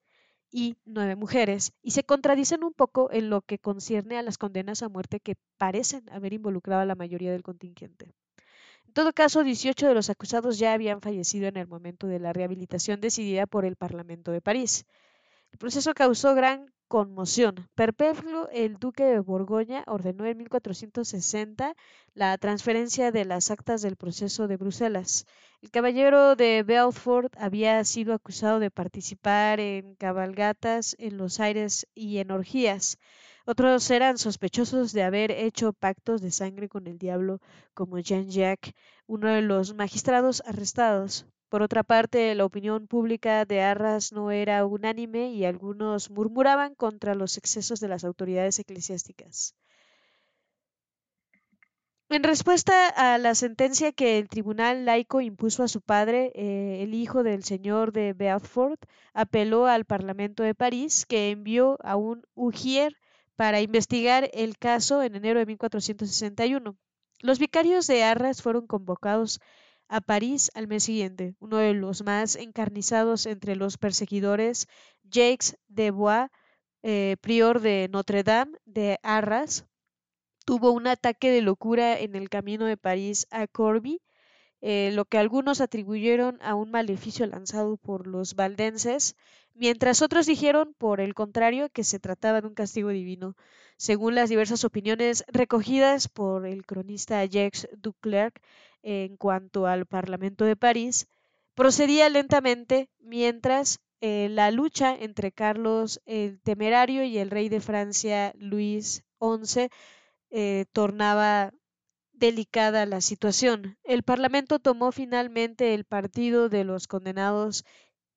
y 0.50 0.76
nueve 0.84 1.16
mujeres, 1.16 1.72
y 1.82 1.92
se 1.92 2.04
contradicen 2.04 2.64
un 2.64 2.72
poco 2.72 3.10
en 3.12 3.30
lo 3.30 3.42
que 3.42 3.58
concierne 3.58 4.18
a 4.18 4.22
las 4.22 4.38
condenas 4.38 4.82
a 4.82 4.88
muerte 4.88 5.20
que 5.20 5.36
parecen 5.58 6.08
haber 6.10 6.32
involucrado 6.32 6.82
a 6.82 6.86
la 6.86 6.94
mayoría 6.94 7.32
del 7.32 7.42
contingente. 7.42 8.12
En 8.86 8.92
todo 8.94 9.12
caso, 9.12 9.44
18 9.44 9.88
de 9.88 9.94
los 9.94 10.10
acusados 10.10 10.58
ya 10.58 10.72
habían 10.72 11.00
fallecido 11.00 11.48
en 11.48 11.56
el 11.56 11.66
momento 11.68 12.06
de 12.06 12.18
la 12.18 12.32
rehabilitación 12.32 13.00
decidida 13.00 13.46
por 13.46 13.64
el 13.64 13.76
Parlamento 13.76 14.32
de 14.32 14.40
París. 14.40 14.86
El 15.52 15.58
proceso 15.58 15.94
causó 15.94 16.34
gran 16.34 16.72
conmoción. 16.88 17.68
Perpetuo, 17.74 18.48
el 18.50 18.76
duque 18.78 19.04
de 19.04 19.20
Borgoña, 19.20 19.84
ordenó 19.86 20.24
en 20.24 20.38
1460 20.38 21.74
la 22.14 22.38
transferencia 22.38 23.12
de 23.12 23.26
las 23.26 23.50
actas 23.50 23.82
del 23.82 23.96
proceso 23.96 24.48
de 24.48 24.56
Bruselas. 24.56 25.26
El 25.60 25.70
caballero 25.70 26.34
de 26.34 26.62
Belfort 26.62 27.34
había 27.38 27.84
sido 27.84 28.14
acusado 28.14 28.58
de 28.58 28.70
participar 28.70 29.60
en 29.60 29.94
cabalgatas 29.96 30.96
en 30.98 31.18
los 31.18 31.40
aires 31.40 31.86
y 31.94 32.18
en 32.18 32.30
orgías. 32.30 32.98
Otros 33.44 33.90
eran 33.90 34.18
sospechosos 34.18 34.92
de 34.92 35.02
haber 35.02 35.30
hecho 35.30 35.72
pactos 35.72 36.20
de 36.22 36.30
sangre 36.30 36.68
con 36.68 36.86
el 36.86 36.98
diablo, 36.98 37.40
como 37.74 37.98
Jean-Jacques, 37.98 38.74
uno 39.06 39.28
de 39.28 39.42
los 39.42 39.74
magistrados 39.74 40.42
arrestados. 40.46 41.26
Por 41.48 41.62
otra 41.62 41.82
parte, 41.82 42.34
la 42.34 42.44
opinión 42.44 42.86
pública 42.86 43.44
de 43.44 43.62
Arras 43.62 44.12
no 44.12 44.30
era 44.30 44.66
unánime 44.66 45.30
y 45.30 45.44
algunos 45.44 46.10
murmuraban 46.10 46.74
contra 46.74 47.14
los 47.14 47.38
excesos 47.38 47.80
de 47.80 47.88
las 47.88 48.04
autoridades 48.04 48.58
eclesiásticas. 48.58 49.54
En 52.10 52.22
respuesta 52.22 52.88
a 52.88 53.18
la 53.18 53.34
sentencia 53.34 53.92
que 53.92 54.18
el 54.18 54.28
tribunal 54.28 54.86
laico 54.86 55.20
impuso 55.20 55.62
a 55.62 55.68
su 55.68 55.82
padre, 55.82 56.32
eh, 56.34 56.82
el 56.82 56.94
hijo 56.94 57.22
del 57.22 57.44
señor 57.44 57.92
de 57.92 58.14
Beaufort 58.14 58.80
apeló 59.12 59.66
al 59.66 59.84
Parlamento 59.84 60.42
de 60.42 60.54
París, 60.54 61.04
que 61.04 61.30
envió 61.30 61.76
a 61.82 61.96
un 61.96 62.24
ujier 62.34 62.96
para 63.36 63.60
investigar 63.60 64.30
el 64.32 64.56
caso 64.56 65.02
en 65.02 65.16
enero 65.16 65.38
de 65.38 65.46
1461. 65.46 66.76
Los 67.20 67.38
vicarios 67.38 67.86
de 67.86 68.02
Arras 68.02 68.40
fueron 68.40 68.66
convocados 68.66 69.40
a 69.88 70.00
París 70.00 70.50
al 70.54 70.68
mes 70.68 70.84
siguiente. 70.84 71.34
Uno 71.40 71.58
de 71.58 71.74
los 71.74 72.04
más 72.04 72.36
encarnizados 72.36 73.26
entre 73.26 73.56
los 73.56 73.78
perseguidores, 73.78 74.68
Jacques 75.04 75.56
de 75.68 75.90
Bois, 75.90 76.28
eh, 76.82 77.16
prior 77.20 77.60
de 77.60 77.88
Notre 77.90 78.22
Dame 78.22 78.58
de 78.64 78.98
Arras, 79.02 79.66
tuvo 80.44 80.72
un 80.72 80.86
ataque 80.86 81.30
de 81.30 81.42
locura 81.42 81.98
en 81.98 82.14
el 82.14 82.28
camino 82.28 82.64
de 82.66 82.76
París 82.76 83.26
a 83.30 83.46
Corbie, 83.46 84.00
eh, 84.60 84.90
lo 84.94 85.04
que 85.04 85.18
algunos 85.18 85.60
atribuyeron 85.60 86.38
a 86.42 86.54
un 86.54 86.70
maleficio 86.70 87.26
lanzado 87.26 87.76
por 87.76 88.06
los 88.06 88.34
valdenses, 88.34 89.14
mientras 89.54 90.02
otros 90.02 90.26
dijeron, 90.26 90.74
por 90.78 91.00
el 91.00 91.14
contrario, 91.14 91.68
que 91.70 91.84
se 91.84 92.00
trataba 92.00 92.40
de 92.40 92.48
un 92.48 92.54
castigo 92.54 92.88
divino. 92.88 93.36
Según 93.76 94.14
las 94.14 94.30
diversas 94.30 94.64
opiniones 94.64 95.24
recogidas 95.28 96.08
por 96.08 96.46
el 96.46 96.66
cronista 96.66 97.24
Jacques 97.24 97.68
Duclerc, 97.76 98.40
en 98.82 99.16
cuanto 99.16 99.66
al 99.66 99.86
Parlamento 99.86 100.44
de 100.44 100.56
París, 100.56 101.06
procedía 101.54 102.08
lentamente 102.08 102.88
mientras 102.98 103.80
eh, 104.00 104.28
la 104.30 104.50
lucha 104.50 104.94
entre 104.94 105.32
Carlos 105.32 106.00
el 106.06 106.40
Temerario 106.40 107.02
y 107.04 107.18
el 107.18 107.30
rey 107.30 107.48
de 107.48 107.60
Francia 107.60 108.32
Luis 108.38 109.02
XI 109.20 109.68
eh, 110.30 110.66
tornaba 110.72 111.52
delicada 112.12 112.86
la 112.86 113.00
situación. 113.00 113.76
El 113.84 114.02
Parlamento 114.02 114.58
tomó 114.58 114.92
finalmente 114.92 115.74
el 115.74 115.84
partido 115.84 116.48
de 116.48 116.64
los 116.64 116.86
condenados 116.86 117.64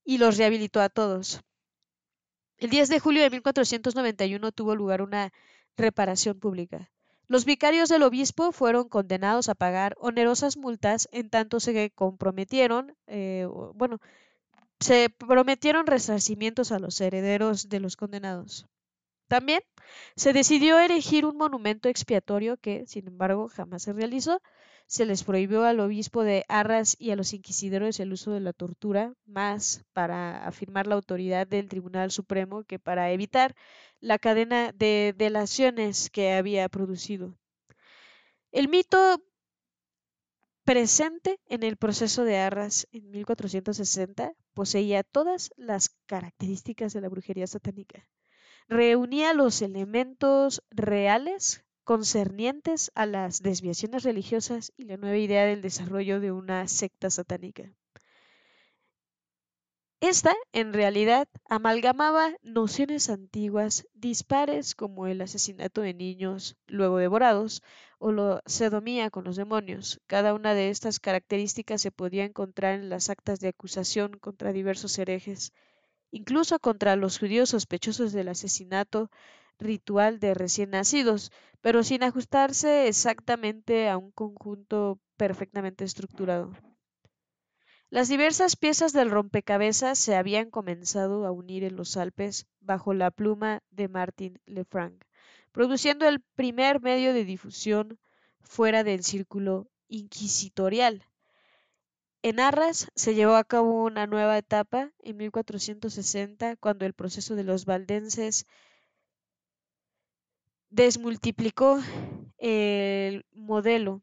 y 0.03 0.17
los 0.17 0.37
rehabilitó 0.37 0.81
a 0.81 0.89
todos. 0.89 1.41
El 2.57 2.69
10 2.69 2.89
de 2.89 2.99
julio 2.99 3.23
de 3.23 3.29
1491 3.31 4.51
tuvo 4.51 4.75
lugar 4.75 5.01
una 5.01 5.31
reparación 5.77 6.39
pública. 6.39 6.91
Los 7.31 7.45
vicarios 7.45 7.87
del 7.87 8.03
obispo 8.03 8.51
fueron 8.51 8.89
condenados 8.89 9.47
a 9.47 9.55
pagar 9.55 9.95
onerosas 9.97 10.57
multas 10.57 11.07
en 11.13 11.29
tanto 11.29 11.61
se 11.61 11.89
comprometieron, 11.91 12.97
eh, 13.07 13.47
bueno, 13.73 13.99
se 14.81 15.07
prometieron 15.09 15.87
resarcimientos 15.87 16.73
a 16.73 16.79
los 16.79 16.99
herederos 16.99 17.69
de 17.69 17.79
los 17.79 17.95
condenados. 17.95 18.67
También 19.29 19.61
se 20.17 20.33
decidió 20.33 20.77
erigir 20.77 21.25
un 21.25 21.37
monumento 21.37 21.87
expiatorio 21.87 22.57
que, 22.57 22.85
sin 22.85 23.07
embargo, 23.07 23.47
jamás 23.47 23.83
se 23.83 23.93
realizó. 23.93 24.41
Se 24.87 25.05
les 25.05 25.23
prohibió 25.23 25.63
al 25.63 25.79
obispo 25.79 26.23
de 26.23 26.43
Arras 26.49 26.97
y 26.99 27.11
a 27.11 27.15
los 27.15 27.31
inquisidores 27.31 28.01
el 28.01 28.11
uso 28.11 28.31
de 28.31 28.41
la 28.41 28.51
tortura, 28.51 29.13
más 29.25 29.85
para 29.93 30.45
afirmar 30.45 30.85
la 30.85 30.95
autoridad 30.95 31.47
del 31.47 31.69
Tribunal 31.69 32.11
Supremo 32.11 32.65
que 32.65 32.77
para 32.77 33.09
evitar 33.11 33.55
la 34.01 34.19
cadena 34.19 34.73
de 34.73 35.15
delaciones 35.17 36.09
que 36.09 36.33
había 36.33 36.67
producido. 36.67 37.37
El 38.51 38.67
mito 38.67 39.23
presente 40.65 41.39
en 41.47 41.63
el 41.63 41.77
proceso 41.77 42.25
de 42.25 42.37
Arras 42.37 42.87
en 42.91 43.09
1460 43.11 44.33
poseía 44.53 45.03
todas 45.03 45.51
las 45.55 45.89
características 46.05 46.91
de 46.91 47.01
la 47.01 47.07
brujería 47.07 47.47
satánica 47.47 48.05
reunía 48.71 49.33
los 49.33 49.61
elementos 49.61 50.63
reales 50.71 51.65
concernientes 51.83 52.89
a 52.95 53.05
las 53.05 53.41
desviaciones 53.41 54.03
religiosas 54.03 54.71
y 54.77 54.85
la 54.85 54.95
nueva 54.95 55.17
idea 55.17 55.45
del 55.45 55.61
desarrollo 55.61 56.21
de 56.21 56.31
una 56.31 56.65
secta 56.69 57.09
satánica. 57.09 57.73
Esta, 60.01 60.35
en 60.51 60.73
realidad, 60.73 61.29
amalgamaba 61.47 62.35
nociones 62.41 63.09
antiguas, 63.09 63.87
dispares 63.93 64.75
como 64.75 65.07
el 65.07 65.21
asesinato 65.21 65.79
de 65.79 65.93
niños 65.93 66.57
luego 66.67 66.97
devorados 66.97 67.63
o 67.97 68.11
la 68.11 68.41
sedomía 68.45 69.09
con 69.09 69.23
los 69.23 69.37
demonios. 69.37 70.01
Cada 70.07 70.33
una 70.33 70.53
de 70.55 70.71
estas 70.71 70.99
características 70.99 71.81
se 71.81 71.91
podía 71.91 72.25
encontrar 72.25 72.73
en 72.75 72.89
las 72.89 73.09
actas 73.09 73.39
de 73.39 73.47
acusación 73.47 74.17
contra 74.19 74.51
diversos 74.51 74.97
herejes 74.99 75.53
incluso 76.11 76.59
contra 76.59 76.95
los 76.95 77.19
judíos 77.19 77.49
sospechosos 77.49 78.13
del 78.13 78.29
asesinato 78.29 79.11
ritual 79.59 80.19
de 80.19 80.33
recién 80.33 80.71
nacidos, 80.71 81.31
pero 81.61 81.83
sin 81.83 82.03
ajustarse 82.03 82.87
exactamente 82.87 83.89
a 83.89 83.97
un 83.97 84.11
conjunto 84.11 84.99
perfectamente 85.17 85.85
estructurado. 85.85 86.51
Las 87.91 88.07
diversas 88.07 88.55
piezas 88.55 88.93
del 88.93 89.11
rompecabezas 89.11 89.99
se 89.99 90.15
habían 90.15 90.49
comenzado 90.49 91.25
a 91.25 91.31
unir 91.31 91.65
en 91.65 91.75
los 91.75 91.97
Alpes 91.97 92.47
bajo 92.61 92.93
la 92.93 93.11
pluma 93.11 93.63
de 93.69 93.89
Martin 93.89 94.39
Lefranc, 94.45 95.03
produciendo 95.51 96.07
el 96.07 96.21
primer 96.21 96.79
medio 96.79 97.13
de 97.13 97.25
difusión 97.25 97.99
fuera 98.39 98.85
del 98.85 99.03
círculo 99.03 99.67
inquisitorial. 99.89 101.03
En 102.21 102.39
Arras 102.39 102.89
se 102.95 103.13
llevó 103.13 103.35
a 103.35 103.43
cabo 103.43 103.83
una 103.83 104.07
nueva 104.07 104.37
etapa 104.37 104.93
en 104.99 105.17
1460 105.17 106.55
cuando 106.55 106.85
el 106.85 106.93
proceso 106.93 107.35
de 107.35 107.43
los 107.43 107.65
valdenses 107.65 108.45
desmultiplicó 110.69 111.81
el 112.37 113.25
modelo. 113.33 114.01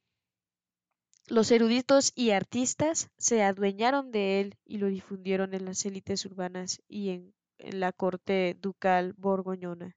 Los 1.30 1.50
eruditos 1.50 2.12
y 2.14 2.30
artistas 2.30 3.10
se 3.18 3.42
adueñaron 3.42 4.10
de 4.10 4.40
él 4.40 4.56
y 4.64 4.78
lo 4.78 4.86
difundieron 4.86 5.52
en 5.52 5.66
las 5.66 5.84
élites 5.84 6.24
urbanas 6.24 6.80
y 6.88 7.10
en, 7.10 7.34
la 7.58 7.92
corte 7.92 8.56
ducal 8.60 9.14
borgoñona 9.18 9.96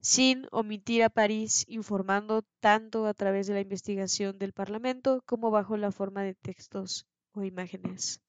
sin 0.00 0.46
omitir 0.50 1.02
a 1.02 1.08
París, 1.08 1.64
informando 1.66 2.42
tanto 2.60 3.06
a 3.06 3.14
través 3.14 3.46
de 3.46 3.54
la 3.54 3.60
investigación 3.60 4.38
del 4.38 4.52
Parlamento 4.52 5.22
como 5.24 5.50
bajo 5.50 5.78
la 5.78 5.92
forma 5.92 6.22
de 6.22 6.34
textos 6.34 7.06
o 7.32 7.42
imágenes. 7.42 8.20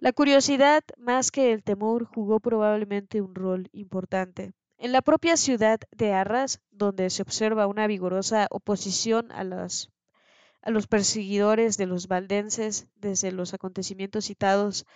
La 0.00 0.12
curiosidad, 0.12 0.82
más 0.98 1.30
que 1.30 1.52
el 1.52 1.62
temor, 1.62 2.04
jugó 2.04 2.40
probablemente 2.40 3.20
un 3.20 3.36
rol 3.36 3.68
importante. 3.72 4.52
En 4.76 4.90
la 4.90 5.02
propia 5.02 5.36
ciudad 5.36 5.78
de 5.92 6.12
Arras, 6.12 6.60
donde 6.72 7.10
se 7.10 7.22
observa 7.22 7.68
una 7.68 7.86
vigorosa 7.86 8.48
oposición 8.50 9.30
a 9.30 9.44
los, 9.44 9.88
a 10.62 10.70
los 10.70 10.86
perseguidores 10.86 11.76
de 11.76 11.86
los 11.86 12.08
valdenses 12.08 12.86
desde 12.96 13.32
los 13.32 13.52
acontecimientos 13.52 14.26
citados, 14.26 14.86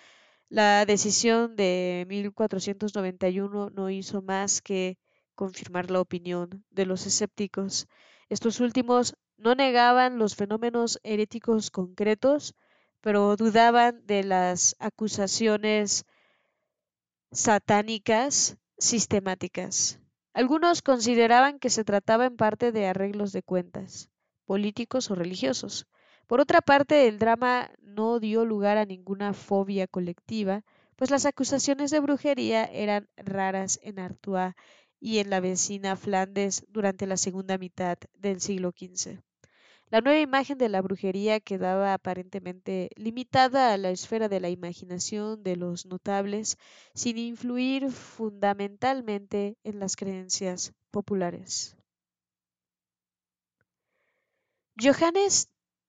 la 0.48 0.87
decisión 0.87 1.57
de 1.57 2.07
1491 2.09 3.70
no 3.70 3.90
hizo 3.90 4.22
más 4.22 4.62
que 4.62 4.96
confirmar 5.35 5.90
la 5.90 6.00
opinión 6.00 6.64
de 6.70 6.87
los 6.87 7.07
escépticos. 7.07 7.88
Estos 8.29 8.61
últimos 8.61 9.16
no 9.37 9.55
negaban 9.55 10.18
los 10.18 10.37
fenómenos 10.37 11.00
heréticos 11.02 11.70
concretos, 11.70 12.55
pero 13.00 13.37
dudaban 13.37 14.07
de 14.07 14.24
las 14.24 14.76
acusaciones 14.79 16.07
satánicas 17.33 18.57
sistemáticas. 18.79 20.00
Algunos 20.33 20.83
consideraban 20.83 21.59
que 21.59 21.70
se 21.70 21.85
trataba 21.85 22.26
en 22.26 22.37
parte 22.37 22.72
de 22.72 22.87
arreglos 22.87 23.33
de 23.33 23.42
cuentas, 23.42 24.11
políticos 24.47 25.11
o 25.11 25.15
religiosos. 25.15 25.87
Por 26.27 26.41
otra 26.41 26.61
parte, 26.61 27.07
el 27.07 27.19
drama 27.19 27.71
no 27.83 28.19
dio 28.21 28.45
lugar 28.45 28.79
a 28.79 28.87
ninguna 28.87 29.33
fobia 29.33 29.87
colectiva, 29.87 30.65
pues 30.97 31.11
las 31.11 31.27
acusaciones 31.27 31.91
de 31.91 32.01
brujería 32.01 32.65
eran 32.65 33.09
raras 33.17 33.79
en 33.83 33.99
Artois 33.99 34.55
y 34.99 35.19
en 35.19 35.31
la 35.31 35.41
vecina 35.41 35.95
Flandes 35.95 36.65
durante 36.69 37.07
la 37.07 37.17
segunda 37.17 37.59
mitad 37.59 37.99
del 38.15 38.41
siglo 38.41 38.73
XV. 38.73 39.21
La 39.89 40.01
nueva 40.01 40.19
imagen 40.19 40.59
de 40.59 40.69
la 40.69 40.83
brujería 40.83 41.39
quedaba 41.39 41.95
aparentemente 41.95 42.91
limitada 42.97 43.73
a 43.73 43.79
la 43.79 43.91
esfera 43.91 44.29
de 44.29 44.41
la 44.41 44.49
imaginación 44.49 45.45
de 45.45 45.55
los 45.55 45.87
notables, 45.87 46.59
sin 46.93 47.19
influir 47.19 47.93
fundamentalmente 47.93 49.57
en 49.63 49.79
las 49.79 49.95
creencias 49.95 50.73
populares. 50.91 51.77
Johannes 54.79 55.49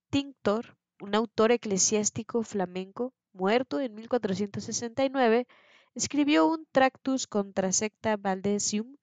Tinctor, 0.09 0.77
un 1.01 1.13
autor 1.13 1.51
eclesiástico 1.51 2.41
flamenco, 2.43 3.13
muerto 3.33 3.81
en 3.81 3.93
1469, 3.93 5.45
escribió 5.93 6.47
un 6.47 6.65
Tractus 6.71 7.27
contra 7.27 7.73
secta 7.73 8.15
Valdesium, 8.15 8.95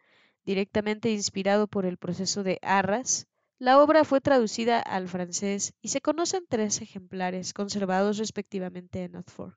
directamente 0.46 1.10
inspirado 1.10 1.66
por 1.66 1.84
el 1.84 1.98
proceso 1.98 2.42
de 2.42 2.58
Arras, 2.62 3.26
la 3.58 3.78
obra 3.78 4.04
fue 4.04 4.22
traducida 4.22 4.80
al 4.80 5.06
francés 5.06 5.74
y 5.82 5.88
se 5.88 6.00
conocen 6.00 6.46
tres 6.48 6.80
ejemplares 6.80 7.52
conservados 7.52 8.16
respectivamente 8.16 9.04
en 9.04 9.16
Oxford, 9.16 9.52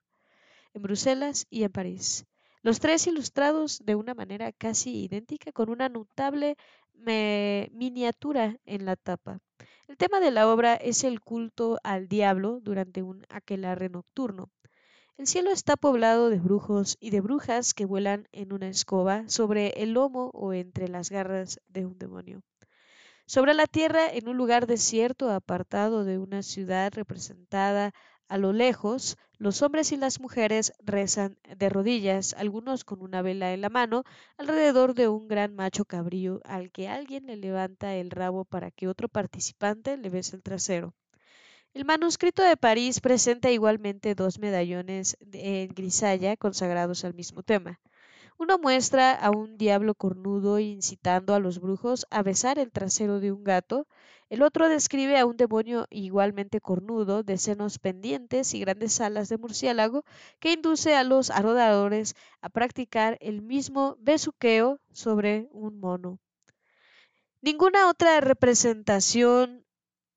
en 0.74 0.82
Bruselas 0.82 1.48
y 1.50 1.63
en 1.63 1.72
París. 1.72 2.26
Los 2.63 2.82
tres 2.82 3.08
ilustrados 3.08 3.80
de 3.86 3.96
una 3.96 4.13
manera 4.13 4.52
casi 4.52 5.06
idéntica 5.06 5.54
con 5.54 5.70
una 5.70 5.88
notable 5.88 6.58
miniatura 6.98 8.58
en 8.66 8.86
la 8.86 8.96
tapa. 8.96 9.40
El 9.88 9.98
tema 9.98 10.20
de 10.20 10.32
la 10.32 10.52
obra 10.52 10.76
es 10.76 11.04
el 11.04 11.22
culto 11.22 11.80
al 11.84 12.08
diablo 12.08 12.60
durante 12.62 13.02
un 13.02 13.26
aquelarre 13.30 13.90
nocturno. 13.90 14.50
El 15.18 15.26
cielo 15.26 15.50
está 15.50 15.78
poblado 15.78 16.30
de 16.30 16.40
brujos 16.40 16.98
y 17.00 17.10
de 17.10 17.22
brujas 17.22 17.74
que 17.74 17.86
vuelan 17.86 18.28
en 18.32 18.54
una 18.54 18.68
escoba 18.68 19.28
sobre 19.28 19.70
el 19.82 19.94
lomo 19.94 20.30
o 20.34 20.54
entre 20.54 20.88
las 20.90 21.10
garras 21.10 21.60
de 21.68 21.86
un 21.86 21.98
demonio. 21.98 22.42
Sobre 23.26 23.54
la 23.54 23.66
tierra, 23.66 24.08
en 24.12 24.30
un 24.30 24.38
lugar 24.38 24.68
desierto, 24.68 25.32
apartado 25.32 26.06
de 26.06 26.18
una 26.18 26.44
ciudad 26.44 26.94
representada 26.94 27.94
a 28.28 28.38
lo 28.38 28.54
lejos, 28.54 29.18
los 29.39 29.62
hombres 29.62 29.91
y 29.91 29.97
las 29.97 30.19
mujeres 30.19 30.73
rezan 30.80 31.38
de 31.56 31.69
rodillas, 31.69 32.34
algunos 32.38 32.84
con 32.84 33.02
una 33.02 33.21
vela 33.21 33.54
en 33.54 33.62
la 33.62 33.69
mano, 33.69 34.04
alrededor 34.38 34.93
de 34.93 35.08
un 35.08 35.28
gran 35.28 35.56
macho 35.56 35.86
cabrío 35.86 36.41
al 36.43 36.71
que 36.71 36.88
alguien 36.88 37.28
le 37.28 37.38
levanta 37.38 37.95
el 37.95 38.10
rabo 38.10 38.45
para 38.45 38.71
que 38.71 38.88
otro 38.88 39.10
participante 39.10 39.97
le 39.97 40.10
bese 40.10 40.36
el 40.36 40.43
trasero. 40.43 40.93
El 41.73 41.86
manuscrito 41.86 42.41
de 42.41 42.58
París 42.58 43.00
presenta 43.00 43.52
igualmente 43.52 44.15
dos 44.15 44.39
medallones 44.39 45.15
en 45.32 45.67
grisalla 45.69 46.36
consagrados 46.36 47.06
al 47.06 47.13
mismo 47.13 47.43
tema. 47.43 47.80
Uno 48.39 48.58
muestra 48.58 49.13
a 49.13 49.30
un 49.30 49.58
diablo 49.58 49.93
cornudo 49.93 50.58
incitando 50.60 51.36
a 51.36 51.39
los 51.39 51.60
brujos 51.60 52.08
a 52.10 52.23
besar 52.23 52.58
el 52.58 52.71
trasero 52.71 53.19
de 53.19 53.32
un 53.32 53.43
gato, 53.43 53.88
el 54.30 54.42
otro 54.42 54.68
describe 54.68 55.18
a 55.18 55.26
un 55.26 55.38
demonio 55.38 55.88
igualmente 55.90 56.60
cornudo, 56.60 57.24
de 57.24 57.38
senos 57.38 57.80
pendientes 57.80 58.54
y 58.54 58.60
grandes 58.60 59.00
alas 59.00 59.30
de 59.30 59.38
murciélago, 59.38 60.04
que 60.40 60.54
induce 60.54 60.96
a 60.96 61.04
los 61.04 61.30
arodadores 61.30 62.16
a 62.42 62.50
practicar 62.50 63.18
el 63.22 63.42
mismo 63.42 63.96
besuqueo 64.00 64.80
sobre 64.92 65.48
un 65.52 65.80
mono. 65.80 66.20
Ninguna 67.42 67.90
otra 67.90 68.20
representación 68.20 69.66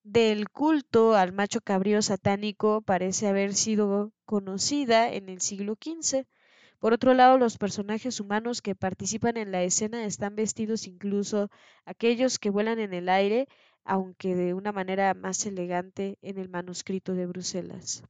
del 0.02 0.48
culto 0.48 1.14
al 1.14 1.32
macho 1.32 1.60
cabrío 1.60 2.02
satánico 2.02 2.80
parece 2.82 3.28
haber 3.28 3.54
sido 3.54 4.12
conocida 4.24 5.12
en 5.12 5.28
el 5.28 5.40
siglo 5.40 5.74
XV. 5.74 6.24
Por 6.78 6.94
otro 6.94 7.12
lado, 7.12 7.36
los 7.36 7.58
personajes 7.58 8.20
humanos 8.20 8.62
que 8.62 8.74
participan 8.74 9.36
en 9.36 9.52
la 9.52 9.62
escena 9.62 10.04
están 10.06 10.34
vestidos 10.34 10.86
incluso 10.86 11.50
aquellos 11.84 12.38
que 12.38 12.48
vuelan 12.48 12.78
en 12.78 12.94
el 12.94 13.10
aire, 13.10 13.48
aunque 13.84 14.34
de 14.34 14.54
una 14.54 14.72
manera 14.72 15.14
más 15.14 15.44
elegante 15.46 16.18
en 16.22 16.38
el 16.38 16.48
manuscrito 16.48 17.14
de 17.14 17.26
Bruselas. 17.26 18.02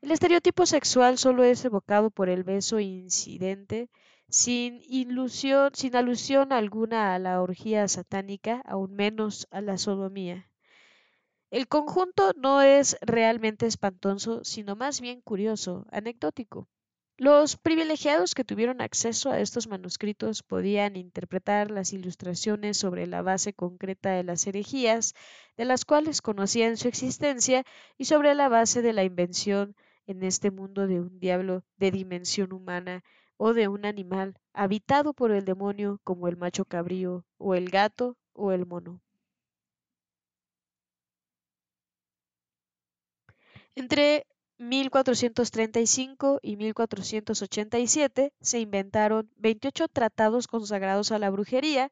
El 0.00 0.10
estereotipo 0.10 0.66
sexual 0.66 1.16
solo 1.16 1.44
es 1.44 1.64
evocado 1.64 2.10
por 2.10 2.28
el 2.28 2.44
beso 2.44 2.78
incidente, 2.78 3.88
sin, 4.28 4.80
ilusión, 4.88 5.70
sin 5.74 5.96
alusión 5.96 6.52
alguna 6.52 7.14
a 7.14 7.18
la 7.18 7.40
orgía 7.40 7.88
satánica, 7.88 8.62
aún 8.66 8.94
menos 8.94 9.46
a 9.50 9.60
la 9.60 9.78
sodomía. 9.78 10.50
El 11.50 11.68
conjunto 11.68 12.32
no 12.36 12.62
es 12.62 12.98
realmente 13.00 13.66
espantoso, 13.66 14.42
sino 14.44 14.76
más 14.76 15.00
bien 15.00 15.20
curioso, 15.20 15.86
anecdótico. 15.90 16.68
Los 17.16 17.56
privilegiados 17.56 18.34
que 18.34 18.44
tuvieron 18.44 18.80
acceso 18.80 19.30
a 19.30 19.40
estos 19.40 19.66
manuscritos 19.68 20.42
podían 20.44 20.94
interpretar 20.96 21.70
las 21.70 21.92
ilustraciones 21.92 22.76
sobre 22.76 23.06
la 23.06 23.22
base 23.22 23.52
concreta 23.52 24.10
de 24.10 24.22
las 24.24 24.46
herejías, 24.46 25.14
de 25.56 25.64
las 25.64 25.84
cuales 25.84 26.22
conocían 26.22 26.76
su 26.76 26.88
existencia, 26.88 27.64
y 27.98 28.04
sobre 28.06 28.34
la 28.34 28.48
base 28.48 28.82
de 28.82 28.92
la 28.92 29.04
invención 29.04 29.74
en 30.06 30.22
este 30.22 30.50
mundo 30.50 30.86
de 30.86 31.00
un 31.00 31.18
diablo 31.20 31.64
de 31.76 31.90
dimensión 31.92 32.52
humana 32.52 33.02
o 33.36 33.54
de 33.54 33.68
un 33.68 33.86
animal 33.86 34.38
habitado 34.52 35.14
por 35.14 35.30
el 35.32 35.44
demonio 35.44 36.00
como 36.04 36.28
el 36.28 36.36
macho 36.36 36.64
cabrío 36.64 37.24
o 37.38 37.54
el 37.54 37.70
gato 37.70 38.16
o 38.32 38.52
el 38.52 38.66
mono. 38.66 39.00
Entre 43.76 44.26
1435 44.58 46.38
y 46.42 46.56
1487 46.56 48.32
se 48.40 48.60
inventaron 48.60 49.30
28 49.36 49.88
tratados 49.88 50.46
consagrados 50.46 51.12
a 51.12 51.18
la 51.18 51.30
brujería, 51.30 51.90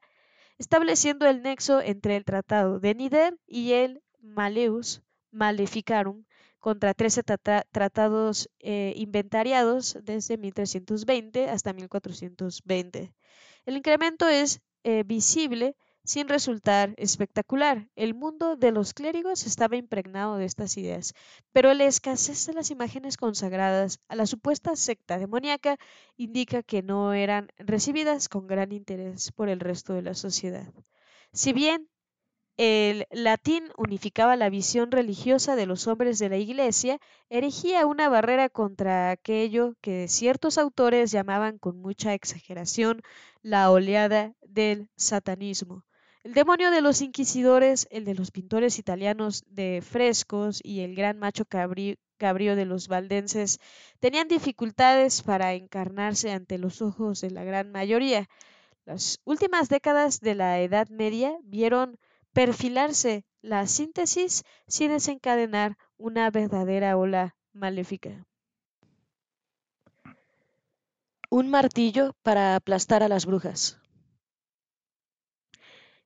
estableciendo 0.59 1.27
el 1.27 1.43
nexo 1.43 1.81
entre 1.81 2.17
el 2.17 2.25
Tratado 2.25 2.79
de 2.79 2.95
Nider 2.95 3.39
y 3.47 3.73
el 3.73 4.03
Maleus 4.21 5.03
Maleficarum, 5.33 6.25
contra 6.61 6.95
13 6.95 7.25
tratados 7.73 8.49
eh, 8.61 8.93
inventariados 8.97 9.99
desde 10.03 10.39
1320 10.39 11.51
hasta 11.51 11.73
1420. 11.73 13.13
El 13.67 13.77
incremento 13.77 14.29
es 14.29 14.61
eh, 14.85 15.03
visible 15.05 15.75
sin 16.05 16.29
resultar 16.29 16.95
espectacular. 16.97 17.89
El 17.97 18.15
mundo 18.15 18.57
de 18.57 18.73
los 18.73 18.95
clérigos 18.95 19.47
estaba 19.47 19.77
impregnado 19.77 20.37
de 20.37 20.45
estas 20.45 20.77
ideas, 20.77 21.15
pero 21.53 21.73
la 21.75 21.85
escasez 21.85 22.47
de 22.47 22.55
las 22.55 22.71
imágenes 22.71 23.17
consagradas 23.17 24.01
a 24.09 24.17
la 24.17 24.27
supuesta 24.27 24.77
secta 24.77 25.19
demoníaca 25.19 25.79
indica 26.17 26.63
que 26.63 26.83
no 26.83 27.13
eran 27.13 27.49
recibidas 27.59 28.29
con 28.29 28.47
gran 28.47 28.73
interés 28.73 29.33
por 29.33 29.49
el 29.49 29.61
resto 29.61 29.95
de 29.95 30.03
la 30.03 30.15
sociedad. 30.15 30.73
Si 31.33 31.53
bien 31.53 31.89
el 32.59 33.07
latín 33.11 33.65
unificaba 33.79 34.37
la 34.37 34.51
visión 34.51 34.91
religiosa 34.91 35.57
de 35.57 35.67
los 35.67 35.87
hombres 35.87 36.19
de 36.19 36.29
la 36.29 36.37
Iglesia, 36.37 36.99
erigía 37.31 37.87
una 37.87 38.09
barrera 38.11 38.51
contra 38.51 39.11
aquello 39.11 39.75
que 39.81 40.07
ciertos 40.09 40.59
autores 40.59 41.11
llamaban 41.11 41.59
con 41.59 41.81
mucha 41.81 42.13
exageración 42.13 43.03
la 43.41 43.71
oleada 43.71 44.35
del 44.43 44.91
satanismo. 44.97 45.85
El 46.25 46.35
demonio 46.35 46.71
de 46.71 46.83
los 46.83 47.03
inquisidores, 47.03 47.89
el 47.91 48.05
de 48.05 48.15
los 48.15 48.31
pintores 48.31 48.79
italianos 48.79 49.43
de 49.49 49.83
frescos 49.83 50.61
y 50.63 50.81
el 50.83 50.95
gran 50.95 51.19
macho 51.19 51.45
cabrío 51.45 52.57
de 52.57 52.65
los 52.65 52.87
valdenses 52.87 53.59
tenían 53.99 54.29
dificultades 54.29 55.23
para 55.23 55.55
encarnarse 55.55 56.31
ante 56.31 56.59
los 56.59 56.81
ojos 56.81 57.21
de 57.23 57.33
la 57.33 57.43
gran 57.43 57.73
mayoría. 57.73 58.29
Las 58.85 59.21
últimas 59.25 59.69
décadas 59.69 60.21
de 60.21 60.37
la 60.37 60.61
Edad 60.61 60.89
Media 60.91 61.37
vieron 61.43 61.99
perfilarse 62.33 63.25
la 63.41 63.67
síntesis 63.67 64.45
sin 64.69 64.91
desencadenar 64.91 65.77
una 65.97 66.31
verdadera 66.31 66.97
ola 66.97 67.35
maléfica. 67.53 68.25
Un 71.31 71.51
martillo 71.51 72.15
para 72.23 72.55
aplastar 72.55 73.03
a 73.03 73.09
las 73.09 73.27
brujas. 73.27 73.82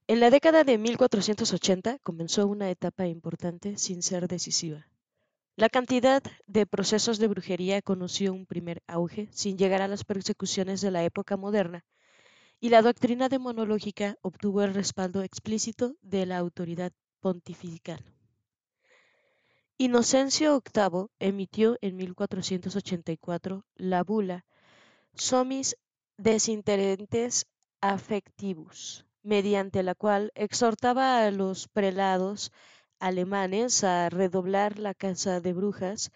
En 0.08 0.20
la 0.20 0.30
década 0.30 0.62
de 0.62 0.78
1480 0.78 1.98
comenzó 1.98 2.46
una 2.46 2.70
etapa 2.70 3.08
importante 3.08 3.76
sin 3.76 4.04
ser 4.04 4.28
decisiva. 4.28 4.86
La 5.56 5.68
cantidad 5.68 6.22
de 6.46 6.64
procesos 6.64 7.18
de 7.18 7.26
brujería 7.26 7.82
conoció 7.82 8.32
un 8.32 8.46
primer 8.46 8.84
auge 8.86 9.28
sin 9.32 9.58
llegar 9.58 9.82
a 9.82 9.88
las 9.88 10.04
persecuciones 10.04 10.80
de 10.80 10.92
la 10.92 11.02
época 11.02 11.36
moderna, 11.36 11.84
y 12.60 12.68
la 12.68 12.82
doctrina 12.82 13.28
demonológica 13.28 14.16
obtuvo 14.22 14.62
el 14.62 14.74
respaldo 14.74 15.22
explícito 15.22 15.96
de 16.02 16.24
la 16.24 16.38
autoridad 16.38 16.92
pontifical. 17.18 18.04
Inocencio 19.76 20.62
VIII 20.72 21.08
emitió 21.18 21.78
en 21.80 21.96
1484 21.96 23.64
la 23.74 24.04
bula 24.04 24.44
Somis 25.14 25.76
Desinterentes 26.16 27.46
Affectivus, 27.80 29.05
mediante 29.26 29.82
la 29.82 29.96
cual 29.96 30.30
exhortaba 30.36 31.26
a 31.26 31.30
los 31.32 31.66
prelados 31.66 32.52
alemanes 33.00 33.82
a 33.82 34.08
redoblar 34.08 34.78
la 34.78 34.94
caza 34.94 35.40
de 35.40 35.52
brujas 35.52 36.12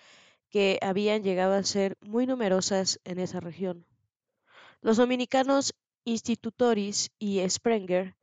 que 0.48 0.78
habían 0.80 1.24
llegado 1.24 1.54
a 1.54 1.64
ser 1.64 1.96
muy 2.00 2.28
numerosas 2.28 3.00
en 3.02 3.18
esa 3.18 3.40
región. 3.40 3.84
Los 4.80 4.96
dominicanos 4.96 5.74
Institutoris 6.04 7.10
y 7.18 7.40
Sprenger 7.50 8.14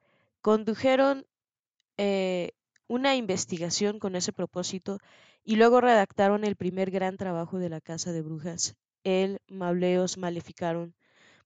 condujeron 0.41 1.25
eh, 1.97 2.51
una 2.87 3.17
investigación 3.17 3.99
con 3.99 4.15
ese 4.15 4.31
propósito 4.31 4.99
y 5.43 5.57
luego 5.57 5.81
redactaron 5.81 6.45
el 6.45 6.55
primer 6.55 6.91
gran 6.91 7.17
trabajo 7.17 7.59
de 7.59 7.67
la 7.67 7.81
caza 7.81 8.13
de 8.13 8.21
brujas, 8.21 8.77
el 9.03 9.41
Mauleos 9.49 10.17
Maleficarum, 10.17 10.93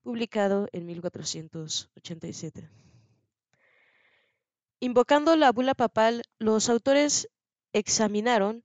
publicado 0.03 0.67
en 0.73 0.85
1487. 0.85 2.69
Invocando 4.83 5.35
la 5.35 5.51
bula 5.51 5.75
papal, 5.75 6.23
los 6.39 6.67
autores 6.67 7.29
examinaron 7.71 8.63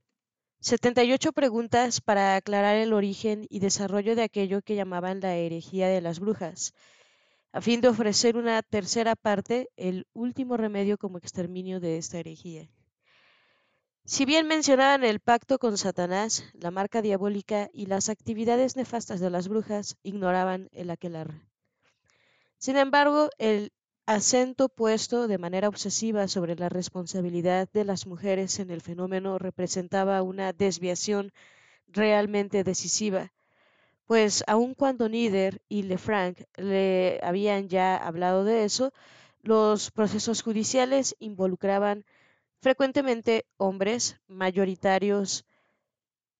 78 0.60 1.32
preguntas 1.32 2.00
para 2.00 2.36
aclarar 2.36 2.76
el 2.76 2.94
origen 2.94 3.46
y 3.50 3.58
desarrollo 3.58 4.16
de 4.16 4.22
aquello 4.22 4.62
que 4.62 4.76
llamaban 4.76 5.20
la 5.20 5.36
herejía 5.36 5.88
de 5.88 6.00
las 6.00 6.18
brujas, 6.18 6.72
a 7.52 7.60
fin 7.60 7.82
de 7.82 7.88
ofrecer 7.88 8.38
una 8.38 8.62
tercera 8.62 9.14
parte, 9.14 9.68
el 9.76 10.06
último 10.14 10.56
remedio 10.56 10.96
como 10.96 11.18
exterminio 11.18 11.80
de 11.80 11.98
esta 11.98 12.18
herejía. 12.18 12.66
Si 14.06 14.24
bien 14.24 14.46
mencionaban 14.46 15.04
el 15.04 15.20
pacto 15.20 15.58
con 15.58 15.76
Satanás, 15.76 16.44
la 16.54 16.70
marca 16.70 17.02
diabólica 17.02 17.68
y 17.74 17.86
las 17.86 18.08
actividades 18.08 18.74
nefastas 18.74 19.20
de 19.20 19.28
las 19.28 19.48
brujas, 19.48 19.98
ignoraban 20.02 20.70
el 20.72 20.88
aquelarre. 20.88 21.42
Sin 22.56 22.78
embargo, 22.78 23.28
el 23.36 23.70
acento 24.06 24.68
puesto 24.68 25.26
de 25.26 25.36
manera 25.36 25.68
obsesiva 25.68 26.28
sobre 26.28 26.54
la 26.54 26.68
responsabilidad 26.68 27.68
de 27.72 27.84
las 27.84 28.06
mujeres 28.06 28.60
en 28.60 28.70
el 28.70 28.80
fenómeno 28.80 29.38
representaba 29.38 30.22
una 30.22 30.52
desviación 30.52 31.32
realmente 31.88 32.62
decisiva, 32.62 33.32
pues 34.06 34.44
aun 34.46 34.74
cuando 34.74 35.08
Nieder 35.08 35.60
y 35.68 35.82
Lefranc 35.82 36.38
le 36.56 37.18
habían 37.22 37.68
ya 37.68 37.96
hablado 37.96 38.44
de 38.44 38.64
eso, 38.64 38.92
los 39.42 39.90
procesos 39.90 40.42
judiciales 40.42 41.16
involucraban 41.18 42.04
frecuentemente 42.60 43.44
hombres 43.56 44.20
mayoritarios 44.28 45.44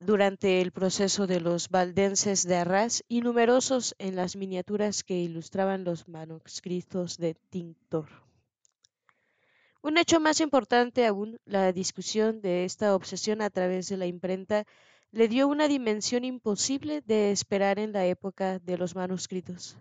durante 0.00 0.60
el 0.60 0.72
proceso 0.72 1.26
de 1.26 1.40
los 1.40 1.68
valdenses 1.68 2.46
de 2.46 2.56
Arras 2.56 3.04
y 3.08 3.20
numerosos 3.20 3.94
en 3.98 4.16
las 4.16 4.36
miniaturas 4.36 5.04
que 5.04 5.14
ilustraban 5.14 5.84
los 5.84 6.08
manuscritos 6.08 7.16
de 7.16 7.34
Tintor. 7.34 8.08
Un 9.82 9.98
hecho 9.98 10.20
más 10.20 10.40
importante 10.40 11.06
aún, 11.06 11.38
la 11.44 11.72
discusión 11.72 12.40
de 12.40 12.64
esta 12.64 12.94
obsesión 12.94 13.40
a 13.40 13.50
través 13.50 13.88
de 13.88 13.96
la 13.96 14.06
imprenta 14.06 14.64
le 15.12 15.28
dio 15.28 15.48
una 15.48 15.68
dimensión 15.68 16.24
imposible 16.24 17.00
de 17.00 17.30
esperar 17.30 17.78
en 17.78 17.92
la 17.92 18.04
época 18.04 18.58
de 18.58 18.76
los 18.76 18.94
manuscritos. 18.94 19.78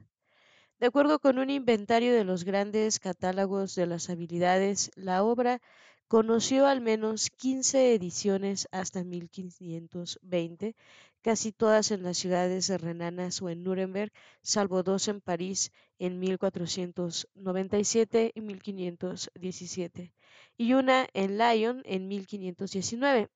De 0.80 0.88
acuerdo 0.88 1.20
con 1.20 1.39
un 1.39 1.49
inventario 1.49 2.13
de 2.13 2.24
los 2.24 2.43
grandes 2.43 2.99
catálogos 2.99 3.76
de 3.76 3.86
las 3.86 4.09
habilidades, 4.09 4.91
la 4.95 5.24
obra 5.24 5.61
Conoció 6.08 6.68
al 6.68 6.82
menos 6.82 7.32
15 7.32 7.95
ediciones 7.95 8.68
hasta 8.72 9.03
1520, 9.03 10.76
casi 11.24 11.51
todas 11.51 11.89
en 11.89 12.03
las 12.03 12.20
ciudades 12.20 12.70
renanas 12.80 13.41
o 13.41 13.49
en 13.49 13.64
Nuremberg, 13.64 14.12
salvo 14.43 14.84
dos 14.84 15.08
en 15.08 15.20
París 15.20 15.72
en 15.97 16.20
1497 16.20 18.34
y 18.36 18.41
1517, 18.41 20.14
y 20.58 20.74
una 20.74 21.08
en 21.14 21.39
Lyon 21.39 21.82
en 21.86 22.08
1519. 22.08 23.30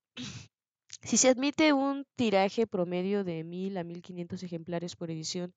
Si 1.02 1.18
se 1.18 1.30
admite 1.30 1.74
un 1.74 2.06
tiraje 2.16 2.68
promedio 2.68 3.24
de 3.24 3.44
1000 3.44 3.78
a 3.78 3.84
1500 3.84 4.44
ejemplares 4.44 4.96
por 4.96 5.10
edición, 5.10 5.56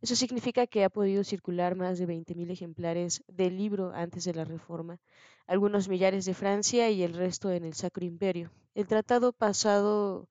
eso 0.00 0.16
significa 0.16 0.66
que 0.66 0.84
ha 0.84 0.88
podido 0.88 1.24
circular 1.24 1.76
más 1.76 1.98
de 1.98 2.06
20.000 2.06 2.50
ejemplares 2.50 3.22
del 3.28 3.58
libro 3.58 3.92
antes 3.94 4.24
de 4.24 4.34
la 4.34 4.44
Reforma, 4.44 4.98
algunos 5.46 5.88
millares 5.88 6.24
de 6.24 6.34
Francia 6.34 6.90
y 6.90 7.02
el 7.02 7.14
resto 7.14 7.50
en 7.50 7.64
el 7.64 7.74
Sacro 7.74 8.04
Imperio. 8.04 8.50
El 8.74 8.86
tratado 8.86 9.32
pasado 9.32 10.28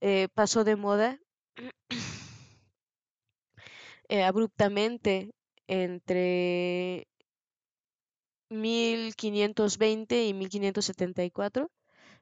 eh, 0.00 0.28
pasó 0.34 0.62
de 0.62 0.76
moda 0.76 1.18
eh, 4.08 4.22
abruptamente 4.22 5.32
entre 5.66 7.08
1520 8.50 10.26
y 10.26 10.34
1574. 10.34 11.70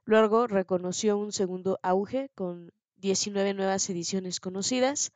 Luego 0.04 0.46
reconoció 0.46 1.18
un 1.18 1.32
segundo 1.32 1.78
auge 1.82 2.30
con 2.34 2.72
19 2.96 3.54
nuevas 3.54 3.90
ediciones 3.90 4.40
conocidas 4.40 5.12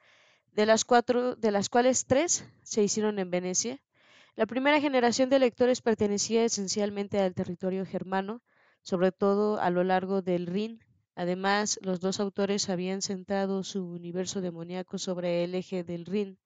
de 0.53 0.67
las, 0.67 0.85
cuatro, 0.85 1.37
de 1.37 1.51
las 1.51 1.69
cuales 1.69 2.07
tres 2.07 2.45
se 2.63 2.83
hicieron 2.83 3.19
en 3.19 3.31
Venecia. 3.31 3.81
La 4.37 4.47
primera 4.47 4.81
generación 4.81 5.31
de 5.31 5.39
lectores 5.39 5.83
pertenecía 5.83 6.45
esencialmente 6.45 7.21
al 7.21 7.35
territorio 7.35 7.85
germano, 7.85 8.43
sobre 8.83 9.13
todo 9.13 9.61
a 9.61 9.71
lo 9.71 9.85
largo 9.85 10.23
del 10.23 10.47
Rin. 10.47 10.83
Además, 11.15 11.79
los 11.83 12.01
dos 12.01 12.21
autores 12.21 12.69
habían 12.69 13.03
centrado 13.03 13.63
su 13.65 13.85
universo 13.85 14.41
demoníaco 14.41 14.99
sobre 14.99 15.45
el 15.45 15.55
eje 15.55 15.85
del 15.85 16.07
Rin. 16.07 16.39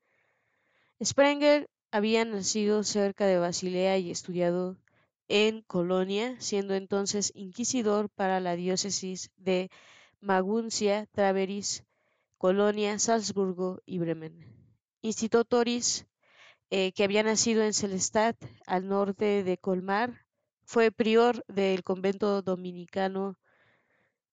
Sprenger 1.03 1.69
había 1.91 2.25
nacido 2.25 2.83
cerca 2.83 3.27
de 3.27 3.39
Basilea 3.39 3.99
y 3.99 4.11
estudiado 4.11 4.77
en 5.29 5.63
Colonia, 5.63 6.37
siendo 6.41 6.75
entonces 6.75 7.33
inquisidor 7.35 8.09
para 8.11 8.41
la 8.41 8.57
diócesis 8.57 9.31
de 9.37 9.71
Maguncia, 10.21 11.07
Traveris, 11.13 11.85
Colonia, 12.39 12.99
Salzburgo 12.99 13.81
y 13.87 13.99
Bremen. 13.99 14.55
Institutoris, 15.03 16.07
eh, 16.71 16.93
que 16.93 17.05
había 17.05 17.23
nacido 17.23 17.63
en 17.63 17.73
Celestat, 17.73 18.37
al 18.67 18.89
norte 18.89 19.45
de 19.45 19.59
Colmar, 19.59 20.25
fue 20.65 20.91
prior 20.91 21.45
del 21.47 21.83
convento 21.83 22.43
dominicano 22.43 23.37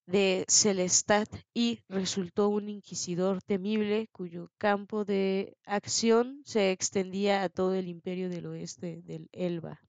de 0.05 0.45
Celestat 0.47 1.29
y 1.53 1.79
resultó 1.87 2.49
un 2.49 2.69
inquisidor 2.69 3.41
temible 3.41 4.09
cuyo 4.11 4.51
campo 4.57 5.05
de 5.05 5.57
acción 5.65 6.41
se 6.45 6.71
extendía 6.71 7.43
a 7.43 7.49
todo 7.49 7.73
el 7.75 7.87
imperio 7.87 8.29
del 8.29 8.47
oeste 8.47 9.01
del 9.03 9.29
Elba. 9.31 9.81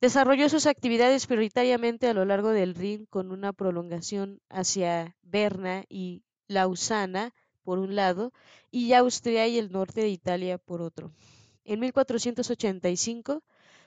Desarrolló 0.00 0.48
sus 0.48 0.66
actividades 0.66 1.26
prioritariamente 1.26 2.08
a 2.08 2.14
lo 2.14 2.24
largo 2.24 2.50
del 2.50 2.74
Rin 2.74 3.06
con 3.06 3.32
una 3.32 3.52
prolongación 3.52 4.40
hacia 4.48 5.16
Berna 5.22 5.84
y 5.88 6.22
Lausana 6.48 7.32
por 7.62 7.78
un 7.78 7.94
lado 7.94 8.32
y 8.70 8.92
Austria 8.94 9.46
y 9.46 9.58
el 9.58 9.70
norte 9.70 10.00
de 10.00 10.08
Italia 10.08 10.58
por 10.58 10.82
otro. 10.82 11.12
En 11.64 11.80
1485, 11.80 13.42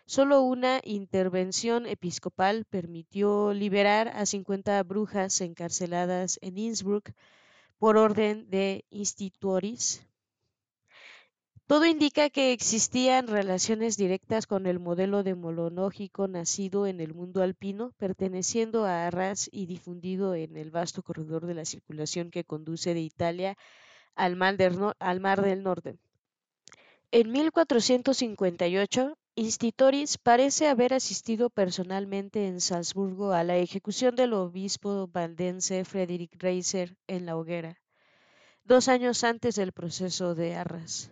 solo 0.06 0.42
una 0.44 0.82
intervención 0.84 1.88
episcopal 1.88 2.66
permitió 2.66 3.54
liberar 3.54 4.10
a 4.10 4.26
50 4.26 4.82
brujas 4.84 5.42
encarceladas 5.42 6.38
en 6.42 6.58
Innsbruck 6.58 7.12
por 7.80 7.98
orden 7.98 8.50
de 8.50 8.86
institutoris. 8.92 10.06
Todo 11.72 11.86
indica 11.86 12.30
que 12.30 12.52
existían 12.52 13.28
relaciones 13.28 13.96
directas 13.96 14.46
con 14.46 14.66
el 14.66 14.78
modelo 14.78 15.24
demonológico 15.24 16.28
nacido 16.28 16.86
en 16.86 17.00
el 17.00 17.14
mundo 17.14 17.42
alpino, 17.42 17.94
perteneciendo 17.98 18.84
a 18.84 19.08
Arras 19.08 19.48
y 19.54 19.68
difundido 19.68 20.36
en 20.36 20.58
el 20.58 20.70
vasto 20.70 21.02
corredor 21.02 21.46
de 21.46 21.54
la 21.54 21.64
circulación 21.64 22.30
que 22.30 22.44
conduce 22.44 22.94
de 22.94 23.00
Italia 23.00 23.56
al 24.16 24.36
Mar 24.36 24.58
del, 24.58 25.64
Norte. 25.64 25.98
En 27.10 27.32
1458, 27.32 29.18
Institoris 29.36 30.18
parece 30.18 30.68
haber 30.68 30.94
asistido 30.94 31.50
personalmente 31.50 32.48
en 32.48 32.60
Salzburgo 32.60 33.32
a 33.32 33.46
la 33.46 33.56
ejecución 33.56 34.18
del 34.18 34.34
obispo 34.34 35.08
valdense 35.08 35.86
Friedrich 35.86 36.36
Reiser 36.38 36.98
en 37.08 37.26
la 37.26 37.38
hoguera, 37.38 37.80
dos 38.66 38.90
años 38.90 39.24
antes 39.24 39.56
del 39.56 39.72
proceso 39.72 40.36
de 40.36 40.56
Arras. 40.56 41.12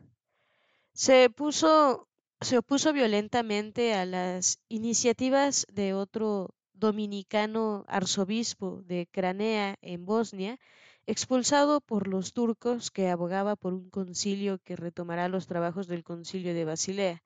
Se 0.93 1.29
puso 1.29 2.09
se 2.41 2.57
opuso 2.57 2.93
violentamente 2.93 3.93
a 3.93 4.05
las 4.05 4.59
iniciativas 4.69 5.65
de 5.71 5.93
otro 5.93 6.55
dominicano 6.73 7.83
arzobispo 7.87 8.81
de 8.85 9.07
Cranea 9.11 9.75
en 9.81 10.05
Bosnia, 10.05 10.57
expulsado 11.05 11.81
por 11.81 12.07
los 12.07 12.31
turcos 12.31 12.91
que 12.91 13.09
abogaba 13.09 13.57
por 13.57 13.73
un 13.73 13.89
concilio 13.89 14.59
que 14.59 14.77
retomará 14.77 15.27
los 15.27 15.47
trabajos 15.47 15.87
del 15.87 16.05
concilio 16.05 16.53
de 16.53 16.63
Basilea. 16.63 17.23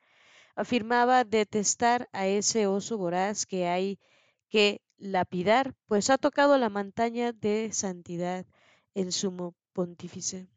Afirmaba 0.56 1.24
detestar 1.26 2.10
a 2.12 2.26
ese 2.26 2.66
oso 2.66 2.98
voraz 2.98 3.46
que 3.46 3.68
hay 3.68 4.00
que 4.50 4.82
lapidar, 4.98 5.76
pues 5.86 6.10
ha 6.10 6.18
tocado 6.18 6.58
la 6.58 6.70
montaña 6.70 7.34
de 7.34 7.72
santidad 7.72 8.46
el 8.96 9.12
sumo 9.12 9.54
pontífice. 9.74 10.48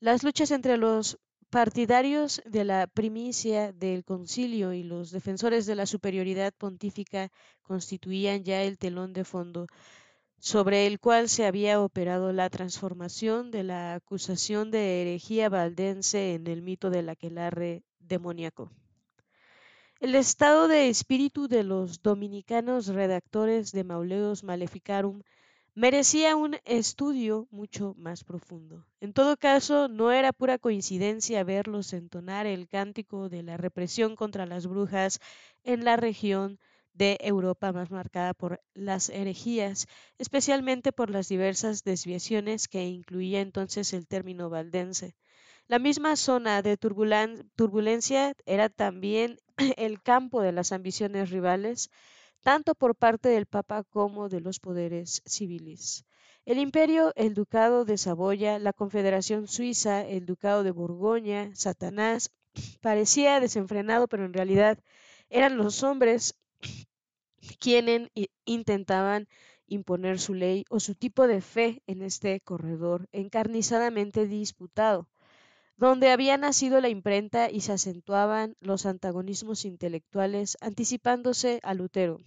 Las 0.00 0.22
luchas 0.22 0.50
entre 0.50 0.76
los 0.76 1.18
partidarios 1.52 2.40
de 2.46 2.64
la 2.64 2.86
primicia 2.86 3.72
del 3.72 4.04
concilio 4.04 4.72
y 4.72 4.82
los 4.82 5.10
defensores 5.10 5.66
de 5.66 5.74
la 5.74 5.84
superioridad 5.84 6.54
pontífica 6.56 7.30
constituían 7.60 8.42
ya 8.42 8.62
el 8.62 8.78
telón 8.78 9.12
de 9.12 9.24
fondo 9.24 9.66
sobre 10.38 10.86
el 10.86 10.98
cual 10.98 11.28
se 11.28 11.44
había 11.44 11.82
operado 11.82 12.32
la 12.32 12.48
transformación 12.48 13.50
de 13.50 13.64
la 13.64 13.94
acusación 13.96 14.70
de 14.70 15.02
herejía 15.02 15.50
valdense 15.50 16.32
en 16.32 16.46
el 16.46 16.62
mito 16.62 16.88
del 16.88 17.10
aquelarre 17.10 17.84
demoníaco. 17.98 18.72
El 20.00 20.14
estado 20.14 20.68
de 20.68 20.88
espíritu 20.88 21.48
de 21.48 21.64
los 21.64 22.00
dominicanos 22.00 22.86
redactores 22.86 23.72
de 23.72 23.84
Mauleos 23.84 24.42
Maleficarum 24.42 25.20
merecía 25.74 26.36
un 26.36 26.56
estudio 26.64 27.48
mucho 27.50 27.94
más 27.96 28.24
profundo. 28.24 28.86
En 29.00 29.12
todo 29.12 29.36
caso, 29.36 29.88
no 29.88 30.12
era 30.12 30.32
pura 30.32 30.58
coincidencia 30.58 31.44
verlos 31.44 31.92
entonar 31.92 32.46
el 32.46 32.68
cántico 32.68 33.28
de 33.28 33.42
la 33.42 33.56
represión 33.56 34.16
contra 34.16 34.46
las 34.46 34.66
brujas 34.66 35.18
en 35.64 35.84
la 35.84 35.96
región 35.96 36.58
de 36.92 37.16
Europa 37.22 37.72
más 37.72 37.90
marcada 37.90 38.34
por 38.34 38.60
las 38.74 39.08
herejías, 39.08 39.86
especialmente 40.18 40.92
por 40.92 41.08
las 41.08 41.28
diversas 41.28 41.84
desviaciones 41.84 42.68
que 42.68 42.84
incluía 42.86 43.40
entonces 43.40 43.94
el 43.94 44.06
término 44.06 44.50
valdense. 44.50 45.14
La 45.68 45.78
misma 45.78 46.16
zona 46.16 46.60
de 46.60 46.76
turbulencia 46.76 48.34
era 48.44 48.68
también 48.68 49.38
el 49.78 50.02
campo 50.02 50.42
de 50.42 50.52
las 50.52 50.72
ambiciones 50.72 51.30
rivales, 51.30 51.90
tanto 52.42 52.74
por 52.74 52.94
parte 52.96 53.28
del 53.28 53.46
Papa 53.46 53.84
como 53.84 54.28
de 54.28 54.40
los 54.40 54.58
poderes 54.58 55.22
civiles. 55.26 56.04
El 56.44 56.58
imperio, 56.58 57.12
el 57.14 57.34
ducado 57.34 57.84
de 57.84 57.96
Saboya, 57.96 58.58
la 58.58 58.72
confederación 58.72 59.46
suiza, 59.46 60.04
el 60.04 60.26
ducado 60.26 60.64
de 60.64 60.72
Borgoña, 60.72 61.54
Satanás, 61.54 62.32
parecía 62.80 63.38
desenfrenado, 63.38 64.08
pero 64.08 64.24
en 64.24 64.32
realidad 64.32 64.78
eran 65.30 65.56
los 65.56 65.84
hombres 65.84 66.34
quienes 67.60 68.08
intentaban 68.44 69.28
imponer 69.68 70.18
su 70.18 70.34
ley 70.34 70.64
o 70.68 70.80
su 70.80 70.96
tipo 70.96 71.28
de 71.28 71.40
fe 71.40 71.82
en 71.86 72.02
este 72.02 72.40
corredor 72.40 73.08
encarnizadamente 73.12 74.26
disputado, 74.26 75.08
donde 75.76 76.10
había 76.10 76.36
nacido 76.38 76.80
la 76.80 76.88
imprenta 76.88 77.50
y 77.50 77.60
se 77.60 77.72
acentuaban 77.72 78.56
los 78.60 78.84
antagonismos 78.84 79.64
intelectuales 79.64 80.58
anticipándose 80.60 81.60
a 81.62 81.74
Lutero. 81.74 82.18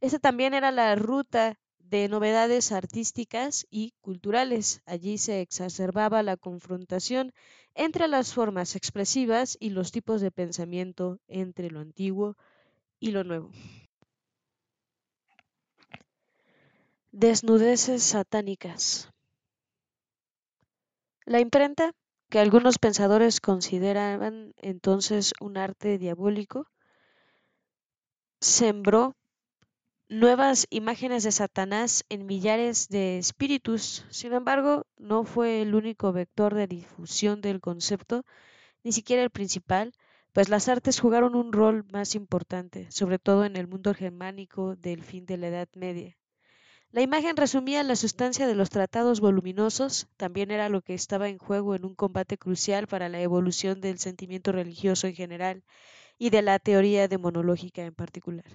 Esa 0.00 0.18
también 0.18 0.54
era 0.54 0.70
la 0.70 0.94
ruta 0.94 1.58
de 1.78 2.08
novedades 2.08 2.72
artísticas 2.72 3.66
y 3.70 3.92
culturales. 4.00 4.82
Allí 4.86 5.18
se 5.18 5.40
exacerbaba 5.40 6.22
la 6.22 6.36
confrontación 6.36 7.32
entre 7.74 8.06
las 8.08 8.34
formas 8.34 8.76
expresivas 8.76 9.56
y 9.58 9.70
los 9.70 9.90
tipos 9.90 10.20
de 10.20 10.30
pensamiento 10.30 11.18
entre 11.26 11.70
lo 11.70 11.80
antiguo 11.80 12.36
y 13.00 13.10
lo 13.12 13.24
nuevo. 13.24 13.50
Desnudeces 17.10 18.02
satánicas. 18.02 19.10
La 21.24 21.40
imprenta, 21.40 21.92
que 22.30 22.38
algunos 22.38 22.78
pensadores 22.78 23.40
consideraban 23.40 24.52
entonces 24.56 25.32
un 25.40 25.56
arte 25.56 25.98
diabólico, 25.98 26.66
sembró 28.40 29.17
nuevas 30.08 30.66
imágenes 30.70 31.22
de 31.22 31.32
Satanás 31.32 32.04
en 32.08 32.24
millares 32.24 32.88
de 32.88 33.18
espíritus. 33.18 34.06
Sin 34.10 34.32
embargo, 34.32 34.86
no 34.96 35.24
fue 35.24 35.60
el 35.60 35.74
único 35.74 36.12
vector 36.12 36.54
de 36.54 36.66
difusión 36.66 37.42
del 37.42 37.60
concepto, 37.60 38.24
ni 38.82 38.92
siquiera 38.92 39.22
el 39.22 39.30
principal, 39.30 39.92
pues 40.32 40.48
las 40.48 40.68
artes 40.68 41.00
jugaron 41.00 41.34
un 41.34 41.52
rol 41.52 41.84
más 41.92 42.14
importante, 42.14 42.90
sobre 42.90 43.18
todo 43.18 43.44
en 43.44 43.56
el 43.56 43.68
mundo 43.68 43.92
germánico 43.92 44.76
del 44.76 45.02
fin 45.02 45.26
de 45.26 45.36
la 45.36 45.48
Edad 45.48 45.68
Media. 45.74 46.16
La 46.90 47.02
imagen 47.02 47.36
resumía 47.36 47.82
la 47.82 47.96
sustancia 47.96 48.46
de 48.46 48.54
los 48.54 48.70
tratados 48.70 49.20
voluminosos, 49.20 50.08
también 50.16 50.50
era 50.50 50.70
lo 50.70 50.80
que 50.80 50.94
estaba 50.94 51.28
en 51.28 51.36
juego 51.36 51.74
en 51.74 51.84
un 51.84 51.94
combate 51.94 52.38
crucial 52.38 52.86
para 52.86 53.10
la 53.10 53.20
evolución 53.20 53.82
del 53.82 53.98
sentimiento 53.98 54.52
religioso 54.52 55.06
en 55.06 55.14
general 55.14 55.64
y 56.16 56.30
de 56.30 56.40
la 56.40 56.58
teoría 56.58 57.08
demonológica 57.08 57.84
en 57.84 57.94
particular. 57.94 58.46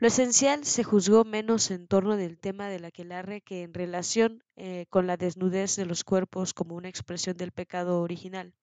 Lo 0.00 0.08
esencial 0.08 0.64
se 0.64 0.82
juzgó 0.82 1.24
menos 1.26 1.70
en 1.70 1.86
torno 1.86 2.16
del 2.16 2.38
tema 2.38 2.70
del 2.70 2.86
aquelarre 2.86 3.42
que 3.42 3.64
en 3.64 3.74
relación 3.74 4.42
eh, 4.56 4.86
con 4.88 5.06
la 5.06 5.18
desnudez 5.18 5.76
de 5.76 5.84
los 5.84 6.04
cuerpos 6.04 6.54
como 6.54 6.74
una 6.74 6.88
expresión 6.88 7.36
del 7.36 7.52
pecado 7.52 8.00
original. 8.00 8.54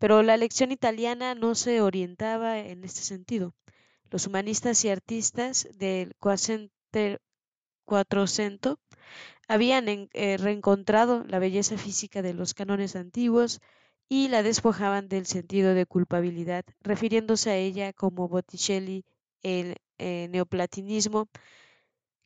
Pero 0.00 0.24
la 0.24 0.36
lección 0.36 0.72
italiana 0.72 1.36
no 1.36 1.54
se 1.54 1.80
orientaba 1.80 2.58
en 2.58 2.82
este 2.82 3.02
sentido. 3.02 3.54
Los 4.10 4.26
humanistas 4.26 4.84
y 4.84 4.88
artistas 4.88 5.68
del 5.76 6.16
Quattrocento 7.84 8.80
habían 9.46 9.86
eh, 9.88 10.36
reencontrado 10.38 11.22
la 11.28 11.38
belleza 11.38 11.78
física 11.78 12.20
de 12.20 12.34
los 12.34 12.54
cánones 12.54 12.96
antiguos 12.96 13.60
y 14.08 14.26
la 14.26 14.42
despojaban 14.42 15.08
del 15.08 15.26
sentido 15.26 15.72
de 15.74 15.86
culpabilidad, 15.86 16.64
refiriéndose 16.80 17.50
a 17.50 17.56
ella 17.56 17.92
como 17.92 18.26
Botticelli 18.26 19.04
el 19.44 19.76
eh, 19.98 20.28
neoplatinismo 20.30 21.28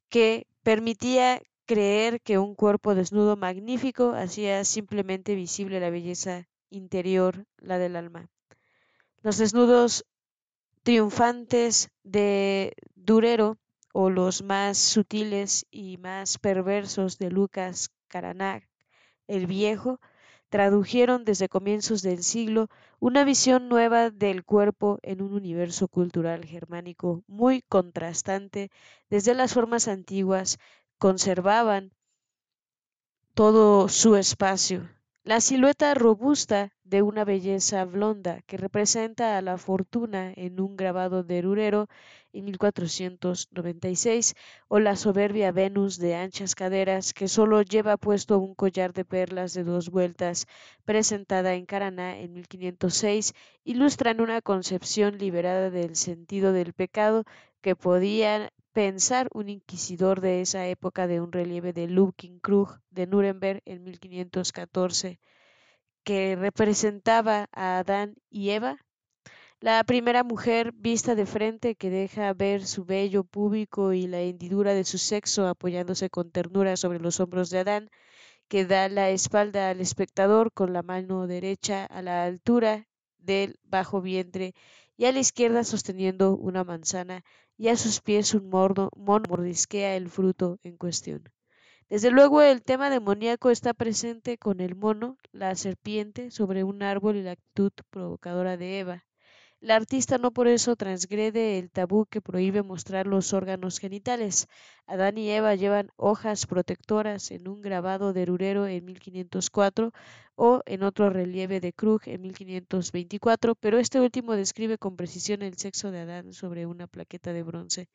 que 0.08 0.46
permitía 0.62 1.42
creer 1.66 2.20
que 2.20 2.38
un 2.38 2.54
cuerpo 2.54 2.94
desnudo 2.94 3.36
magnífico 3.36 4.12
hacía 4.12 4.64
simplemente 4.64 5.34
visible 5.34 5.80
la 5.80 5.90
belleza 5.90 6.48
interior, 6.70 7.46
la 7.58 7.78
del 7.78 7.96
alma. 7.96 8.28
Los 9.22 9.38
desnudos 9.38 10.04
triunfantes 10.82 11.90
de 12.02 12.74
Durero 12.94 13.58
o 13.92 14.10
los 14.10 14.42
más 14.42 14.78
sutiles 14.78 15.66
y 15.70 15.96
más 15.98 16.38
perversos 16.38 17.18
de 17.18 17.30
Lucas 17.30 17.90
Caraná 18.08 18.62
el 19.28 19.46
Viejo 19.46 20.00
tradujeron 20.52 21.24
desde 21.24 21.48
comienzos 21.48 22.02
del 22.02 22.22
siglo 22.22 22.68
una 23.00 23.24
visión 23.24 23.70
nueva 23.70 24.10
del 24.10 24.44
cuerpo 24.44 24.98
en 25.02 25.22
un 25.22 25.32
universo 25.32 25.88
cultural 25.88 26.44
germánico 26.44 27.24
muy 27.26 27.62
contrastante. 27.62 28.70
Desde 29.08 29.34
las 29.34 29.54
formas 29.54 29.88
antiguas 29.88 30.58
conservaban 30.98 31.92
todo 33.32 33.88
su 33.88 34.14
espacio. 34.16 34.90
La 35.24 35.40
silueta 35.40 35.94
robusta 35.94 36.72
de 36.82 37.00
una 37.02 37.24
belleza 37.24 37.84
blonda 37.84 38.42
que 38.42 38.56
representa 38.56 39.38
a 39.38 39.40
la 39.40 39.56
fortuna 39.56 40.32
en 40.34 40.60
un 40.60 40.76
grabado 40.76 41.22
de 41.22 41.40
Rurero 41.40 41.86
en 42.32 42.46
1496, 42.46 44.34
o 44.66 44.80
la 44.80 44.96
soberbia 44.96 45.52
Venus 45.52 45.98
de 45.98 46.16
anchas 46.16 46.56
caderas 46.56 47.14
que 47.14 47.28
solo 47.28 47.62
lleva 47.62 47.98
puesto 47.98 48.40
un 48.40 48.56
collar 48.56 48.92
de 48.92 49.04
perlas 49.04 49.54
de 49.54 49.62
dos 49.62 49.90
vueltas, 49.90 50.48
presentada 50.84 51.54
en 51.54 51.66
Caraná 51.66 52.18
en 52.18 52.32
1506, 52.32 53.32
ilustran 53.62 54.20
una 54.20 54.42
concepción 54.42 55.18
liberada 55.18 55.70
del 55.70 55.94
sentido 55.94 56.52
del 56.52 56.72
pecado 56.72 57.22
que 57.60 57.76
podía 57.76 58.50
pensar 58.72 59.28
un 59.32 59.48
inquisidor 59.48 60.20
de 60.20 60.40
esa 60.40 60.66
época 60.66 61.06
de 61.06 61.20
un 61.20 61.32
relieve 61.32 61.72
de 61.72 61.88
Krug 62.40 62.80
de 62.90 63.06
Nuremberg 63.06 63.62
en 63.64 63.84
1514 63.84 65.20
que 66.04 66.36
representaba 66.36 67.48
a 67.52 67.78
Adán 67.78 68.16
y 68.30 68.50
Eva 68.50 68.78
la 69.62 69.84
primera 69.84 70.24
mujer 70.24 70.72
vista 70.72 71.14
de 71.14 71.24
frente 71.24 71.76
que 71.76 71.88
deja 71.88 72.32
ver 72.32 72.66
su 72.66 72.84
vello 72.84 73.22
púbico 73.22 73.92
y 73.92 74.08
la 74.08 74.20
hendidura 74.20 74.74
de 74.74 74.82
su 74.82 74.98
sexo 74.98 75.46
apoyándose 75.46 76.10
con 76.10 76.32
ternura 76.32 76.76
sobre 76.76 76.98
los 76.98 77.20
hombros 77.20 77.48
de 77.50 77.60
Adán, 77.60 77.88
que 78.48 78.64
da 78.64 78.88
la 78.88 79.10
espalda 79.10 79.70
al 79.70 79.80
espectador 79.80 80.52
con 80.52 80.72
la 80.72 80.82
mano 80.82 81.28
derecha 81.28 81.84
a 81.86 82.02
la 82.02 82.24
altura 82.24 82.88
del 83.18 83.60
bajo 83.62 84.00
vientre 84.00 84.52
y 84.96 85.04
a 85.04 85.12
la 85.12 85.20
izquierda 85.20 85.62
sosteniendo 85.62 86.36
una 86.36 86.64
manzana 86.64 87.22
y 87.62 87.68
a 87.68 87.76
sus 87.76 88.00
pies 88.00 88.34
un 88.34 88.48
mono 88.50 88.90
mordisquea 88.96 89.94
el 89.94 90.10
fruto 90.10 90.58
en 90.64 90.76
cuestión. 90.76 91.22
Desde 91.88 92.10
luego 92.10 92.42
el 92.42 92.60
tema 92.64 92.90
demoníaco 92.90 93.50
está 93.50 93.72
presente 93.72 94.36
con 94.36 94.58
el 94.58 94.74
mono, 94.74 95.16
la 95.30 95.54
serpiente 95.54 96.32
sobre 96.32 96.64
un 96.64 96.82
árbol 96.82 97.14
y 97.14 97.22
la 97.22 97.30
actitud 97.30 97.70
provocadora 97.88 98.56
de 98.56 98.80
Eva. 98.80 99.04
La 99.62 99.76
artista 99.76 100.18
no 100.18 100.32
por 100.32 100.48
eso 100.48 100.74
transgrede 100.74 101.56
el 101.56 101.70
tabú 101.70 102.04
que 102.06 102.20
prohíbe 102.20 102.64
mostrar 102.64 103.06
los 103.06 103.32
órganos 103.32 103.78
genitales. 103.78 104.48
Adán 104.88 105.18
y 105.18 105.30
Eva 105.30 105.54
llevan 105.54 105.92
hojas 105.94 106.46
protectoras 106.46 107.30
en 107.30 107.46
un 107.46 107.62
grabado 107.62 108.12
de 108.12 108.26
Rurero 108.26 108.66
en 108.66 108.84
1504 108.84 109.92
o 110.34 110.62
en 110.66 110.82
otro 110.82 111.10
relieve 111.10 111.60
de 111.60 111.72
Krug 111.72 112.00
en 112.06 112.22
1524, 112.22 113.54
pero 113.54 113.78
este 113.78 114.00
último 114.00 114.34
describe 114.34 114.78
con 114.78 114.96
precisión 114.96 115.42
el 115.42 115.56
sexo 115.56 115.92
de 115.92 116.00
Adán 116.00 116.32
sobre 116.32 116.66
una 116.66 116.88
plaqueta 116.88 117.32
de 117.32 117.44
bronce 117.44 117.88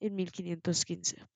en 0.00 0.14
1515. 0.14 1.26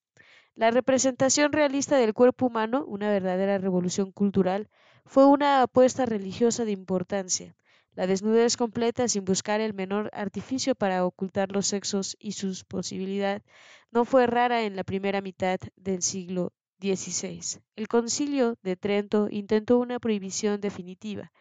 La 0.55 0.71
representación 0.71 1.53
realista 1.53 1.97
del 1.97 2.15
cuerpo 2.15 2.47
humano, 2.47 2.83
una 2.87 3.11
verdadera 3.11 3.59
revolución 3.59 4.11
cultural, 4.11 4.69
fue 5.05 5.27
una 5.27 5.61
apuesta 5.61 6.07
religiosa 6.07 6.65
de 6.65 6.71
importancia. 6.71 7.55
La 7.97 8.05
desnudez 8.05 8.57
completa 8.57 9.07
sin 9.07 9.25
buscar 9.25 9.59
el 9.59 9.73
menor 9.73 10.11
artificio 10.13 10.75
para 10.75 11.03
ocultar 11.03 11.51
los 11.51 11.65
sexos 11.65 12.15
y 12.19 12.33
sus 12.33 12.63
posibilidades 12.63 13.41
no 13.89 14.05
fue 14.05 14.27
rara 14.27 14.65
en 14.65 14.75
la 14.75 14.83
primera 14.83 15.19
mitad 15.19 15.59
del 15.75 16.03
siglo 16.03 16.53
XVI. 16.79 17.59
El 17.75 17.87
concilio 17.87 18.55
de 18.61 18.75
Trento 18.75 19.29
intentó 19.31 19.79
una 19.79 19.99
prohibición 19.99 20.61
definitiva. 20.61 21.31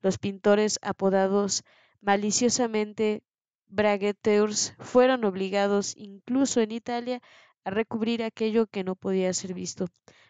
Los 0.00 0.16
pintores 0.16 0.78
apodados 0.80 1.64
maliciosamente 2.00 3.22
bragueteurs 3.66 4.72
fueron 4.78 5.22
obligados, 5.26 5.92
incluso 5.98 6.62
en 6.62 6.72
Italia, 6.72 7.20
a 7.62 7.68
recubrir 7.68 8.22
aquello 8.22 8.66
que 8.68 8.84
no 8.84 8.96
podía 8.96 9.34
ser 9.34 9.52
visto. 9.52 9.88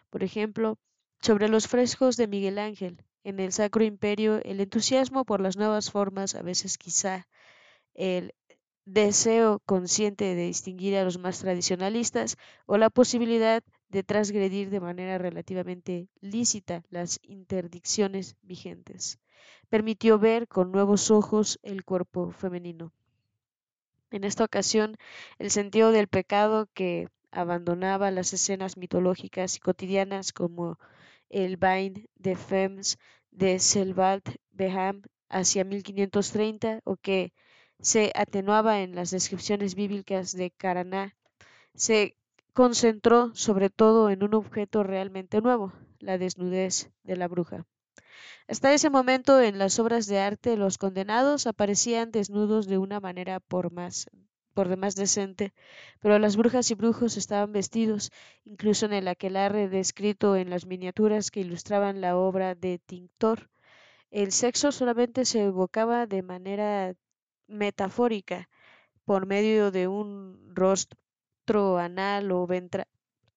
Por 0.09 0.21
ejemplo, 0.21 0.79
sobre 1.21 1.47
los 1.47 1.69
frescos 1.69 2.17
de 2.17 2.27
Miguel 2.27 2.59
Ángel, 2.59 3.05
en 3.27 3.41
el 3.41 3.51
Sacro 3.51 3.83
Imperio, 3.83 4.41
el 4.45 4.61
entusiasmo 4.61 5.25
por 5.25 5.41
las 5.41 5.57
nuevas 5.57 5.91
formas, 5.91 6.33
a 6.33 6.41
veces 6.41 6.77
quizá 6.77 7.27
el 7.93 8.33
deseo 8.85 9.59
consciente 9.65 10.33
de 10.33 10.45
distinguir 10.45 10.95
a 10.95 11.03
los 11.03 11.19
más 11.19 11.39
tradicionalistas 11.39 12.37
o 12.67 12.77
la 12.77 12.89
posibilidad 12.89 13.61
de 13.89 14.03
transgredir 14.03 14.69
de 14.69 14.79
manera 14.79 15.17
relativamente 15.17 16.07
lícita 16.21 16.83
las 16.89 17.19
interdicciones 17.21 18.37
vigentes. 18.43 19.19
Permitió 19.67 20.17
ver 20.19 20.47
con 20.47 20.71
nuevos 20.71 21.11
ojos 21.11 21.59
el 21.63 21.83
cuerpo 21.83 22.31
femenino. 22.31 22.93
En 24.09 24.23
esta 24.23 24.45
ocasión, 24.45 24.95
el 25.37 25.51
sentido 25.51 25.91
del 25.91 26.07
pecado 26.07 26.69
que 26.73 27.09
abandonaba 27.31 28.09
las 28.09 28.31
escenas 28.31 28.77
mitológicas 28.77 29.57
y 29.57 29.59
cotidianas 29.59 30.31
como 30.31 30.79
el 31.29 31.57
Bain 31.57 32.07
de 32.15 32.37
Femmes 32.37 32.97
de 33.31 33.59
Selvald 33.59 34.23
Beham 34.51 35.01
hacia 35.29 35.63
1530 35.63 36.81
o 36.83 36.97
que 36.97 37.33
se 37.79 38.11
atenuaba 38.15 38.81
en 38.81 38.95
las 38.95 39.11
descripciones 39.11 39.75
bíblicas 39.75 40.31
de 40.31 40.51
Caraná, 40.51 41.15
se 41.75 42.15
concentró 42.53 43.35
sobre 43.35 43.69
todo 43.69 44.09
en 44.09 44.23
un 44.23 44.33
objeto 44.33 44.83
realmente 44.83 45.41
nuevo, 45.41 45.73
la 45.99 46.17
desnudez 46.17 46.91
de 47.03 47.17
la 47.17 47.27
bruja. 47.27 47.65
Hasta 48.47 48.73
ese 48.73 48.89
momento 48.89 49.41
en 49.41 49.59
las 49.59 49.77
obras 49.77 50.07
de 50.07 50.19
arte 50.19 50.57
los 50.57 50.77
condenados 50.77 51.47
aparecían 51.47 52.11
desnudos 52.11 52.65
de 52.65 52.77
una 52.77 52.99
manera 52.99 53.39
por 53.39 53.71
más 53.71 54.09
por 54.57 54.69
demás 54.69 54.95
decente, 54.95 55.53
pero 55.99 56.17
las 56.17 56.35
brujas 56.35 56.71
y 56.71 56.73
brujos 56.73 57.15
estaban 57.15 57.51
vestidos, 57.51 58.11
incluso 58.43 58.87
en 58.87 58.93
el 58.93 59.07
aquelarre 59.07 59.69
descrito 59.69 60.35
en 60.35 60.49
las 60.49 60.65
miniaturas 60.65 61.29
que 61.29 61.41
ilustraban 61.41 62.01
la 62.01 62.17
obra 62.17 62.55
de 62.55 62.79
Tintor. 62.79 63.51
El 64.09 64.31
sexo 64.31 64.71
solamente 64.71 65.25
se 65.25 65.43
evocaba 65.43 66.07
de 66.07 66.23
manera 66.23 66.95
metafórica, 67.45 68.49
por 69.05 69.27
medio 69.27 69.69
de 69.69 69.87
un 69.87 70.55
rostro 70.55 71.77
anal 71.77 72.31
o 72.31 72.47
ventral 72.47 72.87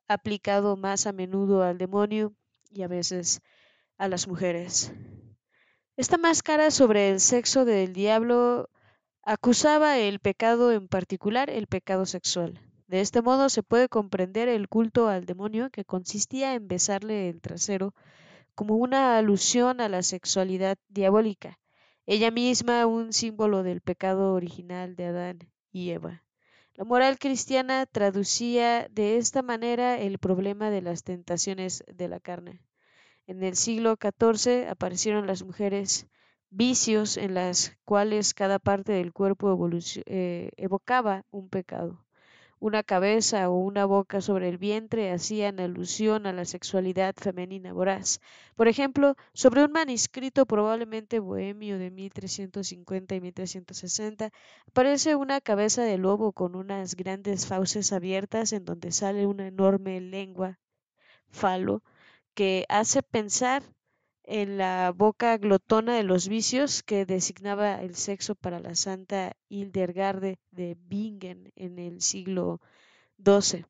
aplicado 0.08 0.78
más 0.78 1.06
a 1.06 1.12
menudo 1.12 1.62
al 1.62 1.76
demonio 1.76 2.32
y 2.70 2.80
a 2.80 2.88
veces 2.88 3.42
a 3.98 4.08
las 4.08 4.26
mujeres. 4.26 4.90
Esta 5.98 6.16
máscara 6.16 6.70
sobre 6.70 7.10
el 7.10 7.20
sexo 7.20 7.66
del 7.66 7.92
diablo 7.92 8.70
acusaba 9.32 9.96
el 9.96 10.18
pecado 10.18 10.72
en 10.72 10.88
particular 10.88 11.50
el 11.50 11.68
pecado 11.68 12.04
sexual. 12.04 12.60
De 12.88 13.00
este 13.00 13.22
modo 13.22 13.48
se 13.48 13.62
puede 13.62 13.88
comprender 13.88 14.48
el 14.48 14.68
culto 14.68 15.06
al 15.06 15.24
demonio 15.24 15.70
que 15.70 15.84
consistía 15.84 16.54
en 16.54 16.66
besarle 16.66 17.28
el 17.28 17.40
trasero 17.40 17.94
como 18.56 18.74
una 18.74 19.18
alusión 19.18 19.80
a 19.80 19.88
la 19.88 20.02
sexualidad 20.02 20.78
diabólica, 20.88 21.60
ella 22.06 22.32
misma 22.32 22.86
un 22.86 23.12
símbolo 23.12 23.62
del 23.62 23.82
pecado 23.82 24.34
original 24.34 24.96
de 24.96 25.04
Adán 25.06 25.38
y 25.70 25.90
Eva. 25.90 26.24
La 26.74 26.82
moral 26.82 27.16
cristiana 27.16 27.86
traducía 27.86 28.88
de 28.90 29.16
esta 29.16 29.42
manera 29.42 29.96
el 29.96 30.18
problema 30.18 30.70
de 30.70 30.82
las 30.82 31.04
tentaciones 31.04 31.84
de 31.86 32.08
la 32.08 32.18
carne. 32.18 32.62
En 33.28 33.44
el 33.44 33.54
siglo 33.54 33.96
XIV 33.96 34.68
aparecieron 34.68 35.28
las 35.28 35.44
mujeres 35.44 36.08
vicios 36.51 37.16
en 37.16 37.34
las 37.34 37.76
cuales 37.84 38.34
cada 38.34 38.59
parte 38.59 38.92
del 38.92 39.12
cuerpo 39.12 39.57
eh, 40.07 40.51
evocaba 40.57 41.24
un 41.30 41.48
pecado. 41.48 42.05
Una 42.59 42.82
cabeza 42.82 43.48
o 43.48 43.57
una 43.57 43.86
boca 43.86 44.20
sobre 44.20 44.48
el 44.48 44.59
vientre 44.59 45.12
hacían 45.12 45.61
alusión 45.61 46.26
a 46.26 46.32
la 46.32 46.44
sexualidad 46.44 47.14
femenina 47.16 47.72
voraz. 47.72 48.20
Por 48.55 48.68
ejemplo, 48.68 49.16
sobre 49.32 49.64
un 49.64 49.72
manuscrito 49.72 50.44
probablemente 50.44 51.20
bohemio 51.20 51.78
de 51.78 51.90
1350 51.90 53.14
y 53.14 53.20
1360 53.20 54.30
aparece 54.66 55.16
una 55.16 55.40
cabeza 55.40 55.82
de 55.84 55.96
lobo 55.96 56.32
con 56.32 56.55
unas 56.55 56.96
grandes 56.96 57.46
fauces 57.46 57.92
abiertas 57.92 58.53
en 58.53 58.64
donde 58.66 58.92
sale 58.92 59.26
una 59.26 59.46
enorme 59.46 60.01
lengua 60.01 60.59
falo 61.30 61.82
que 62.34 62.66
hace 62.68 63.03
pensar 63.03 63.62
en 64.30 64.58
la 64.58 64.92
boca 64.94 65.36
glotona 65.38 65.96
de 65.96 66.04
los 66.04 66.28
vicios 66.28 66.84
que 66.84 67.04
designaba 67.04 67.82
el 67.82 67.96
sexo 67.96 68.36
para 68.36 68.60
la 68.60 68.76
santa 68.76 69.32
Hildegarde 69.48 70.38
de 70.52 70.76
Bingen 70.86 71.52
en 71.56 71.80
el 71.80 72.00
siglo 72.00 72.60
XII. 73.24 73.66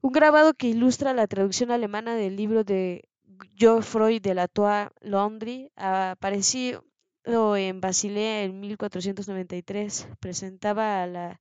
Un 0.00 0.12
grabado 0.12 0.54
que 0.54 0.68
ilustra 0.68 1.12
la 1.12 1.26
traducción 1.26 1.70
alemana 1.70 2.14
del 2.14 2.34
libro 2.34 2.64
de 2.64 3.10
Geoffroy 3.56 4.20
de 4.20 4.32
la 4.32 4.48
Toa 4.48 4.90
Londri, 5.02 5.70
aparecido 5.76 6.82
en 7.26 7.82
Basilea 7.82 8.44
en 8.44 8.60
1493, 8.60 10.08
presentaba 10.18 11.02
a 11.02 11.06
la 11.06 11.40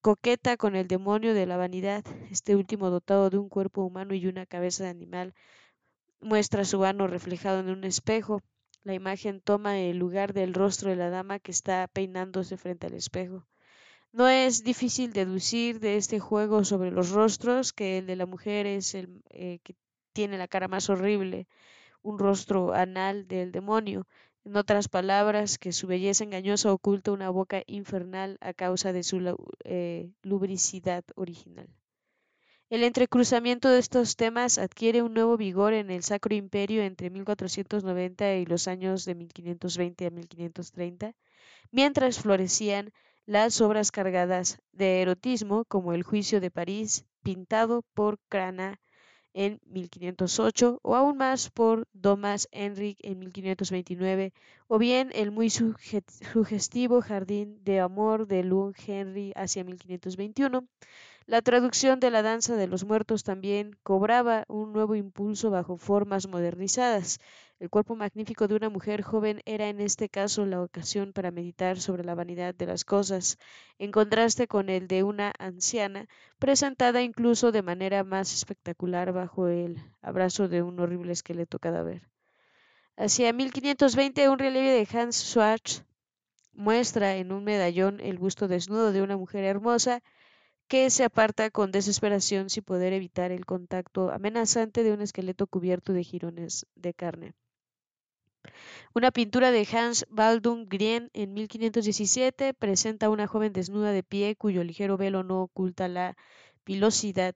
coqueta 0.00 0.56
con 0.56 0.76
el 0.76 0.86
demonio 0.86 1.34
de 1.34 1.46
la 1.46 1.56
vanidad, 1.56 2.04
este 2.30 2.54
último 2.54 2.88
dotado 2.88 3.30
de 3.30 3.38
un 3.38 3.48
cuerpo 3.48 3.82
humano 3.82 4.14
y 4.14 4.28
una 4.28 4.46
cabeza 4.46 4.84
de 4.84 4.90
animal, 4.90 5.34
muestra 6.20 6.64
su 6.64 6.84
ano 6.84 7.06
reflejado 7.06 7.60
en 7.60 7.70
un 7.70 7.84
espejo. 7.84 8.42
La 8.82 8.94
imagen 8.94 9.40
toma 9.40 9.78
el 9.78 9.98
lugar 9.98 10.32
del 10.32 10.54
rostro 10.54 10.90
de 10.90 10.96
la 10.96 11.10
dama 11.10 11.38
que 11.38 11.50
está 11.50 11.88
peinándose 11.88 12.56
frente 12.56 12.86
al 12.86 12.94
espejo. 12.94 13.46
No 14.12 14.28
es 14.28 14.64
difícil 14.64 15.12
deducir 15.12 15.78
de 15.78 15.96
este 15.96 16.18
juego 16.18 16.64
sobre 16.64 16.90
los 16.90 17.10
rostros 17.10 17.72
que 17.72 17.98
el 17.98 18.06
de 18.06 18.16
la 18.16 18.26
mujer 18.26 18.66
es 18.66 18.94
el 18.94 19.22
eh, 19.30 19.60
que 19.62 19.76
tiene 20.12 20.36
la 20.36 20.48
cara 20.48 20.66
más 20.68 20.90
horrible, 20.90 21.46
un 22.02 22.18
rostro 22.18 22.72
anal 22.72 23.28
del 23.28 23.52
demonio. 23.52 24.06
En 24.44 24.56
otras 24.56 24.88
palabras, 24.88 25.58
que 25.58 25.72
su 25.72 25.86
belleza 25.86 26.24
engañosa 26.24 26.72
oculta 26.72 27.12
una 27.12 27.30
boca 27.30 27.62
infernal 27.66 28.38
a 28.40 28.52
causa 28.54 28.92
de 28.92 29.02
su 29.02 29.36
eh, 29.64 30.10
lubricidad 30.22 31.04
original. 31.14 31.68
El 32.70 32.84
entrecruzamiento 32.84 33.68
de 33.68 33.80
estos 33.80 34.14
temas 34.14 34.56
adquiere 34.56 35.02
un 35.02 35.12
nuevo 35.12 35.36
vigor 35.36 35.72
en 35.72 35.90
el 35.90 36.04
Sacro 36.04 36.36
Imperio 36.36 36.84
entre 36.84 37.10
1490 37.10 38.36
y 38.36 38.46
los 38.46 38.68
años 38.68 39.04
de 39.04 39.16
1520 39.16 40.06
a 40.06 40.10
1530, 40.10 41.16
mientras 41.72 42.20
florecían 42.20 42.92
las 43.26 43.60
obras 43.60 43.90
cargadas 43.90 44.60
de 44.70 45.02
erotismo 45.02 45.64
como 45.64 45.94
El 45.94 46.04
Juicio 46.04 46.40
de 46.40 46.52
París, 46.52 47.06
pintado 47.24 47.82
por 47.92 48.20
Crana 48.28 48.80
en 49.34 49.60
1508, 49.66 50.78
o 50.80 50.94
aún 50.94 51.16
más 51.16 51.50
por 51.50 51.88
Thomas 52.00 52.48
Henry 52.52 52.96
en 53.00 53.18
1529, 53.18 54.32
o 54.68 54.78
bien 54.78 55.10
el 55.12 55.32
muy 55.32 55.50
sugestivo 55.50 57.00
Jardín 57.02 57.64
de 57.64 57.80
Amor 57.80 58.28
de 58.28 58.44
Lung 58.44 58.76
Henry 58.86 59.32
hacia 59.34 59.64
1521, 59.64 60.68
la 61.30 61.42
traducción 61.42 62.00
de 62.00 62.10
la 62.10 62.22
danza 62.22 62.56
de 62.56 62.66
los 62.66 62.84
muertos 62.84 63.22
también 63.22 63.78
cobraba 63.84 64.44
un 64.48 64.72
nuevo 64.72 64.96
impulso 64.96 65.48
bajo 65.48 65.76
formas 65.76 66.26
modernizadas. 66.26 67.20
El 67.60 67.70
cuerpo 67.70 67.94
magnífico 67.94 68.48
de 68.48 68.56
una 68.56 68.68
mujer 68.68 69.02
joven 69.02 69.40
era 69.44 69.68
en 69.68 69.80
este 69.80 70.08
caso 70.08 70.44
la 70.44 70.60
ocasión 70.60 71.12
para 71.12 71.30
meditar 71.30 71.78
sobre 71.78 72.02
la 72.02 72.16
vanidad 72.16 72.52
de 72.56 72.66
las 72.66 72.84
cosas, 72.84 73.38
en 73.78 73.92
contraste 73.92 74.48
con 74.48 74.68
el 74.70 74.88
de 74.88 75.04
una 75.04 75.32
anciana, 75.38 76.08
presentada 76.40 77.00
incluso 77.00 77.52
de 77.52 77.62
manera 77.62 78.02
más 78.02 78.34
espectacular 78.34 79.12
bajo 79.12 79.46
el 79.46 79.76
abrazo 80.02 80.48
de 80.48 80.62
un 80.62 80.80
horrible 80.80 81.12
esqueleto 81.12 81.60
cadáver. 81.60 82.08
Hacia 82.96 83.32
1520 83.32 84.28
un 84.30 84.38
relieve 84.40 84.72
de 84.72 84.98
Hans 84.98 85.14
Schwarz 85.14 85.84
muestra 86.52 87.18
en 87.18 87.30
un 87.30 87.44
medallón 87.44 88.00
el 88.00 88.18
busto 88.18 88.48
desnudo 88.48 88.90
de 88.90 89.02
una 89.02 89.16
mujer 89.16 89.44
hermosa 89.44 90.02
que 90.70 90.88
se 90.88 91.02
aparta 91.02 91.50
con 91.50 91.72
desesperación 91.72 92.48
sin 92.48 92.62
poder 92.62 92.92
evitar 92.92 93.32
el 93.32 93.44
contacto 93.44 94.12
amenazante 94.12 94.84
de 94.84 94.92
un 94.92 95.00
esqueleto 95.00 95.48
cubierto 95.48 95.92
de 95.92 96.04
jirones 96.04 96.64
de 96.76 96.94
carne. 96.94 97.34
Una 98.94 99.10
pintura 99.10 99.50
de 99.50 99.66
Hans 99.72 100.06
Baldung 100.10 100.68
Grien 100.68 101.10
en 101.12 101.34
1517 101.34 102.54
presenta 102.54 103.06
a 103.06 103.10
una 103.10 103.26
joven 103.26 103.52
desnuda 103.52 103.90
de 103.90 104.04
pie 104.04 104.36
cuyo 104.36 104.62
ligero 104.62 104.96
velo 104.96 105.24
no 105.24 105.42
oculta 105.42 105.88
la 105.88 106.16
pilosidad 106.62 107.34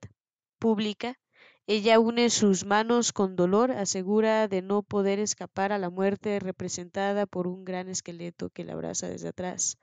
pública. 0.57 1.19
Ella 1.67 1.99
une 1.99 2.29
sus 2.29 2.63
manos 2.63 3.11
con 3.11 3.35
dolor, 3.35 3.69
asegura 3.71 4.47
de 4.47 4.61
no 4.61 4.81
poder 4.81 5.19
escapar 5.19 5.73
a 5.73 5.77
la 5.77 5.89
muerte 5.89 6.39
representada 6.39 7.25
por 7.25 7.47
un 7.47 7.65
gran 7.65 7.89
esqueleto 7.89 8.49
que 8.49 8.63
la 8.63 8.73
abraza 8.73 9.09
desde 9.09 9.27
atrás 9.27 9.77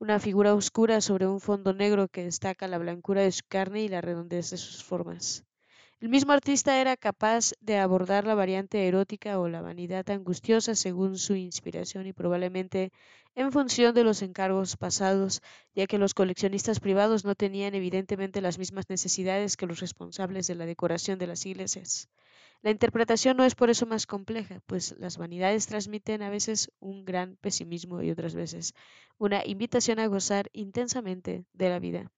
una 0.00 0.20
figura 0.20 0.54
oscura 0.54 1.00
sobre 1.00 1.26
un 1.26 1.40
fondo 1.40 1.72
negro 1.72 2.06
que 2.08 2.22
destaca 2.22 2.68
la 2.68 2.78
blancura 2.78 3.22
de 3.22 3.32
su 3.32 3.42
carne 3.48 3.82
y 3.82 3.88
la 3.88 4.00
redondez 4.00 4.50
de 4.50 4.56
sus 4.56 4.84
formas. 4.84 5.44
El 6.00 6.08
mismo 6.08 6.32
artista 6.32 6.80
era 6.80 6.96
capaz 6.96 7.54
de 7.60 7.78
abordar 7.78 8.24
la 8.24 8.36
variante 8.36 8.86
erótica 8.86 9.40
o 9.40 9.48
la 9.48 9.60
vanidad 9.60 10.08
angustiosa 10.10 10.76
según 10.76 11.18
su 11.18 11.34
inspiración 11.34 12.06
y 12.06 12.12
probablemente 12.12 12.92
en 13.34 13.50
función 13.50 13.92
de 13.96 14.04
los 14.04 14.22
encargos 14.22 14.76
pasados, 14.76 15.42
ya 15.74 15.88
que 15.88 15.98
los 15.98 16.14
coleccionistas 16.14 16.78
privados 16.78 17.24
no 17.24 17.34
tenían 17.34 17.74
evidentemente 17.74 18.40
las 18.40 18.58
mismas 18.58 18.88
necesidades 18.88 19.56
que 19.56 19.66
los 19.66 19.80
responsables 19.80 20.46
de 20.46 20.54
la 20.54 20.66
decoración 20.66 21.18
de 21.18 21.26
las 21.26 21.44
iglesias. 21.44 22.08
La 22.60 22.72
interpretación 22.72 23.36
no 23.36 23.44
es 23.44 23.54
por 23.54 23.70
eso 23.70 23.86
más 23.86 24.06
compleja, 24.06 24.60
pues 24.66 24.96
las 24.98 25.16
vanidades 25.16 25.68
transmiten 25.68 26.22
a 26.22 26.30
veces 26.30 26.72
un 26.80 27.04
gran 27.04 27.36
pesimismo 27.36 28.02
y 28.02 28.10
otras 28.10 28.34
veces 28.34 28.74
una 29.16 29.46
invitación 29.46 30.00
a 30.00 30.08
gozar 30.08 30.50
intensamente 30.52 31.44
de 31.52 31.68
la 31.68 31.78
vida. 31.78 32.10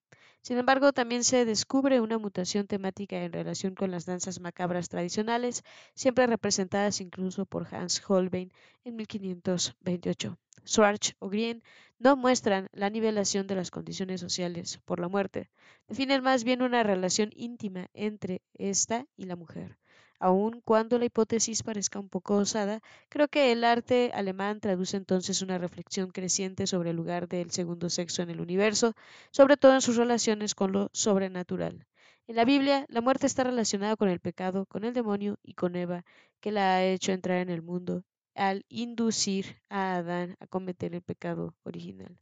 Sin 0.42 0.56
embargo, 0.56 0.94
también 0.94 1.24
se 1.24 1.44
descubre 1.44 2.00
una 2.00 2.16
mutación 2.16 2.66
temática 2.66 3.22
en 3.22 3.32
relación 3.34 3.74
con 3.74 3.90
las 3.90 4.06
danzas 4.06 4.40
macabras 4.40 4.88
tradicionales, 4.88 5.62
siempre 5.94 6.26
representadas 6.26 7.02
incluso 7.02 7.44
por 7.44 7.74
Hans 7.74 8.02
Holbein 8.08 8.50
en 8.84 8.96
1528. 8.96 10.38
Schwartz 10.64 11.14
o 11.18 11.28
Green 11.28 11.62
no 11.98 12.16
muestran 12.16 12.68
la 12.72 12.88
nivelación 12.88 13.46
de 13.46 13.56
las 13.56 13.70
condiciones 13.70 14.22
sociales 14.22 14.78
por 14.86 15.00
la 15.00 15.08
muerte, 15.08 15.50
definen 15.86 16.22
más 16.22 16.44
bien 16.44 16.62
una 16.62 16.82
relación 16.82 17.30
íntima 17.34 17.88
entre 17.92 18.40
esta 18.54 19.06
y 19.16 19.24
la 19.24 19.36
mujer. 19.36 19.79
Aun 20.20 20.60
cuando 20.60 20.98
la 20.98 21.06
hipótesis 21.06 21.62
parezca 21.64 21.98
un 21.98 22.08
poco 22.08 22.36
osada, 22.36 22.80
creo 23.08 23.28
que 23.28 23.52
el 23.52 23.64
arte 23.64 24.10
alemán 24.14 24.60
traduce 24.60 24.96
entonces 24.96 25.42
una 25.42 25.58
reflexión 25.58 26.10
creciente 26.10 26.66
sobre 26.68 26.90
el 26.90 26.96
lugar 26.96 27.26
del 27.26 27.50
segundo 27.50 27.90
sexo 27.90 28.22
en 28.22 28.30
el 28.30 28.40
universo, 28.40 28.94
sobre 29.32 29.56
todo 29.56 29.74
en 29.74 29.80
sus 29.80 29.96
relaciones 29.96 30.54
con 30.54 30.72
lo 30.72 30.90
sobrenatural. 30.92 31.86
En 32.28 32.36
la 32.36 32.44
Biblia, 32.44 32.86
la 32.88 33.00
muerte 33.00 33.26
está 33.26 33.44
relacionada 33.44 33.96
con 33.96 34.08
el 34.08 34.20
pecado, 34.20 34.66
con 34.66 34.84
el 34.84 34.94
demonio 34.94 35.38
y 35.42 35.54
con 35.54 35.74
Eva, 35.74 36.04
que 36.40 36.52
la 36.52 36.76
ha 36.76 36.84
hecho 36.84 37.12
entrar 37.12 37.38
en 37.38 37.50
el 37.50 37.62
mundo 37.62 38.04
al 38.34 38.64
inducir 38.68 39.60
a 39.68 39.96
Adán 39.96 40.36
a 40.40 40.46
cometer 40.46 40.94
el 40.94 41.02
pecado 41.02 41.56
original. 41.64 42.16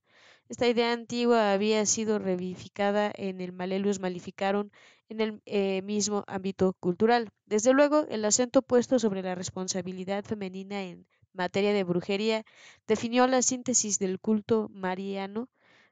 Esta 0.49 0.67
idea 0.67 0.93
antigua 0.93 1.53
había 1.53 1.85
sido 1.87 2.19
revivificada 2.19 3.11
en 3.15 3.41
el 3.41 3.53
Malleus 3.53 4.01
Maleficarum 4.01 4.71
en 5.09 5.21
el 5.21 5.43
eh, 5.47 5.83
mismo 5.83 6.25
ámbito 6.27 6.75
cultural. 6.81 7.31
Desde 7.47 7.73
luego, 7.73 8.07
el 8.09 8.25
acento 8.25 8.63
puesto 8.63 8.99
sobre 8.99 9.23
la 9.23 9.35
responsabilidad 9.35 10.25
femenina 10.25 10.83
en 10.83 11.07
materia 11.33 11.73
de 11.73 11.85
brujería 11.85 12.45
definió 12.87 13.27
la 13.27 13.43
síntesis 13.43 13.99
del 13.99 14.21
culto 14.21 14.69
mariano 14.71 15.49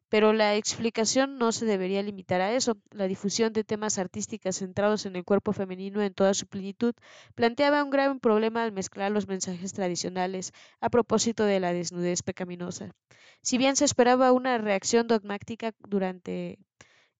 pero 0.08 0.32
la 0.32 0.54
explicación 0.56 1.38
no 1.38 1.52
se 1.52 1.66
debería 1.66 2.02
limitar 2.02 2.40
a 2.40 2.52
eso. 2.52 2.76
La 2.90 3.06
difusión 3.06 3.52
de 3.52 3.64
temas 3.64 3.98
artísticos 3.98 4.56
centrados 4.56 5.06
en 5.06 5.16
el 5.16 5.24
cuerpo 5.24 5.52
femenino 5.52 6.02
en 6.02 6.14
toda 6.14 6.34
su 6.34 6.46
plenitud 6.46 6.94
planteaba 7.34 7.82
un 7.82 7.90
grave 7.90 8.18
problema 8.20 8.62
al 8.62 8.72
mezclar 8.72 9.10
los 9.10 9.26
mensajes 9.28 9.72
tradicionales 9.72 10.52
a 10.80 10.90
propósito 10.90 11.44
de 11.44 11.60
la 11.60 11.72
desnudez 11.72 12.22
pecaminosa. 12.22 12.92
Si 13.42 13.58
bien 13.58 13.76
se 13.76 13.84
esperaba 13.84 14.32
una 14.32 14.58
reacción 14.58 15.06
dogmática 15.06 15.72
durante 15.80 16.58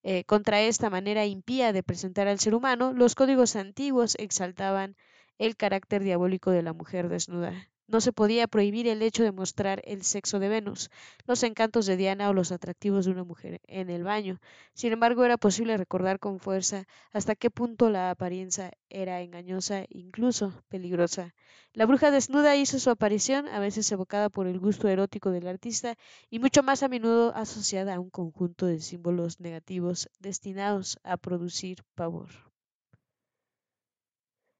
eh, 0.03 0.23
contra 0.23 0.61
esta 0.61 0.89
manera 0.89 1.25
impía 1.25 1.73
de 1.73 1.83
presentar 1.83 2.27
al 2.27 2.39
ser 2.39 2.55
humano, 2.55 2.93
los 2.93 3.15
códigos 3.15 3.55
antiguos 3.55 4.15
exaltaban 4.19 4.95
el 5.37 5.55
carácter 5.55 6.03
diabólico 6.03 6.51
de 6.51 6.63
la 6.63 6.73
mujer 6.73 7.09
desnuda. 7.09 7.69
No 7.87 8.01
se 8.01 8.11
podía 8.11 8.47
prohibir 8.47 8.87
el 8.87 9.01
hecho 9.01 9.23
de 9.23 9.31
mostrar 9.31 9.81
el 9.85 10.03
sexo 10.03 10.39
de 10.39 10.49
Venus, 10.49 10.89
los 11.25 11.41
encantos 11.43 11.85
de 11.85 11.95
Diana 11.95 12.29
o 12.29 12.33
los 12.33 12.51
atractivos 12.51 13.05
de 13.05 13.11
una 13.11 13.23
mujer 13.23 13.61
en 13.65 13.89
el 13.89 14.03
baño. 14.03 14.41
Sin 14.73 14.91
embargo, 14.91 15.23
era 15.23 15.37
posible 15.37 15.77
recordar 15.77 16.19
con 16.19 16.39
fuerza 16.39 16.85
hasta 17.13 17.35
qué 17.35 17.49
punto 17.49 17.89
la 17.89 18.09
apariencia 18.09 18.73
era 18.89 19.21
engañosa, 19.21 19.85
incluso 19.87 20.53
peligrosa. 20.67 21.33
La 21.71 21.85
bruja 21.85 22.11
desnuda 22.11 22.57
hizo 22.57 22.77
su 22.77 22.89
aparición, 22.89 23.47
a 23.47 23.59
veces 23.59 23.89
evocada 23.91 24.29
por 24.29 24.47
el 24.47 24.59
gusto 24.59 24.89
erótico 24.89 25.31
del 25.31 25.47
artista 25.47 25.95
y 26.29 26.39
mucho 26.39 26.63
más 26.63 26.83
a 26.83 26.89
menudo 26.89 27.33
asociada 27.35 27.95
a 27.95 27.99
un 28.01 28.09
conjunto 28.09 28.65
de 28.65 28.81
símbolos 28.81 29.39
negativos 29.39 30.09
destinados 30.19 30.99
a 31.03 31.15
producir 31.15 31.83
pavor. 31.95 32.46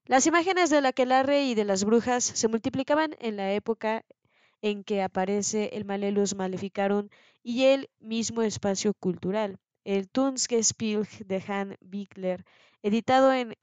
Las 0.08 0.26
imágenes 0.26 0.70
del 0.70 0.86
aquelarre 0.86 1.44
y 1.44 1.54
de 1.54 1.66
las 1.66 1.84
brujas 1.84 2.24
se 2.24 2.48
multiplicaban 2.48 3.18
en 3.20 3.36
la 3.36 3.52
época 3.52 4.06
en 4.62 4.86
que 4.86 5.02
aparece 5.02 5.72
el 5.74 5.84
Malleus 5.84 6.34
Maleficarum 6.34 7.10
y 7.44 7.66
el 7.66 7.90
mismo 8.00 8.42
espacio 8.42 8.94
cultural. 8.94 9.60
El 9.84 10.10
Tunske-Spiel 10.10 11.06
de 11.26 11.44
Han 11.50 11.76
Bickler, 11.82 12.46
editado 12.84 13.34
en 13.34 13.56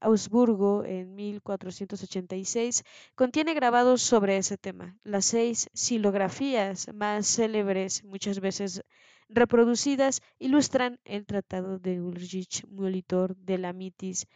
Augsburgo 0.00 0.82
en 0.84 1.14
1486, 1.14 2.82
contiene 3.14 3.54
grabados 3.54 4.02
sobre 4.02 4.36
ese 4.36 4.58
tema. 4.58 4.98
Las 5.04 5.26
seis 5.26 5.70
silografías 5.74 6.92
más 6.92 7.28
célebres, 7.28 8.02
muchas 8.02 8.40
veces 8.40 8.82
reproducidas, 9.28 10.22
ilustran 10.40 10.98
el 11.04 11.24
tratado 11.24 11.78
de 11.78 12.00
Ulrich 12.00 12.66
Molitor 12.66 13.36
de 13.36 13.58
la 13.58 13.72
Mitis 13.72 14.26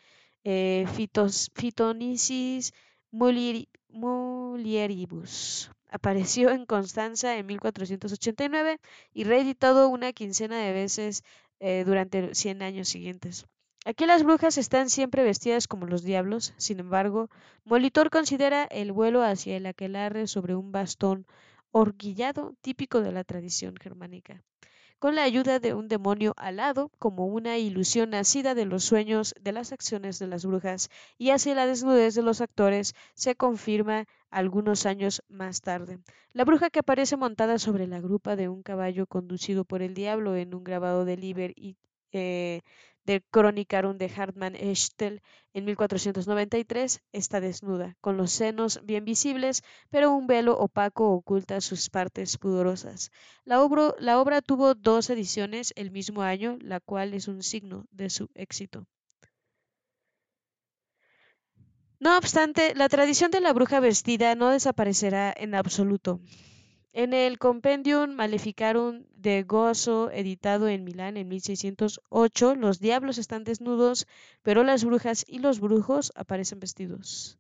eh, 0.45 0.87
Phytonicis 1.55 2.73
mulieribus. 3.91 5.71
Apareció 5.91 6.51
en 6.51 6.65
Constanza 6.67 7.37
en 7.37 7.47
1489 7.47 8.81
y 9.13 9.25
reeditado 9.25 9.89
una 9.89 10.13
quincena 10.13 10.59
de 10.59 10.73
veces 10.73 11.23
eh, 11.61 11.85
durante 11.85 12.35
100 12.35 12.63
años 12.63 12.89
siguientes. 12.89 13.47
Aquí 13.85 14.07
las 14.07 14.23
brujas 14.23 14.59
están 14.59 14.89
siempre 14.91 15.25
vestidas 15.25 15.67
como 15.69 15.87
los 15.87 16.03
diablos, 16.05 16.55
sin 16.57 16.81
embargo, 16.81 17.29
Molitor 17.65 18.11
considera 18.11 18.65
el 18.65 18.93
vuelo 18.93 19.23
hacia 19.23 19.57
el 19.57 19.67
aquelarre 19.67 20.29
sobre 20.29 20.55
un 20.55 20.73
bastón 20.73 21.27
horquillado 21.73 22.55
típico 22.63 23.01
de 23.01 23.13
la 23.13 23.25
tradición 23.25 23.77
germánica 23.77 24.45
con 25.03 25.17
la 25.17 25.25
ayuda 25.25 25.59
de 25.59 25.75
un 25.75 25.89
demonio 25.89 26.33
alado, 26.37 26.93
como 27.01 27.27
una 27.27 27.59
ilusión 27.59 28.11
nacida 28.11 28.55
de 28.55 28.67
los 28.67 28.85
sueños 28.85 29.35
de 29.41 29.51
las 29.51 29.73
acciones 29.73 30.21
de 30.21 30.29
las 30.29 30.47
brujas, 30.47 30.91
y 31.19 31.31
así 31.31 31.55
la 31.55 31.67
desnudez 31.67 32.15
de 32.15 32.23
los 32.23 32.41
actores 32.41 32.95
se 33.15 33.35
confirma 33.35 34.07
algunos 34.31 34.87
años 34.87 35.21
más 35.29 35.61
tarde. 35.61 35.99
La 36.33 36.45
bruja 36.45 36.71
que 36.71 36.79
aparece 36.79 37.17
montada 37.17 37.59
sobre 37.59 37.89
la 37.89 38.01
grupa 38.01 38.37
de 38.37 38.49
un 38.49 38.63
caballo 38.63 39.09
conducido 39.09 39.65
por 39.65 39.83
el 39.83 39.95
diablo 39.95 40.37
en 40.37 40.55
un 40.55 40.63
grabado 40.63 41.05
de 41.05 41.17
Liber 41.17 41.53
y 41.57 41.77
eh, 42.13 42.61
del 43.05 43.23
Chronicarum 43.33 43.99
de 43.99 44.11
Hartmann 44.15 44.57
Echtel 44.57 45.23
en 45.55 45.65
1493 45.65 47.01
está 47.13 47.41
desnuda, 47.41 47.97
con 48.01 48.17
los 48.17 48.33
senos 48.33 48.81
bien 48.85 49.05
visibles, 49.05 49.63
pero 49.91 50.13
un 50.13 50.27
velo 50.27 50.59
opaco 50.59 51.11
oculta 51.11 51.61
sus 51.61 51.91
partes 51.91 52.39
pudorosas. 52.39 53.11
La, 53.45 53.59
la 53.99 54.21
obra 54.21 54.41
tuvo 54.41 54.75
dos 54.75 55.11
ediciones 55.11 55.73
el 55.77 55.91
mismo 55.91 56.23
año, 56.23 56.59
la 56.61 56.81
cual 56.81 57.15
es 57.15 57.29
un 57.29 57.43
signo 57.43 57.87
de 57.91 58.11
su 58.11 58.29
éxito. 58.35 58.87
No 62.01 62.19
obstante, 62.19 62.75
la 62.75 62.89
tradición 62.89 63.31
de 63.31 63.41
la 63.41 63.53
bruja 63.53 63.79
vestida 63.79 64.35
no 64.35 64.51
desaparecerá 64.51 65.33
en 65.37 65.55
absoluto. 65.55 66.21
En 66.95 67.15
el 67.15 67.39
Compendium 67.39 68.11
Maleficarum 68.11 69.05
de 69.17 69.45
Gozo, 69.45 70.11
editado 70.11 70.69
en 70.69 70.85
Milán 70.85 71.17
en 71.17 71.27
1608, 71.27 72.55
los 72.55 72.81
diablos 72.81 73.17
están 73.17 73.45
desnudos, 73.45 74.07
pero 74.43 74.63
las 74.63 74.85
brujas 74.85 75.25
y 75.27 75.39
los 75.39 75.59
brujos 75.59 76.13
aparecen 76.17 76.61
vestidos. 76.61 77.39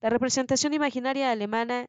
La 0.00 0.10
representación 0.10 0.74
imaginaria 0.74 1.30
alemana 1.30 1.86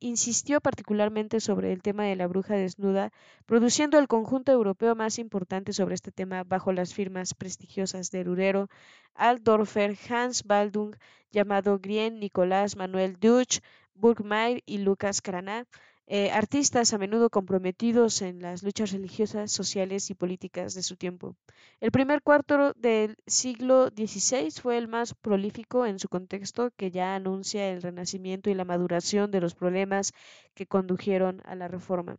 insistió 0.00 0.60
particularmente 0.60 1.38
sobre 1.38 1.72
el 1.72 1.80
tema 1.80 2.06
de 2.06 2.16
la 2.16 2.26
bruja 2.26 2.54
desnuda, 2.54 3.12
produciendo 3.46 4.00
el 4.00 4.08
conjunto 4.08 4.50
europeo 4.50 4.96
más 4.96 5.20
importante 5.20 5.72
sobre 5.72 5.94
este 5.94 6.10
tema 6.10 6.42
bajo 6.42 6.72
las 6.72 6.92
firmas 6.92 7.34
prestigiosas 7.34 8.10
de 8.10 8.24
Rurero, 8.24 8.68
Altdorfer, 9.14 9.96
Hans 10.10 10.42
Baldung, 10.42 10.96
llamado 11.30 11.78
Grien, 11.78 12.18
Nicolás 12.18 12.74
Manuel 12.74 13.20
Deutsch, 13.20 13.60
Burgmeier 13.94 14.60
y 14.66 14.78
Lucas 14.78 15.22
Cranach, 15.22 15.68
eh, 16.06 16.30
artistas 16.30 16.92
a 16.92 16.98
menudo 16.98 17.30
comprometidos 17.30 18.22
en 18.22 18.42
las 18.42 18.62
luchas 18.62 18.92
religiosas, 18.92 19.52
sociales 19.52 20.10
y 20.10 20.14
políticas 20.14 20.74
de 20.74 20.82
su 20.82 20.96
tiempo. 20.96 21.36
El 21.80 21.90
primer 21.92 22.22
cuarto 22.22 22.72
del 22.74 23.16
siglo 23.26 23.88
XVI 23.88 24.50
fue 24.50 24.78
el 24.78 24.88
más 24.88 25.14
prolífico 25.14 25.86
en 25.86 25.98
su 25.98 26.08
contexto, 26.08 26.70
que 26.76 26.90
ya 26.90 27.14
anuncia 27.14 27.70
el 27.70 27.82
renacimiento 27.82 28.50
y 28.50 28.54
la 28.54 28.64
maduración 28.64 29.30
de 29.30 29.40
los 29.40 29.54
problemas 29.54 30.12
que 30.54 30.66
condujeron 30.66 31.40
a 31.44 31.54
la 31.54 31.68
Reforma. 31.68 32.18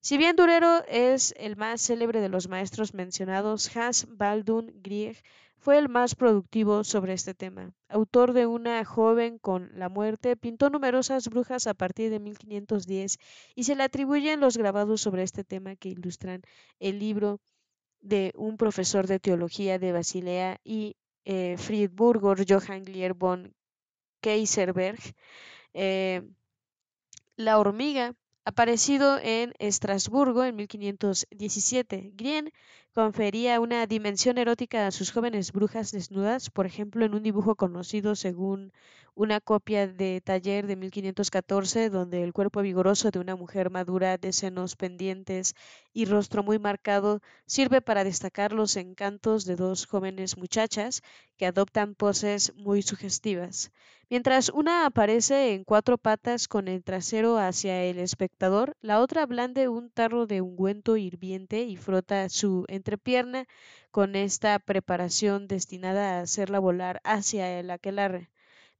Si 0.00 0.18
bien 0.18 0.34
Durero 0.34 0.84
es 0.88 1.32
el 1.38 1.56
más 1.56 1.80
célebre 1.80 2.20
de 2.20 2.28
los 2.28 2.48
maestros 2.48 2.92
mencionados, 2.92 3.74
Hans 3.76 4.08
Baldung 4.10 4.72
Grieg 4.82 5.22
fue 5.62 5.78
el 5.78 5.88
más 5.88 6.16
productivo 6.16 6.82
sobre 6.82 7.12
este 7.12 7.34
tema. 7.34 7.72
Autor 7.88 8.32
de 8.32 8.46
Una 8.46 8.84
joven 8.84 9.38
con 9.38 9.70
la 9.78 9.88
muerte, 9.88 10.36
pintó 10.36 10.70
numerosas 10.70 11.28
brujas 11.28 11.68
a 11.68 11.74
partir 11.74 12.10
de 12.10 12.18
1510 12.18 13.18
y 13.54 13.62
se 13.62 13.76
le 13.76 13.84
atribuyen 13.84 14.40
los 14.40 14.56
grabados 14.56 15.00
sobre 15.00 15.22
este 15.22 15.44
tema 15.44 15.76
que 15.76 15.90
ilustran 15.90 16.42
el 16.80 16.98
libro 16.98 17.38
de 18.00 18.32
un 18.34 18.56
profesor 18.56 19.06
de 19.06 19.20
teología 19.20 19.78
de 19.78 19.92
Basilea 19.92 20.58
y 20.64 20.96
eh, 21.24 21.54
Friedburger 21.58 22.44
Johann 22.44 22.82
Glier 22.82 23.14
von 23.14 23.54
Kaiserberg. 24.20 24.98
Eh, 25.74 26.22
la 27.36 27.60
hormiga 27.60 28.16
Aparecido 28.44 29.20
en 29.22 29.54
Estrasburgo 29.60 30.42
en 30.42 30.56
1517, 30.56 32.10
Grien 32.16 32.52
confería 32.94 33.60
una 33.60 33.86
dimensión 33.86 34.38
erótica 34.38 34.86
a 34.86 34.90
sus 34.90 35.12
jóvenes 35.12 35.52
brujas 35.52 35.92
desnudas, 35.92 36.50
por 36.50 36.66
ejemplo, 36.66 37.04
en 37.04 37.14
un 37.14 37.22
dibujo 37.22 37.56
conocido 37.56 38.14
según 38.14 38.72
una 39.14 39.40
copia 39.40 39.86
de 39.86 40.20
taller 40.22 40.66
de 40.66 40.76
1514, 40.76 41.90
donde 41.90 42.22
el 42.22 42.32
cuerpo 42.32 42.62
vigoroso 42.62 43.10
de 43.10 43.18
una 43.18 43.36
mujer 43.36 43.70
madura 43.70 44.16
de 44.18 44.32
senos 44.32 44.76
pendientes 44.76 45.54
y 45.92 46.06
rostro 46.06 46.42
muy 46.42 46.58
marcado 46.58 47.20
sirve 47.46 47.80
para 47.82 48.04
destacar 48.04 48.52
los 48.52 48.76
encantos 48.76 49.44
de 49.44 49.56
dos 49.56 49.86
jóvenes 49.86 50.36
muchachas 50.38 51.02
que 51.36 51.46
adoptan 51.46 51.94
poses 51.94 52.54
muy 52.56 52.82
sugestivas. 52.82 53.70
Mientras 54.08 54.50
una 54.50 54.84
aparece 54.84 55.54
en 55.54 55.64
cuatro 55.64 55.96
patas 55.96 56.46
con 56.46 56.68
el 56.68 56.84
trasero 56.84 57.38
hacia 57.38 57.82
el 57.82 57.98
espectador, 57.98 58.76
la 58.82 59.00
otra 59.00 59.24
blande 59.24 59.68
un 59.68 59.88
tarro 59.90 60.26
de 60.26 60.42
ungüento 60.42 60.98
hirviente 60.98 61.64
y 61.64 61.76
frota 61.76 62.28
su 62.28 62.66
entrepierna 62.82 63.46
con 63.92 64.16
esta 64.16 64.58
preparación 64.58 65.46
destinada 65.46 66.18
a 66.18 66.20
hacerla 66.22 66.58
volar 66.58 67.00
hacia 67.04 67.58
el 67.58 67.70
aquelarre. 67.70 68.28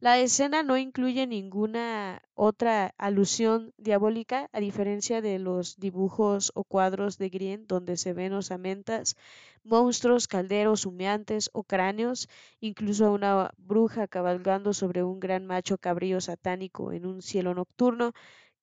La 0.00 0.18
escena 0.18 0.64
no 0.64 0.76
incluye 0.76 1.28
ninguna 1.28 2.22
otra 2.34 2.92
alusión 2.98 3.72
diabólica, 3.78 4.48
a 4.52 4.58
diferencia 4.58 5.22
de 5.22 5.38
los 5.38 5.78
dibujos 5.78 6.50
o 6.56 6.64
cuadros 6.64 7.18
de 7.18 7.28
Grien 7.28 7.66
donde 7.68 7.96
se 7.96 8.12
ven 8.12 8.32
osamentas 8.32 9.16
monstruos, 9.62 10.26
calderos, 10.26 10.86
humeantes 10.86 11.48
o 11.52 11.62
cráneos, 11.62 12.28
incluso 12.60 13.06
a 13.06 13.12
una 13.12 13.50
bruja 13.56 14.08
cabalgando 14.08 14.72
sobre 14.74 15.04
un 15.04 15.20
gran 15.20 15.46
macho 15.46 15.78
cabrío 15.78 16.20
satánico 16.20 16.92
en 16.92 17.06
un 17.06 17.22
cielo 17.22 17.54
nocturno 17.54 18.12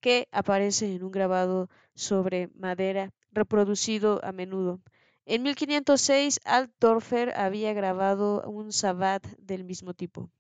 que 0.02 0.28
aparece 0.32 0.94
en 0.96 1.04
un 1.04 1.12
grabado 1.12 1.70
sobre 1.96 2.50
madera 2.56 3.12
reproducido 3.32 4.20
a 4.24 4.32
menudo. 4.34 4.82
En 5.32 5.44
1506, 5.44 6.40
Altdorfer 6.44 7.38
había 7.38 7.72
grabado 7.74 8.42
un 8.50 8.74
sabbat 8.74 9.24
del 9.38 9.64
mismo 9.64 9.94
tipo. 9.94 10.32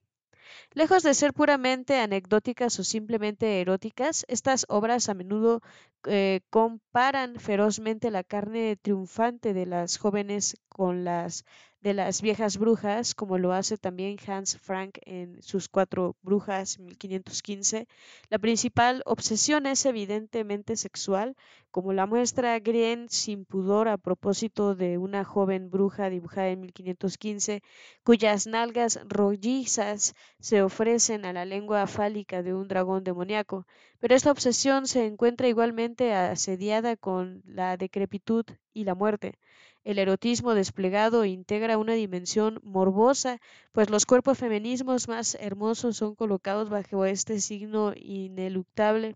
Lejos 0.74 1.04
de 1.04 1.14
ser 1.14 1.32
puramente 1.32 2.00
anecdóticas 2.00 2.80
o 2.80 2.84
simplemente 2.84 3.62
eróticas, 3.62 4.26
estas 4.28 4.66
obras 4.68 5.08
a 5.08 5.14
menudo 5.14 5.62
eh, 6.08 6.42
comparan 6.50 7.40
ferozmente 7.40 8.10
la 8.10 8.24
carne 8.24 8.78
triunfante 8.78 9.54
de 9.54 9.68
las 9.68 9.98
jóvenes 9.98 10.58
con 10.70 11.04
las 11.04 11.46
de 11.82 11.94
las 11.94 12.22
viejas 12.22 12.58
brujas, 12.58 13.16
como 13.16 13.38
lo 13.38 13.54
hace 13.54 13.78
también 13.78 14.18
Hans 14.28 14.58
Frank 14.58 14.98
en 15.04 15.42
sus 15.42 15.70
Cuatro 15.70 16.16
Brujas 16.22 16.78
1515. 16.80 17.88
La 18.30 18.38
principal 18.40 19.02
obsesión 19.06 19.66
es 19.66 19.86
evidentemente 19.86 20.76
sexual, 20.76 21.36
como 21.72 21.94
la 21.94 22.06
muestra 22.06 22.60
Grien 22.60 23.08
sin 23.10 23.46
pudor 23.46 23.88
a 23.88 23.98
propósito 23.98 24.76
de 24.76 24.98
una 24.98 25.24
joven 25.24 25.70
bruja 25.70 26.10
dibujada 26.10 26.50
en 26.50 26.62
1515, 26.62 27.62
cuyas 28.04 28.48
nalgas 28.48 29.00
rollizas 29.08 30.16
se 30.40 30.62
ofrecen 30.62 31.26
a 31.26 31.34
la 31.34 31.46
lengua 31.46 31.88
fálica 31.88 32.44
de 32.44 32.54
un 32.54 32.68
dragón 32.68 33.04
demoníaco. 33.04 33.66
Pero 34.00 34.16
esta 34.16 34.32
obsesión 34.32 34.88
se 34.88 35.06
encuentra 35.06 35.48
igualmente 35.48 36.14
asediada 36.14 36.98
con 36.98 37.42
la 37.46 37.78
decrepitud 37.78 38.46
y 38.74 38.84
la 38.84 38.96
muerte. 38.96 39.38
El 39.84 40.00
erotismo 40.00 40.54
desplegado 40.54 41.26
integra 41.26 41.78
una 41.78 41.94
dimensión 41.94 42.60
morbosa, 42.64 43.42
pues 43.72 43.90
los 43.90 44.06
cuerpos 44.06 44.38
feminismos 44.38 45.08
más 45.08 45.36
hermosos 45.36 45.98
son 45.98 46.16
colocados 46.16 46.70
bajo 46.70 47.06
este 47.06 47.40
signo 47.40 47.94
ineluctable. 47.96 49.16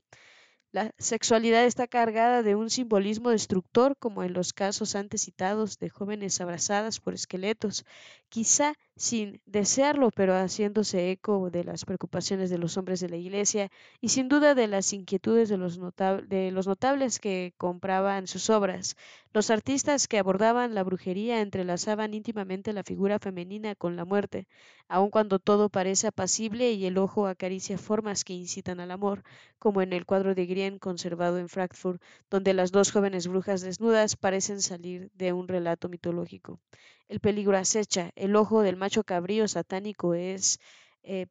La 0.74 0.92
sexualidad 0.98 1.66
está 1.66 1.88
cargada 1.88 2.42
de 2.42 2.56
un 2.56 2.70
simbolismo 2.70 3.30
destructor, 3.30 3.96
como 3.98 4.24
en 4.24 4.34
los 4.34 4.54
casos 4.54 4.96
antes 4.96 5.22
citados 5.22 5.78
de 5.78 5.90
jóvenes 5.90 6.42
abrazadas 6.42 7.00
por 7.00 7.14
esqueletos, 7.14 7.86
quizá 8.34 8.74
sin 8.96 9.42
desearlo, 9.46 10.10
pero 10.10 10.34
haciéndose 10.34 11.12
eco 11.12 11.52
de 11.52 11.64
las 11.64 11.86
preocupaciones 11.86 12.50
de 12.50 12.58
los 12.58 12.78
hombres 12.78 13.00
de 13.00 13.10
la 13.10 13.18
Iglesia 13.18 13.70
y 14.02 14.10
sin 14.10 14.28
duda 14.28 14.56
de 14.56 14.66
las 14.66 14.92
inquietudes 14.92 15.50
de 15.50 15.58
los, 15.58 15.80
de 16.28 16.50
los 16.52 16.66
notables 16.66 17.20
que 17.20 17.54
compraban 17.60 18.26
sus 18.26 18.50
obras. 18.50 18.96
Los 19.34 19.52
artistas 19.52 20.08
que 20.08 20.18
abordaban 20.18 20.74
la 20.74 20.84
brujería 20.84 21.42
entrelazaban 21.42 22.16
íntimamente 22.16 22.74
la 22.74 22.84
figura 22.84 23.20
femenina 23.20 23.76
con 23.76 23.96
la 23.96 24.04
muerte, 24.04 24.48
aun 24.88 25.12
cuando 25.12 25.38
todo 25.38 25.70
parece 25.70 26.08
apacible 26.08 26.72
y 26.72 26.88
el 26.88 26.98
ojo 26.98 27.28
acaricia 27.28 27.78
formas 27.78 28.24
que 28.24 28.34
incitan 28.34 28.80
al 28.80 28.90
amor, 28.90 29.22
como 29.60 29.84
en 29.84 29.94
el 29.94 30.08
cuadro 30.08 30.34
de 30.34 30.48
Grien 30.48 30.80
conservado 30.80 31.38
en 31.38 31.50
Frankfurt, 31.50 32.02
donde 32.32 32.56
las 32.56 32.72
dos 32.72 32.92
jóvenes 32.92 33.28
brujas 33.28 33.62
desnudas 33.62 34.16
parecen 34.16 34.60
salir 34.60 35.12
de 35.14 35.34
un 35.34 35.48
relato 35.48 35.88
mitológico. 35.88 36.60
El 37.08 37.20
peligro 37.20 37.58
acecha, 37.58 38.12
el 38.16 38.36
ojo 38.36 38.62
del 38.62 38.76
macho 38.78 39.04
cabrío 39.04 39.48
satánico 39.48 40.14
es 40.14 40.60
eh, 41.04 41.28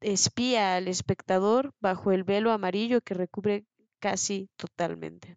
espía 0.00 0.76
al 0.76 0.88
espectador 0.88 1.72
bajo 1.80 2.12
el 2.12 2.24
velo 2.24 2.52
amarillo 2.52 3.00
que 3.00 3.14
recubre 3.14 3.64
casi 3.98 4.50
totalmente. 4.56 5.36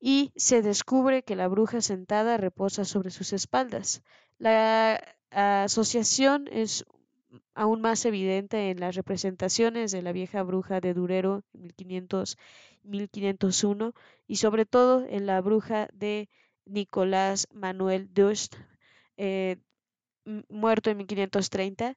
Y 0.00 0.32
se 0.36 0.62
descubre 0.62 1.22
que 1.22 1.36
la 1.36 1.48
bruja 1.48 1.80
sentada 1.80 2.36
reposa 2.36 2.84
sobre 2.84 3.10
sus 3.10 3.32
espaldas. 3.32 4.02
La 4.38 5.00
asociación 5.30 6.48
es 6.50 6.84
aún 7.54 7.80
más 7.80 8.04
evidente 8.04 8.70
en 8.70 8.80
las 8.80 8.94
representaciones 8.94 9.92
de 9.92 10.02
la 10.02 10.12
vieja 10.12 10.42
bruja 10.42 10.80
de 10.80 10.94
Durero 10.94 11.42
1500, 11.52 12.38
1501 12.82 13.92
y 14.26 14.36
sobre 14.36 14.64
todo 14.66 15.04
en 15.08 15.26
la 15.26 15.40
bruja 15.40 15.88
de 15.92 16.28
Nicolás 16.66 17.48
Manuel 17.52 18.12
Dust, 18.12 18.56
eh, 19.16 19.56
muerto 20.48 20.90
en 20.90 20.98
1530, 20.98 21.96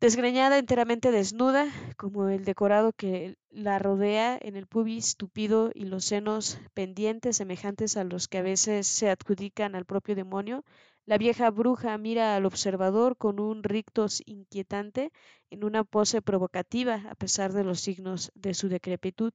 desgreñada 0.00 0.58
enteramente 0.58 1.10
desnuda, 1.10 1.66
como 1.96 2.28
el 2.28 2.44
decorado 2.44 2.92
que 2.92 3.36
la 3.50 3.78
rodea 3.78 4.38
en 4.40 4.56
el 4.56 4.66
pubis 4.66 5.16
tupido 5.16 5.70
y 5.74 5.84
los 5.84 6.04
senos 6.04 6.58
pendientes 6.74 7.36
semejantes 7.36 7.96
a 7.96 8.04
los 8.04 8.28
que 8.28 8.38
a 8.38 8.42
veces 8.42 8.86
se 8.86 9.10
adjudican 9.10 9.74
al 9.74 9.84
propio 9.84 10.14
demonio, 10.14 10.64
la 11.08 11.16
vieja 11.16 11.50
bruja 11.50 11.96
mira 11.96 12.36
al 12.36 12.44
observador 12.44 13.16
con 13.16 13.40
un 13.40 13.62
rictus 13.62 14.22
inquietante 14.26 15.10
en 15.48 15.64
una 15.64 15.82
pose 15.82 16.20
provocativa 16.20 17.02
a 17.08 17.14
pesar 17.14 17.54
de 17.54 17.64
los 17.64 17.80
signos 17.80 18.30
de 18.34 18.52
su 18.52 18.68
decrepitud. 18.68 19.32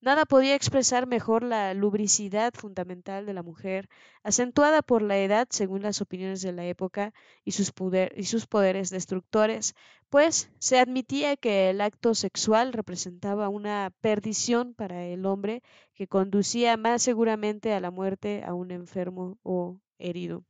Nada 0.00 0.26
podía 0.26 0.54
expresar 0.54 1.08
mejor 1.08 1.42
la 1.42 1.74
lubricidad 1.74 2.54
fundamental 2.54 3.26
de 3.26 3.34
la 3.34 3.42
mujer, 3.42 3.88
acentuada 4.22 4.80
por 4.80 5.02
la 5.02 5.18
edad 5.18 5.48
según 5.50 5.82
las 5.82 6.00
opiniones 6.00 6.40
de 6.40 6.52
la 6.52 6.64
época 6.66 7.12
y 7.44 7.50
sus, 7.50 7.72
y 8.14 8.24
sus 8.26 8.46
poderes 8.46 8.90
destructores, 8.90 9.74
pues 10.10 10.52
se 10.60 10.78
admitía 10.78 11.36
que 11.36 11.70
el 11.70 11.80
acto 11.80 12.14
sexual 12.14 12.72
representaba 12.72 13.48
una 13.48 13.92
perdición 14.00 14.72
para 14.72 15.04
el 15.04 15.26
hombre 15.26 15.64
que 15.94 16.06
conducía 16.06 16.76
más 16.76 17.02
seguramente 17.02 17.72
a 17.72 17.80
la 17.80 17.90
muerte 17.90 18.44
a 18.44 18.54
un 18.54 18.70
enfermo 18.70 19.36
o 19.42 19.80
herido. 19.98 20.44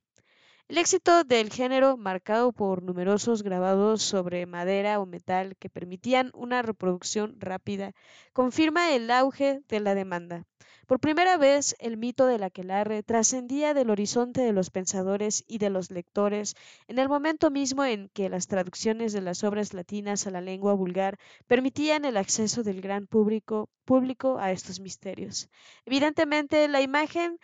El 0.69 0.77
éxito 0.77 1.25
del 1.25 1.51
género, 1.51 1.97
marcado 1.97 2.53
por 2.53 2.83
numerosos 2.83 3.43
grabados 3.43 4.03
sobre 4.03 4.45
madera 4.45 5.01
o 5.01 5.07
metal 5.07 5.57
que 5.57 5.71
permitían 5.71 6.31
una 6.35 6.61
reproducción 6.61 7.41
rápida, 7.41 7.95
confirma 8.35 8.93
el 8.93 9.11
auge 9.11 9.63
de 9.67 9.81
la 9.81 9.95
demanda. 9.95 10.45
Por 10.87 11.01
primera 11.01 11.39
vez, 11.39 11.75
el 11.79 11.97
mito 11.97 12.27
del 12.27 12.43
aquelarre 12.43 13.03
trascendía 13.03 13.73
del 13.73 13.89
horizonte 13.89 14.43
de 14.43 14.53
los 14.53 14.69
pensadores 14.69 15.43
y 15.49 15.57
de 15.57 15.71
los 15.71 15.91
lectores 15.91 16.55
en 16.87 16.99
el 16.99 17.09
momento 17.09 17.51
mismo 17.51 17.87
en 17.87 18.11
que 18.11 18.29
las 18.29 18.47
traducciones 18.47 19.15
de 19.15 19.23
las 19.23 19.45
obras 19.45 19.73
latinas 19.73 20.27
a 20.27 20.31
la 20.31 20.43
lengua 20.43 20.75
vulgar 20.75 21.17
permitían 21.47 22.05
el 22.05 22.19
acceso 22.19 22.63
del 22.63 22.83
gran 22.83 23.07
público, 23.07 23.71
público 23.87 24.37
a 24.39 24.53
estos 24.53 24.81
misterios. 24.81 25.49
Evidentemente, 25.87 26.69
la 26.69 26.83
imagen 26.83 27.39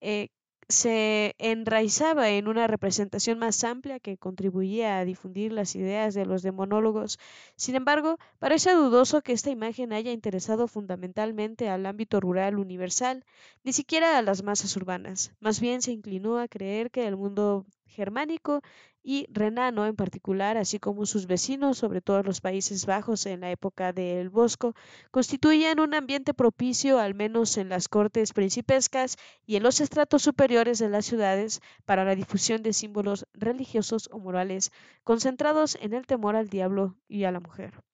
eh, 0.00 0.30
se 0.68 1.34
enraizaba 1.38 2.30
en 2.30 2.48
una 2.48 2.66
representación 2.66 3.38
más 3.38 3.62
amplia 3.64 4.00
que 4.00 4.16
contribuía 4.18 4.98
a 4.98 5.04
difundir 5.04 5.52
las 5.52 5.74
ideas 5.76 6.14
de 6.14 6.26
los 6.26 6.42
demonólogos. 6.42 7.18
Sin 7.56 7.74
embargo, 7.74 8.18
parece 8.38 8.72
dudoso 8.72 9.22
que 9.22 9.32
esta 9.32 9.50
imagen 9.50 9.92
haya 9.92 10.12
interesado 10.12 10.68
fundamentalmente 10.68 11.68
al 11.68 11.86
ámbito 11.86 12.20
rural 12.20 12.58
universal, 12.58 13.24
ni 13.62 13.72
siquiera 13.72 14.18
a 14.18 14.22
las 14.22 14.42
masas 14.42 14.76
urbanas. 14.76 15.32
Más 15.40 15.60
bien 15.60 15.82
se 15.82 15.92
inclinó 15.92 16.38
a 16.38 16.48
creer 16.48 16.90
que 16.90 17.06
el 17.06 17.16
mundo 17.16 17.66
germánico 17.86 18.60
y 19.04 19.26
renano 19.30 19.84
en 19.86 19.94
particular, 19.94 20.56
así 20.56 20.78
como 20.78 21.04
sus 21.04 21.26
vecinos, 21.26 21.76
sobre 21.76 22.00
todo 22.00 22.22
los 22.22 22.40
Países 22.40 22.86
Bajos 22.86 23.26
en 23.26 23.42
la 23.42 23.50
época 23.50 23.92
del 23.92 24.30
Bosco, 24.30 24.74
constituían 25.10 25.78
un 25.78 25.94
ambiente 25.94 26.32
propicio, 26.32 26.98
al 26.98 27.14
menos 27.14 27.58
en 27.58 27.68
las 27.68 27.88
cortes 27.88 28.32
principescas 28.32 29.18
y 29.46 29.56
en 29.56 29.62
los 29.62 29.80
estratos 29.80 30.22
superiores 30.22 30.78
de 30.78 30.88
las 30.88 31.04
ciudades, 31.04 31.60
para 31.84 32.06
la 32.06 32.14
difusión 32.14 32.62
de 32.62 32.72
símbolos 32.72 33.26
religiosos 33.34 34.08
o 34.10 34.18
morales 34.18 34.72
concentrados 35.04 35.76
en 35.82 35.92
el 35.92 36.06
temor 36.06 36.34
al 36.34 36.48
diablo 36.48 36.96
y 37.06 37.24
a 37.24 37.30
la 37.30 37.40
mujer. 37.40 37.84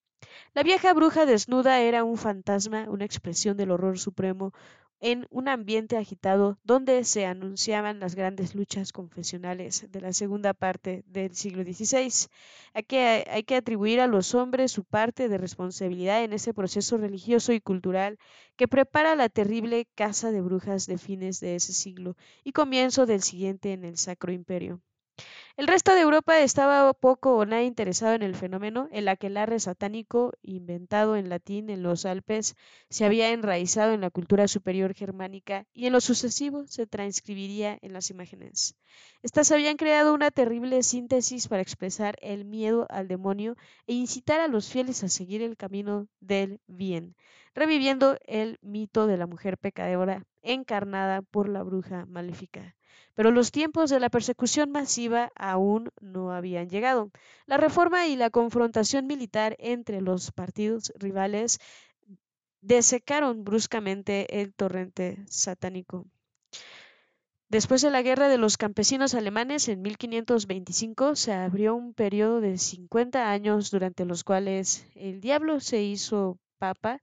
La 0.54 0.62
vieja 0.62 0.92
bruja 0.94 1.26
desnuda 1.26 1.80
era 1.80 2.04
un 2.04 2.18
fantasma, 2.18 2.88
una 2.88 3.04
expresión 3.04 3.56
del 3.56 3.72
horror 3.72 3.98
supremo, 3.98 4.52
en 5.00 5.26
un 5.30 5.48
ambiente 5.48 5.96
agitado 5.96 6.58
donde 6.62 7.04
se 7.04 7.26
anunciaban 7.26 8.00
las 8.00 8.14
grandes 8.14 8.54
luchas 8.54 8.92
confesionales 8.92 9.86
de 9.90 10.00
la 10.00 10.12
segunda 10.12 10.54
parte 10.54 11.02
del 11.06 11.34
siglo 11.34 11.62
XVI. 11.62 12.28
Hay 12.74 12.82
que, 12.84 13.24
hay 13.30 13.42
que 13.44 13.56
atribuir 13.56 14.00
a 14.00 14.06
los 14.06 14.34
hombres 14.34 14.72
su 14.72 14.84
parte 14.84 15.28
de 15.28 15.38
responsabilidad 15.38 16.22
en 16.22 16.32
ese 16.32 16.54
proceso 16.54 16.98
religioso 16.98 17.52
y 17.52 17.60
cultural 17.60 18.18
que 18.56 18.68
prepara 18.68 19.14
la 19.16 19.28
terrible 19.28 19.86
caza 19.94 20.30
de 20.30 20.40
brujas 20.42 20.86
de 20.86 20.98
fines 20.98 21.40
de 21.40 21.56
ese 21.56 21.72
siglo 21.72 22.16
y 22.44 22.52
comienzo 22.52 23.06
del 23.06 23.22
siguiente 23.22 23.72
en 23.72 23.84
el 23.84 23.96
Sacro 23.96 24.32
Imperio. 24.32 24.82
El 25.56 25.66
resto 25.66 25.94
de 25.94 26.00
Europa 26.00 26.38
estaba 26.40 26.92
poco 26.94 27.36
o 27.36 27.44
nada 27.44 27.62
interesado 27.62 28.14
en 28.14 28.22
el 28.22 28.34
fenómeno. 28.34 28.88
El 28.92 29.08
aquelarre 29.08 29.60
satánico, 29.60 30.32
inventado 30.42 31.16
en 31.16 31.28
latín 31.28 31.68
en 31.68 31.82
los 31.82 32.06
Alpes, 32.06 32.56
se 32.88 33.04
había 33.04 33.30
enraizado 33.30 33.92
en 33.92 34.00
la 34.00 34.10
cultura 34.10 34.48
superior 34.48 34.94
germánica 34.94 35.66
y 35.74 35.86
en 35.86 35.92
lo 35.92 36.00
sucesivo 36.00 36.66
se 36.66 36.86
transcribiría 36.86 37.78
en 37.82 37.92
las 37.92 38.10
imágenes. 38.10 38.74
Estas 39.22 39.52
habían 39.52 39.76
creado 39.76 40.14
una 40.14 40.30
terrible 40.30 40.82
síntesis 40.82 41.46
para 41.46 41.60
expresar 41.60 42.16
el 42.22 42.46
miedo 42.46 42.86
al 42.88 43.06
demonio 43.06 43.56
e 43.86 43.92
incitar 43.92 44.40
a 44.40 44.48
los 44.48 44.70
fieles 44.70 45.04
a 45.04 45.08
seguir 45.08 45.42
el 45.42 45.58
camino 45.58 46.08
del 46.20 46.60
bien, 46.66 47.16
reviviendo 47.54 48.16
el 48.26 48.58
mito 48.62 49.06
de 49.06 49.18
la 49.18 49.26
mujer 49.26 49.58
pecadora 49.58 50.24
encarnada 50.42 51.20
por 51.20 51.48
la 51.48 51.62
bruja 51.62 52.06
maléfica. 52.06 52.76
Pero 53.14 53.30
los 53.30 53.50
tiempos 53.50 53.90
de 53.90 54.00
la 54.00 54.08
persecución 54.08 54.70
masiva 54.70 55.30
aún 55.34 55.90
no 56.00 56.32
habían 56.32 56.68
llegado. 56.68 57.10
La 57.46 57.56
reforma 57.56 58.06
y 58.06 58.16
la 58.16 58.30
confrontación 58.30 59.06
militar 59.06 59.56
entre 59.58 60.00
los 60.00 60.32
partidos 60.32 60.92
rivales 60.98 61.58
desecaron 62.60 63.44
bruscamente 63.44 64.40
el 64.40 64.54
torrente 64.54 65.24
satánico. 65.28 66.06
Después 67.48 67.82
de 67.82 67.90
la 67.90 68.02
guerra 68.02 68.28
de 68.28 68.38
los 68.38 68.56
campesinos 68.56 69.14
alemanes 69.14 69.68
en 69.68 69.82
1525 69.82 71.16
se 71.16 71.32
abrió 71.32 71.74
un 71.74 71.94
periodo 71.94 72.40
de 72.40 72.58
50 72.58 73.28
años 73.28 73.72
durante 73.72 74.04
los 74.04 74.22
cuales 74.22 74.86
el 74.94 75.20
diablo 75.20 75.58
se 75.58 75.82
hizo 75.82 76.38
papa 76.58 77.00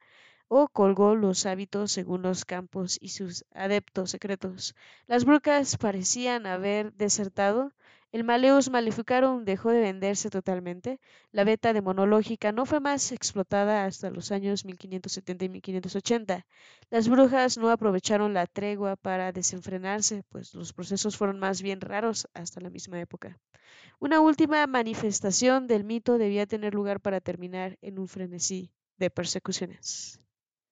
o 0.50 0.68
colgó 0.70 1.16
los 1.16 1.46
hábitos 1.46 1.92
según 1.92 2.22
los 2.22 2.46
campos 2.46 2.98
y 3.02 3.10
sus 3.10 3.46
adeptos 3.54 4.12
secretos. 4.12 4.76
Las 5.06 5.26
brujas 5.26 5.78
parecían 5.78 6.46
haber 6.46 6.94
desertado. 6.94 7.74
El 8.14 8.24
Maleus 8.24 8.70
Maleficarum 8.70 9.44
dejó 9.44 9.72
de 9.72 9.82
venderse 9.82 10.30
totalmente. 10.30 11.00
La 11.32 11.44
beta 11.44 11.74
demonológica 11.74 12.54
no 12.54 12.66
fue 12.66 12.80
más 12.80 13.12
explotada 13.12 13.86
hasta 13.86 14.10
los 14.10 14.32
años 14.32 14.64
1570 14.64 15.46
y 15.46 15.50
1580. 15.50 16.46
Las 16.90 17.10
brujas 17.10 17.58
no 17.58 17.70
aprovecharon 17.70 18.34
la 18.34 18.48
tregua 18.48 18.96
para 18.96 19.34
desenfrenarse, 19.34 20.24
pues 20.30 20.54
los 20.54 20.72
procesos 20.72 21.18
fueron 21.18 21.40
más 21.40 21.62
bien 21.62 21.82
raros 21.82 22.30
hasta 22.34 22.62
la 22.62 22.70
misma 22.70 23.02
época. 23.02 23.38
Una 24.00 24.22
última 24.22 24.66
manifestación 24.68 25.68
del 25.68 25.84
mito 25.84 26.18
debía 26.18 26.46
tener 26.46 26.74
lugar 26.74 27.02
para 27.02 27.20
terminar 27.20 27.78
en 27.82 28.00
un 28.00 28.08
frenesí 28.08 28.72
de 28.98 29.10
persecuciones. 29.10 30.22